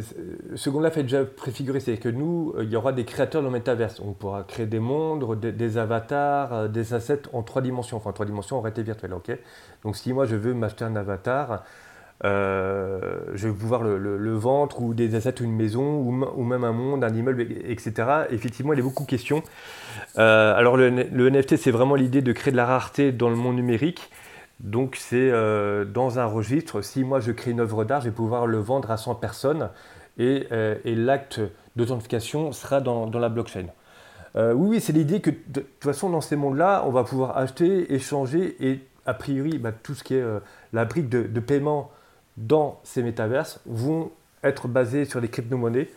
Second-là 0.56 0.92
fait 0.92 1.04
déjà 1.04 1.26
préfigurer, 1.26 1.80
c'est 1.80 1.98
que 1.98 2.10
nous, 2.10 2.54
il 2.62 2.70
y 2.70 2.76
aura 2.76 2.94
des 2.94 3.06
créateurs 3.06 3.42
dans 3.42 3.50
le 3.50 3.54
métaverse. 3.54 4.00
On 4.00 4.14
pourra 4.14 4.44
créer 4.44 4.66
des 4.66 4.80
mondes, 4.80 5.40
des, 5.40 5.78
avatars, 5.78 6.70
des 6.70 6.94
assets 6.94 7.24
en 7.34 7.44
trois 7.44 7.62
dimensions, 7.62 7.98
enfin 7.98 8.12
en 8.12 8.14
trois 8.14 8.26
dimensions 8.26 8.58
en 8.58 8.62
réalité 8.62 8.84
virtuelle, 8.84 9.14
ok? 9.14 9.38
Donc 9.84 9.96
si 9.98 10.14
moi 10.14 10.26
je 10.26 10.36
veux 10.36 10.54
m'acheter 10.54 10.86
un 10.86 10.96
avatar, 10.96 11.64
euh, 12.24 13.20
je 13.34 13.50
vais 13.50 13.54
pouvoir 13.54 13.84
le, 13.84 14.34
vendre 14.36 14.82
ou 14.82 14.94
des 14.94 15.16
assets 15.16 15.42
ou 15.42 15.44
une 15.44 15.56
maison 15.56 15.98
ou, 15.98 16.44
même 16.44 16.64
un 16.64 16.72
monde, 16.72 17.04
un 17.04 17.14
immeuble, 17.14 17.42
etc. 17.42 17.94
Effectivement, 18.30 18.74
il 18.74 18.80
a 18.80 18.84
beaucoup 18.84 19.04
de 19.04 19.10
questions. 19.10 19.44
Euh, 20.18 20.56
alors 20.56 20.78
le, 20.78 20.90
NFT, 20.90 21.58
c'est 21.58 21.72
vraiment 21.72 21.96
l'idée 21.96 22.22
de 22.22 22.32
créer 22.32 22.52
de 22.52 22.58
la 22.58 22.66
rareté 22.66 23.12
dans 23.12 23.30
le 23.30 23.36
monde 23.36 23.56
numérique. 23.56 24.10
Donc 24.62 24.96
c'est 24.96 25.30
euh, 25.32 25.84
dans 25.84 26.18
un 26.18 26.26
registre, 26.26 26.82
si 26.82 27.04
moi 27.04 27.20
je 27.20 27.34
crée 27.34 27.52
une 27.52 27.60
œuvre 27.60 27.84
d'art, 27.84 28.00
je 28.00 28.06
vais 28.06 28.16
pouvoir 28.16 28.48
le 28.48 28.58
vendre 28.58 28.90
à 28.90 28.98
100 28.98 29.16
personnes 29.16 29.70
et, 30.18 30.48
l'acte 30.86 31.42
d'authentification 31.76 32.54
sera 32.54 32.80
dans, 32.80 33.10
la 33.10 33.28
blockchain. 33.28 33.66
oui, 34.36 34.54
oui 34.54 34.80
c'est 34.80 34.94
l'idée 34.94 35.20
que 35.20 35.30
de, 35.30 35.60
toute 35.60 35.84
façon 35.84 36.10
dans 36.10 36.22
ces 36.22 36.38
mondes-là, 36.38 36.86
on 36.88 36.92
va 36.92 37.04
pouvoir 37.04 37.38
acheter, 37.38 37.94
échanger 37.94 38.56
et 38.66 38.80
a 39.06 39.14
priori 39.14 39.58
bah, 39.58 39.74
tout 39.74 39.94
ce 39.94 40.06
qui 40.06 40.16
est 40.16 40.24
la 40.72 40.86
brique 40.86 41.10
de, 41.10 41.24
de 41.24 41.40
paiement 41.42 41.92
dans 42.38 42.80
ces 42.84 43.04
métaverses 43.04 43.60
vont 43.66 44.12
être 44.44 44.68
basés 44.68 45.06
sur 45.06 45.20
les 45.20 45.28
crypto-monnaies. 45.28 45.90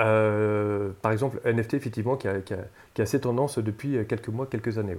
Euh, 0.00 0.90
par 1.02 1.12
exemple, 1.12 1.40
NFT, 1.44 1.74
effectivement, 1.74 2.16
qui 2.16 2.28
a, 2.28 2.40
qui, 2.40 2.54
a, 2.54 2.58
assez 2.98 3.20
tendance 3.20 3.58
depuis 3.58 3.98
quelques 4.08 4.28
mois, 4.28 4.46
quelques 4.46 4.78
années. 4.78 4.96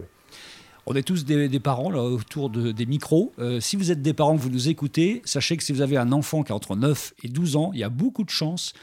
On 0.87 0.95
est 0.95 1.03
tous 1.03 1.25
des, 1.25 1.59
parents 1.59 1.89
là, 1.89 2.03
autour 2.03 2.49
de, 2.49 2.71
des 2.71 2.85
micros. 2.85 3.33
Euh, 3.39 3.59
si 3.59 3.75
vous 3.75 3.91
êtes 3.91 4.01
des 4.01 4.13
parents, 4.13 4.35
vous 4.35 4.49
nous 4.49 4.69
écoutez, 4.69 5.21
sachez 5.25 5.57
que 5.57 5.63
si 5.63 5.73
vous 5.73 5.81
avez 5.81 5.97
un 5.97 6.11
enfant 6.11 6.43
qui 6.43 6.51
a 6.51 6.55
entre 6.55 6.75
9 6.75 7.13
et 7.23 7.27
12 7.27 7.55
ans, 7.55 7.71
il 7.73 7.79
y 7.79 7.83
a 7.83 7.89
beaucoup 7.89 8.23
de 8.23 8.29
chances 8.29 8.73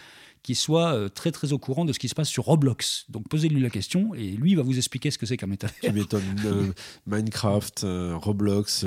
qu'il 0.42 0.56
soit 0.56 0.94
euh, 0.94 1.08
très 1.08 1.30
très 1.30 1.52
au 1.52 1.58
courant 1.58 1.84
de 1.84 1.92
ce 1.92 1.98
qui 1.98 2.08
se 2.08 2.14
passe 2.14 2.28
sur 2.28 2.44
Roblox. 2.44 3.06
Donc 3.08 3.28
posez-lui 3.28 3.60
la 3.60 3.70
question 3.70 4.14
et 4.14 4.30
lui 4.30 4.54
va 4.54 4.62
vous 4.62 4.76
expliquer 4.76 5.10
ce 5.10 5.18
que 5.18 5.26
c'est 5.26 5.36
qu'un 5.36 5.46
métavers. 5.46 5.76
Tu 5.82 5.92
m'étonnes. 5.92 6.74
Minecraft, 7.06 7.86
Roblox. 8.14 8.84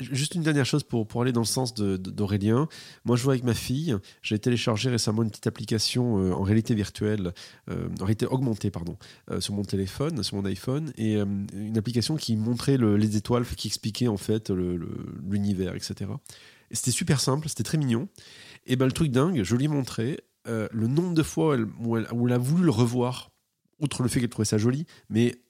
Juste 0.00 0.34
une 0.34 0.42
dernière 0.42 0.64
chose 0.64 0.82
pour, 0.82 1.06
pour 1.06 1.22
aller 1.22 1.32
dans 1.32 1.40
le 1.40 1.46
sens 1.46 1.74
d'Aurélien. 1.74 2.68
Moi, 3.04 3.16
je 3.16 3.22
vois 3.22 3.34
avec 3.34 3.44
ma 3.44 3.54
fille, 3.54 3.94
j'ai 4.22 4.38
téléchargé 4.38 4.88
récemment 4.88 5.22
une 5.22 5.28
petite 5.28 5.46
application 5.46 6.18
euh, 6.18 6.32
en 6.32 6.42
réalité 6.42 6.74
virtuelle, 6.74 7.32
euh, 7.68 7.88
en 8.00 8.04
réalité 8.04 8.24
augmentée, 8.26 8.70
pardon, 8.70 8.96
euh, 9.30 9.40
sur 9.40 9.52
mon 9.52 9.62
téléphone, 9.62 10.22
sur 10.22 10.36
mon 10.36 10.44
iPhone, 10.46 10.92
et 10.96 11.16
une 11.16 11.76
application 11.76 12.16
qui 12.16 12.36
montrait 12.36 12.78
les 12.78 13.16
étoiles, 13.16 13.44
qui 13.44 13.68
expliquait 13.68 14.08
en 14.08 14.16
fait 14.16 14.50
l'univers, 14.50 15.74
etc. 15.74 16.10
Et 16.70 16.76
c'était 16.76 16.92
super 16.92 17.20
simple, 17.20 17.48
c'était 17.48 17.64
très 17.64 17.78
mignon. 17.78 18.08
Et 18.66 18.76
ben 18.76 18.86
le 18.86 18.92
truc 18.92 19.10
dingue, 19.10 19.42
je 19.42 19.56
lui 19.56 19.64
ai 19.64 19.68
montré 19.68 20.20
le 20.46 20.86
nombre 20.86 21.14
de 21.14 21.22
fois 21.22 21.56
où 21.80 21.96
elle, 21.96 22.32
a 22.32 22.38
voulu 22.38 22.64
le 22.64 22.70
revoir, 22.70 23.30
outre 23.78 24.02
le 24.02 24.08
fait 24.08 24.20
qu'elle 24.20 24.28
trouvait 24.30 24.46
ça 24.46 24.58
joli, 24.58 24.86
mais 25.08 25.40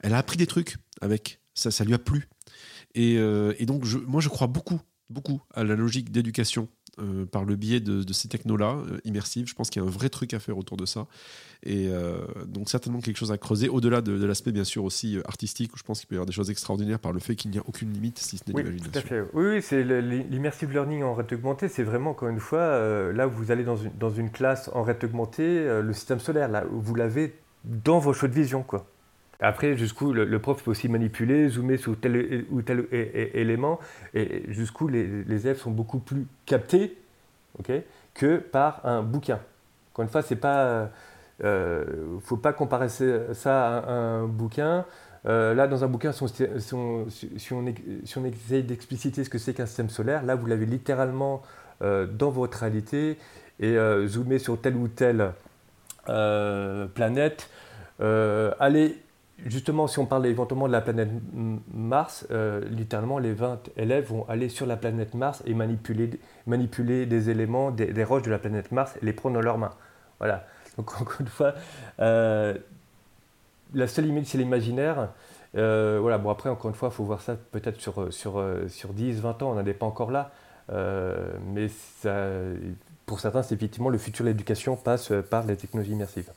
elle 0.00 0.12
a 0.12 0.18
appris 0.18 0.36
des 0.36 0.46
trucs 0.46 0.76
avec. 1.00 1.40
Ça, 1.54 1.70
ça 1.70 1.84
lui 1.84 1.94
a 1.94 1.98
plu. 1.98 2.28
Euh, 2.96 3.54
et, 3.58 3.66
donc, 3.66 3.84
je, 3.84 3.98
moi, 3.98 4.20
je 4.20 4.28
crois 4.28 4.46
beaucoup, 4.46 4.80
beaucoup 5.10 5.40
à 5.52 5.64
la 5.64 5.76
logique 5.76 6.10
d'éducation 6.10 6.68
euh, 6.98 7.26
par 7.26 7.44
le 7.44 7.56
biais 7.56 7.80
de, 7.80 8.12
ces 8.12 8.28
technos-là, 8.28 8.76
euh, 8.76 8.98
immersives. 9.04 9.46
Je 9.46 9.54
pense 9.54 9.70
qu'il 9.70 9.82
y 9.82 9.84
a 9.84 9.88
un 9.88 9.90
vrai 9.90 10.08
truc 10.08 10.34
à 10.34 10.38
faire 10.38 10.58
autour 10.58 10.76
de 10.76 10.86
ça. 10.86 11.06
Et 11.66 11.88
donc, 12.46 12.68
certainement 12.68 13.00
quelque 13.00 13.16
chose 13.16 13.32
à 13.32 13.38
creuser, 13.38 13.70
au-delà 13.70 14.02
de, 14.02 14.22
l'aspect, 14.26 14.52
bien 14.52 14.64
sûr, 14.64 14.84
aussi 14.84 15.16
artistique, 15.24 15.72
où 15.72 15.78
je 15.78 15.82
pense 15.82 15.98
qu'il 15.98 16.06
peut 16.08 16.14
y 16.14 16.18
avoir 16.18 16.26
des 16.26 16.32
choses 16.32 16.50
extraordinaires 16.50 16.98
par 16.98 17.12
le 17.12 17.20
fait 17.20 17.36
qu'il 17.36 17.50
n'y 17.50 17.58
a 17.58 17.62
aucune 17.66 17.90
limite, 17.90 18.18
si 18.18 18.36
ce 18.36 18.44
n'est 18.46 18.54
oui, 18.54 18.64
l'imagination. 18.64 18.92
Tout 18.92 18.98
à 18.98 19.00
fait. 19.00 19.20
Oui, 19.32 19.46
oui 19.46 19.62
c'est 19.62 19.82
l'immersive 19.82 20.70
learning 20.72 21.04
en 21.04 21.14
réalité 21.14 21.36
augmentée. 21.36 21.68
C'est 21.68 21.82
vraiment, 21.82 22.10
encore 22.10 22.28
une 22.28 22.38
fois, 22.38 23.12
là 23.12 23.26
où 23.26 23.30
vous 23.30 23.50
allez 23.50 23.64
dans 23.64 23.76
une, 23.76 23.92
dans 23.98 24.10
une 24.10 24.30
classe 24.30 24.68
en 24.74 24.82
réalité 24.82 25.06
augmentée, 25.06 25.80
le 25.82 25.92
système 25.94 26.20
solaire, 26.20 26.48
là, 26.48 26.66
où 26.70 26.82
vous 26.82 26.94
l'avez 26.94 27.34
dans 27.64 27.98
vos 27.98 28.12
choix 28.12 28.28
de 28.28 28.34
vision, 28.34 28.62
quoi. 28.62 28.86
Après, 29.44 29.76
jusqu'où 29.76 30.12
le, 30.12 30.38
prof 30.38 30.62
peut 30.62 30.70
aussi 30.70 30.88
manipuler, 30.88 31.48
zoomer 31.48 31.76
sur 31.76 31.98
tel 31.98 32.46
ou 32.50 32.62
tel 32.62 32.86
élément, 32.90 33.78
et 34.14 34.42
jusqu'où 34.48 34.88
les, 34.88 35.04
élèves 35.28 35.58
sont 35.58 35.70
beaucoup 35.70 35.98
plus 35.98 36.26
captés 36.46 36.96
que 38.14 38.36
par 38.38 38.84
un 38.86 39.02
bouquin. 39.02 39.40
Encore 39.92 40.04
une 40.04 40.08
fois, 40.08 40.22
c'est 40.22 40.36
pas. 40.36 40.90
Euh, 41.42 41.84
faut 42.20 42.36
pas 42.36 42.52
comparer 42.52 42.88
ça 42.88 43.78
à 43.78 43.92
un, 43.92 44.26
bouquin. 44.26 44.86
Euh, 45.26 45.54
là, 45.54 45.66
dans 45.66 45.84
un 45.84 45.88
bouquin, 45.88 46.12
si 46.12 46.22
on, 46.74 47.06
si 47.10 47.52
on, 47.52 48.24
essaye 48.24 48.62
d'expliciter 48.62 49.24
ce 49.24 49.30
que 49.30 49.38
c'est 49.38 49.52
qu'un 49.52 49.66
système 49.66 49.90
solaire, 49.90 50.22
là, 50.22 50.36
vous 50.36 50.46
l'avez 50.46 50.66
littéralement 50.66 51.42
euh, 51.82 52.06
dans 52.06 52.30
votre 52.30 52.58
réalité 52.58 53.18
et 53.60 53.76
zoomer 54.06 54.38
sur 54.38 54.60
telle 54.60 54.76
ou 54.76 54.88
telle 54.88 55.32
planète. 56.06 57.48
allez 58.00 59.03
justement, 59.46 59.86
si 59.86 59.98
on 59.98 60.06
parle 60.06 60.26
éventuellement 60.26 60.66
de 60.66 60.72
la 60.72 60.80
planète 60.80 61.10
Mars, 61.72 62.26
euh, 62.30 62.64
littéralement, 62.68 63.18
les 63.18 63.32
20 63.32 63.70
élèves 63.76 64.08
vont 64.08 64.28
aller 64.28 64.48
sur 64.48 64.66
la 64.66 64.76
planète 64.76 65.14
Mars 65.14 65.42
et 65.46 65.54
manipuler, 65.54 66.10
manipuler 66.46 67.06
des 67.06 67.30
éléments, 67.30 67.70
des, 67.70 68.04
roches 68.04 68.22
de 68.22 68.30
la 68.30 68.38
planète 68.38 68.72
Mars 68.72 68.94
et 69.00 69.04
les 69.04 69.12
prendre 69.12 69.34
dans 69.34 69.42
leurs 69.42 69.58
mains. 69.58 69.74
Voilà. 70.18 70.46
Donc, 70.76 70.92
encore 71.00 71.20
une 71.20 71.28
fois, 71.28 71.54
euh, 72.00 72.54
la 73.74 73.86
seule 73.86 74.06
limite, 74.06 74.26
c'est 74.26 74.38
l'imaginaire. 74.38 75.10
Euh, 75.56 75.98
voilà, 76.00 76.18
bon, 76.18 76.30
après, 76.30 76.48
encore 76.48 76.70
une 76.70 76.76
fois, 76.76 76.88
il 76.92 76.94
faut 76.94 77.04
voir 77.04 77.20
ça 77.20 77.36
peut-être 77.36 77.80
sur, 77.80 78.12
sur, 78.12 78.44
sur 78.68 78.92
10, 78.92 79.20
20 79.20 79.42
ans, 79.42 79.50
on 79.52 79.54
n'en 79.54 79.66
est 79.66 79.74
pas 79.74 79.86
encore 79.86 80.10
là. 80.10 80.32
mais 80.70 81.68
ça, 81.68 82.28
pour 83.06 83.20
certains, 83.20 83.42
c'est 83.42 83.54
effectivement 83.54 83.90
le 83.90 83.98
futur 83.98 84.24
de 84.24 84.30
l'éducation 84.30 84.76
passe 84.76 85.12
par 85.30 85.44
les 85.44 85.56
technologies 85.56 85.92
immersives. 85.92 86.30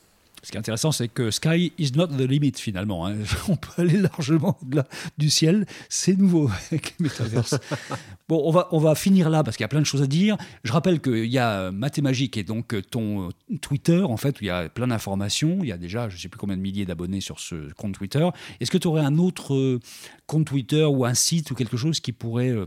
Ce 0.48 0.52
qui 0.54 0.56
est 0.56 0.60
intéressant, 0.60 0.94
c'est 0.94 1.10
que 1.10 1.30
sky 1.30 1.74
is 1.78 1.92
not 1.94 2.08
the 2.08 2.22
limit 2.22 2.54
finalement. 2.56 3.06
Hein. 3.06 3.16
On 3.50 3.58
peut 3.58 3.82
aller 3.82 3.98
largement 3.98 4.58
au-delà 4.62 4.88
du 5.18 5.30
ciel. 5.30 5.66
C'est 5.90 6.18
nouveau 6.18 6.50
avec 6.72 6.96
les 6.98 7.04
métaverses. 7.04 7.56
bon, 8.30 8.42
on 8.46 8.52
va, 8.52 8.70
on 8.72 8.80
va 8.80 8.96
finir 8.96 9.30
là 9.30 9.44
parce 9.44 9.58
qu'il 9.58 9.66
y 9.66 9.66
a 9.66 9.68
plein 9.68 9.82
de 9.82 9.86
choses 9.86 10.02
à 10.02 10.08
dire. 10.08 10.38
Je 10.64 10.72
rappelle 10.72 11.02
qu'il 11.02 11.26
y 11.26 11.38
a 11.38 11.70
Mathémagique 11.72 12.38
et 12.38 12.46
donc 12.46 12.74
ton 12.90 13.28
Twitter, 13.60 14.02
en 14.02 14.16
fait, 14.16 14.40
où 14.40 14.46
il 14.46 14.48
y 14.48 14.50
a 14.50 14.70
plein 14.70 14.88
d'informations. 14.88 15.58
Il 15.64 15.68
y 15.68 15.74
a 15.74 15.78
déjà, 15.78 16.08
je 16.08 16.16
ne 16.16 16.22
sais 16.22 16.30
plus 16.30 16.40
combien 16.40 16.56
de 16.56 16.62
milliers 16.62 16.86
d'abonnés 16.86 17.20
sur 17.20 17.42
ce 17.42 17.74
compte 17.74 17.96
Twitter. 17.96 18.26
Est-ce 18.62 18.72
que 18.72 18.78
tu 18.78 18.88
aurais 18.88 19.04
un 19.04 19.18
autre 19.18 19.54
euh, 19.54 19.82
compte 20.28 20.46
Twitter 20.46 20.86
ou 20.86 21.04
un 21.04 21.14
site 21.14 21.52
ou 21.52 21.56
quelque 21.56 21.76
chose 21.76 22.00
qui 22.00 22.14
pourrait 22.14 22.52
euh, 22.52 22.64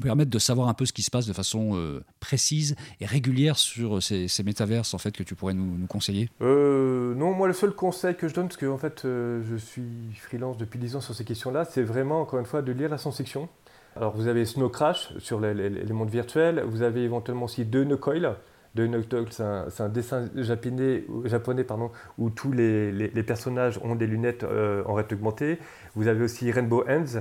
permettre 0.00 0.30
de 0.30 0.38
savoir 0.38 0.68
un 0.68 0.74
peu 0.74 0.86
ce 0.86 0.92
qui 0.92 1.02
se 1.02 1.10
passe 1.10 1.26
de 1.26 1.32
façon 1.32 1.72
euh, 1.74 2.02
précise 2.20 2.76
et 3.00 3.06
régulière 3.06 3.56
sur 3.56 4.02
ces, 4.02 4.28
ces, 4.28 4.42
métaverses 4.42 4.94
en 4.94 4.98
fait 4.98 5.12
que 5.16 5.22
tu 5.22 5.34
pourrais 5.34 5.54
nous, 5.54 5.86
conseiller? 5.86 6.30
Euh, 6.40 7.14
Non, 7.14 7.32
moi 7.32 7.48
le 7.48 7.52
seul 7.52 7.72
conseil 7.72 8.16
que 8.16 8.28
je 8.28 8.34
donne, 8.34 8.48
parce 8.48 8.56
que 8.56 8.76
fait 8.76 9.04
euh, 9.04 9.42
je 9.48 9.56
suis 9.56 9.82
freelance 10.14 10.56
depuis 10.56 10.78
10 10.78 10.96
ans 10.96 11.00
sur 11.00 11.14
ces 11.14 11.24
questions-là, 11.24 11.64
c'est 11.64 11.82
vraiment 11.82 12.20
encore 12.20 12.38
une 12.38 12.46
fois 12.46 12.62
de 12.62 12.72
lire 12.72 12.88
la 12.88 12.98
science-fiction. 12.98 13.48
Alors 13.96 14.16
vous 14.16 14.26
avez 14.26 14.44
Snow 14.46 14.70
Crash 14.70 15.12
sur 15.18 15.40
les, 15.40 15.92
mondes 15.92 16.10
virtuels, 16.10 16.62
vous 16.66 16.82
avez 16.82 17.02
éventuellement 17.02 17.44
aussi 17.44 17.64
De 17.64 17.84
Coil. 17.94 18.36
De 18.74 18.86
Coil, 18.86 19.26
c'est 19.30 19.82
un, 19.82 19.88
dessin 19.90 20.30
japonais, 20.34 21.04
japonais 21.26 21.64
pardon, 21.64 21.90
où 22.16 22.30
tous 22.30 22.52
les, 22.52 22.90
les, 22.90 23.22
personnages 23.22 23.78
ont 23.82 23.94
des 23.94 24.06
lunettes 24.06 24.44
en 24.44 24.94
réalité 24.94 25.14
augmentée. 25.14 25.58
Vous 25.94 26.08
avez 26.08 26.24
aussi 26.24 26.50
Rainbow 26.50 26.82
Ends. 26.88 27.20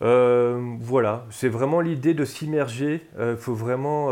Voilà, 0.00 1.24
c'est 1.30 1.48
vraiment 1.48 1.80
l'idée 1.80 2.14
de 2.14 2.24
s'immerger. 2.24 3.06
Il 3.18 3.36
faut 3.36 3.54
vraiment 3.54 4.10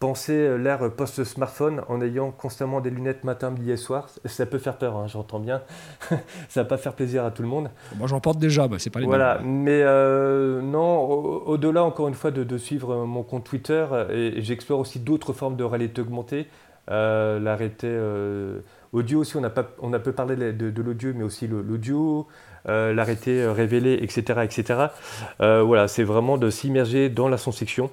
penser 0.00 0.58
l'ère 0.58 0.90
post-smartphone 0.90 1.82
en 1.88 2.02
ayant 2.02 2.30
constamment 2.30 2.80
des 2.80 2.90
lunettes 2.90 3.24
matin, 3.24 3.50
midi 3.50 3.70
et 3.70 3.76
soir. 3.76 4.08
Ça 4.24 4.44
peut 4.44 4.58
faire 4.58 4.76
peur, 4.76 4.96
hein, 4.96 5.06
j'entends 5.06 5.38
bien. 5.38 5.62
ça 6.48 6.62
va 6.62 6.64
pas 6.64 6.76
faire 6.76 6.92
plaisir 6.92 7.24
à 7.24 7.30
tout 7.30 7.42
le 7.42 7.48
monde. 7.48 7.70
Moi, 7.96 8.06
j'en 8.06 8.20
porte 8.20 8.38
déjà, 8.38 8.68
mais 8.68 8.78
c'est 8.78 8.90
pas 8.90 9.00
les 9.00 9.06
Voilà, 9.06 9.40
mais 9.42 9.82
non, 10.62 11.00
au-delà, 11.46 11.84
encore 11.84 12.08
une 12.08 12.14
fois, 12.14 12.30
de, 12.30 12.58
suivre 12.58 13.04
mon 13.06 13.22
compte 13.22 13.44
Twitter, 13.44 13.86
et, 14.10 14.42
j'explore 14.42 14.80
aussi 14.80 14.98
d'autres 14.98 15.32
formes 15.32 15.56
de 15.56 15.64
réalité 15.64 16.02
augmentée. 16.02 16.48
L'arrêté 16.88 17.88
audio 18.94 19.20
aussi, 19.20 19.36
on 19.36 19.44
a, 19.44 19.50
pas, 19.50 19.66
on 19.80 19.92
a 19.92 19.98
peu 19.98 20.12
parlé 20.12 20.36
de, 20.36 20.70
de 20.70 20.82
l'audio, 20.82 21.12
mais 21.14 21.24
aussi 21.24 21.46
l'audio, 21.48 22.20
euh, 22.20 22.53
l'arrêté 22.66 23.42
euh, 23.42 23.52
révélé, 23.52 23.98
etc. 24.00 24.40
etc. 24.42 24.86
Euh, 25.40 25.62
voilà, 25.62 25.88
c'est 25.88 26.04
vraiment 26.04 26.38
de 26.38 26.50
s'immerger 26.50 27.08
dans 27.08 27.28
la 27.28 27.38
science-fiction 27.38 27.90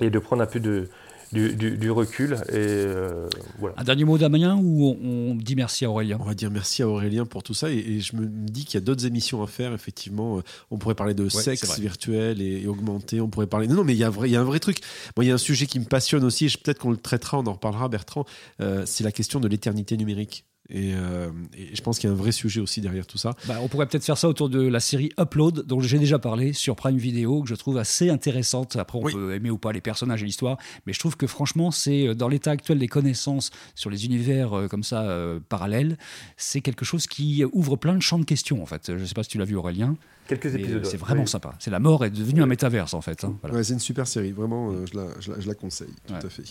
et 0.00 0.10
de 0.10 0.18
prendre 0.18 0.42
un 0.42 0.46
peu 0.46 0.60
de, 0.60 0.88
du, 1.32 1.90
recul. 1.90 2.34
Et, 2.48 2.54
euh, 2.56 3.28
voilà. 3.58 3.74
Un 3.78 3.84
dernier 3.84 4.04
mot 4.04 4.18
d'Amien 4.18 4.58
ou 4.62 4.96
on, 5.02 5.34
dit 5.34 5.56
merci 5.56 5.84
à 5.84 5.90
Aurélien? 5.90 6.18
On 6.20 6.24
va 6.24 6.34
dire 6.34 6.50
merci 6.50 6.82
à 6.82 6.88
Aurélien 6.88 7.24
pour 7.24 7.42
tout 7.42 7.54
ça. 7.54 7.70
Et, 7.70 8.00
je 8.00 8.16
me 8.16 8.26
dis 8.26 8.64
qu'il 8.64 8.74
y 8.74 8.82
a 8.82 8.84
d'autres 8.84 9.06
émissions 9.06 9.42
à 9.42 9.46
faire, 9.46 9.72
effectivement. 9.72 10.40
On 10.70 10.78
pourrait 10.78 10.94
parler 10.94 11.14
de 11.14 11.28
sexe 11.28 11.78
virtuel 11.78 12.42
et, 12.42 12.66
augmenté. 12.66 13.20
On 13.20 13.28
pourrait 13.28 13.46
parler. 13.46 13.66
Non, 13.66 13.76
non, 13.76 13.84
mais 13.84 13.94
il 13.94 13.98
y, 13.98 14.04
a 14.04 14.08
un 14.08 14.10
vrai, 14.10 14.28
il 14.28 14.32
y 14.32 14.36
a 14.36 14.40
un 14.40 14.44
vrai 14.44 14.60
truc. 14.60 14.78
Moi, 15.16 15.24
il 15.24 15.28
y 15.28 15.30
a 15.30 15.34
un 15.34 15.38
sujet 15.38 15.66
qui 15.66 15.78
me 15.80 15.86
passionne 15.86 16.24
aussi. 16.24 16.48
Peut-être 16.62 16.78
qu'on 16.78 16.90
le 16.90 16.96
traitera, 16.96 17.38
on 17.38 17.46
en 17.46 17.52
reparlera, 17.52 17.88
Bertrand. 17.88 18.26
Euh, 18.60 18.82
c'est 18.86 19.04
la 19.04 19.12
question 19.12 19.40
de 19.40 19.48
l'éternité 19.48 19.96
numérique. 19.96 20.44
Euh, 20.74 21.30
et, 21.56 21.74
je 21.74 21.82
pense 21.82 21.98
qu'il 21.98 22.08
y 22.08 22.12
a 22.12 22.14
un 22.14 22.18
vrai 22.18 22.32
sujet 22.32 22.60
aussi 22.60 22.80
derrière 22.80 23.06
tout 23.06 23.18
ça. 23.18 23.34
Bah, 23.46 23.58
on 23.62 23.68
pourrait 23.68 23.86
peut-être 23.86 24.04
faire 24.04 24.18
ça 24.18 24.28
autour 24.28 24.48
de 24.48 24.60
la 24.60 24.80
série 24.80 25.10
Upload, 25.18 25.66
dont 25.66 25.80
j'ai 25.80 25.98
déjà 25.98 26.18
parlé 26.18 26.52
sur 26.52 26.76
Prime 26.76 26.96
Video, 26.96 27.42
que 27.42 27.48
je 27.48 27.54
trouve 27.54 27.78
assez 27.78 28.10
intéressante. 28.10 28.76
Après, 28.76 28.98
on 28.98 29.02
peut 29.02 29.34
aimer 29.34 29.50
ou 29.50 29.58
pas 29.58 29.72
les 29.72 29.80
personnages 29.80 30.22
et 30.22 30.26
l'histoire, 30.26 30.56
mais 30.86 30.92
je 30.92 30.98
trouve 30.98 31.16
que 31.16 31.26
franchement, 31.26 31.70
c'est 31.70 32.08
euh, 32.08 32.14
dans 32.14 32.28
l'état 32.28 32.50
actuel 32.50 32.78
des 32.78 32.88
connaissances 32.88 33.50
sur 33.74 33.90
les 33.90 34.06
univers 34.06 34.56
euh, 34.56 34.68
comme 34.68 34.82
ça 34.82 35.02
parallèles, 35.48 35.98
c'est 36.36 36.60
quelque 36.60 36.84
chose 36.84 37.06
qui 37.06 37.44
ouvre 37.52 37.76
plein 37.76 37.94
de 37.94 38.00
champs 38.00 38.18
de 38.18 38.24
questions 38.24 38.62
en 38.62 38.66
fait. 38.66 38.84
Je 38.86 38.92
ne 39.00 39.04
sais 39.04 39.14
pas 39.14 39.22
si 39.22 39.30
tu 39.30 39.38
l'as 39.38 39.44
vu 39.44 39.56
Aurélien. 39.56 39.96
Quelques 40.28 40.54
épisodes. 40.54 40.84
C'est 40.84 40.96
vraiment 40.96 41.26
sympa. 41.26 41.54
C'est 41.58 41.70
la 41.70 41.80
mort 41.80 42.04
est 42.04 42.10
devenue 42.10 42.42
un 42.42 42.46
métaverse 42.46 42.94
en 42.94 43.00
fait. 43.00 43.24
Hein, 43.24 43.36
c'est 43.62 43.72
une 43.72 43.80
super 43.80 44.06
série, 44.06 44.32
vraiment, 44.32 44.72
je, 44.86 44.96
la, 44.96 45.08
je, 45.20 45.46
la, 45.46 45.54
conseille, 45.54 45.94
tout 46.06 46.14
à 46.14 46.30
fait. 46.30 46.44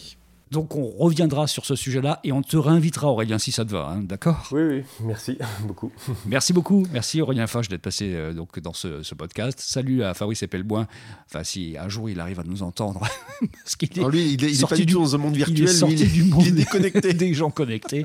Donc 0.52 0.76
on 0.76 0.86
reviendra 0.86 1.48
sur 1.48 1.66
ce 1.66 1.78
sujet-là 1.78 2.20
et 2.26 2.34
on 2.34 2.42
te 2.42 2.58
réinvitera, 2.58 3.08
Aurélien, 3.08 3.40
si 3.40 3.54
ça 3.54 3.64
te 3.64 3.72
va, 3.72 3.94
hein, 3.96 4.04
d'accord? 4.04 4.50
Oui, 4.52 4.62
oui, 4.62 4.84
merci 5.06 5.38
beaucoup. 5.66 5.94
Merci 6.26 6.52
beaucoup, 6.52 6.86
merci 6.92 7.22
Aurélien 7.22 7.48
Fache 7.48 7.70
d'être 7.70 7.82
passé 7.82 8.12
euh, 8.14 8.34
donc, 8.34 8.60
dans 8.60 8.74
ce, 8.74 9.16
podcast. 9.16 9.62
Salut 9.62 10.04
à 10.04 10.14
Fabrice 10.14 10.44
Epelboin, 10.44 10.88
enfin 11.26 11.46
si 11.46 11.78
un 11.80 11.88
jour 11.88 12.10
il 12.10 12.20
arrive 12.20 12.42
à 12.42 12.44
nous 12.44 12.64
entendre. 12.64 13.00
parce 13.64 13.78
qu'il 13.78 13.98
est 13.98 14.10
lui, 14.10 14.34
il 14.34 14.44
est, 14.44 14.68
pas 14.68 14.76
du 14.76 14.86
tout 14.86 15.00
dans 15.00 15.16
un 15.16 15.20
monde 15.20 15.38
virtuel, 15.38 15.58
il 15.58 15.64
est 15.64 15.74
sorti 15.74 16.06
du 16.06 16.26
monde 16.26 16.44
déconnecté. 16.50 17.14
des 17.14 17.34
gens 17.34 17.50
connectés. 17.50 18.04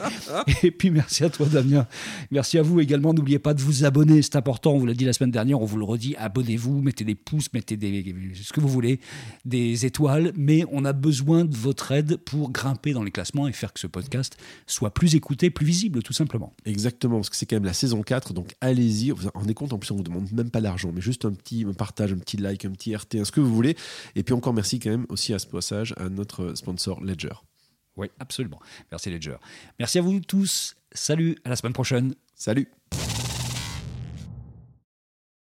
et 0.62 0.70
puis 0.70 0.90
merci 0.90 1.24
à 1.24 1.30
toi 1.30 1.46
Damien, 1.46 1.88
merci 2.30 2.58
à 2.58 2.62
vous 2.62 2.78
également, 2.78 3.12
n'oubliez 3.12 3.40
pas 3.40 3.54
de 3.54 3.60
vous 3.60 3.84
abonner, 3.84 4.22
c'est 4.22 4.36
important, 4.36 4.70
on 4.70 4.78
vous 4.78 4.86
l'a 4.86 4.94
dit 4.94 5.04
la 5.04 5.12
semaine 5.12 5.32
dernière, 5.32 5.60
on 5.60 5.64
vous 5.64 5.78
le 5.78 5.84
redit, 5.84 6.14
abonnez-vous, 6.16 6.80
mettez 6.80 7.02
des 7.02 7.16
pouces, 7.16 7.52
mettez 7.52 7.76
des, 7.76 8.14
ce 8.40 8.52
que 8.52 8.60
vous 8.60 8.68
voulez, 8.68 9.00
des 9.44 9.84
étoiles, 9.84 10.32
mais 10.36 10.64
on 10.70 10.84
a 10.84 10.92
besoin 10.92 11.44
de 11.44 11.56
votre 11.56 11.90
aide 11.90 12.18
pour 12.18 12.35
pour 12.36 12.50
grimper 12.50 12.92
dans 12.92 13.02
les 13.02 13.10
classements 13.10 13.48
et 13.48 13.52
faire 13.52 13.72
que 13.72 13.80
ce 13.80 13.86
podcast 13.86 14.36
soit 14.66 14.92
plus 14.92 15.14
écouté, 15.14 15.50
plus 15.50 15.64
visible, 15.64 16.02
tout 16.02 16.12
simplement. 16.12 16.54
Exactement, 16.64 17.16
parce 17.16 17.30
que 17.30 17.36
c'est 17.36 17.46
quand 17.46 17.56
même 17.56 17.64
la 17.64 17.72
saison 17.72 18.02
4, 18.02 18.34
donc 18.34 18.54
allez-y. 18.60 19.10
Vous 19.10 19.22
vous 19.22 19.30
rendez 19.34 19.54
compte, 19.54 19.72
en 19.72 19.78
plus, 19.78 19.90
on 19.90 19.96
vous 19.96 20.02
demande 20.02 20.30
même 20.32 20.50
pas 20.50 20.60
l'argent, 20.60 20.92
mais 20.94 21.00
juste 21.00 21.24
un 21.24 21.32
petit 21.32 21.64
partage, 21.64 22.12
un 22.12 22.18
petit 22.18 22.36
like, 22.36 22.64
un 22.64 22.72
petit 22.72 22.94
RT, 22.94 23.24
ce 23.24 23.32
que 23.32 23.40
vous 23.40 23.54
voulez. 23.54 23.76
Et 24.14 24.22
puis 24.22 24.34
encore 24.34 24.52
merci 24.52 24.78
quand 24.78 24.90
même 24.90 25.06
aussi 25.08 25.32
à 25.32 25.38
ce 25.38 25.46
passage 25.46 25.94
à 25.96 26.08
notre 26.08 26.54
sponsor 26.54 27.02
Ledger. 27.02 27.34
Oui, 27.96 28.08
absolument. 28.18 28.60
Merci 28.90 29.10
Ledger. 29.10 29.36
Merci 29.78 29.98
à 29.98 30.02
vous 30.02 30.20
tous. 30.20 30.76
Salut, 30.92 31.36
à 31.44 31.48
la 31.48 31.56
semaine 31.56 31.72
prochaine. 31.72 32.14
Salut. 32.34 32.68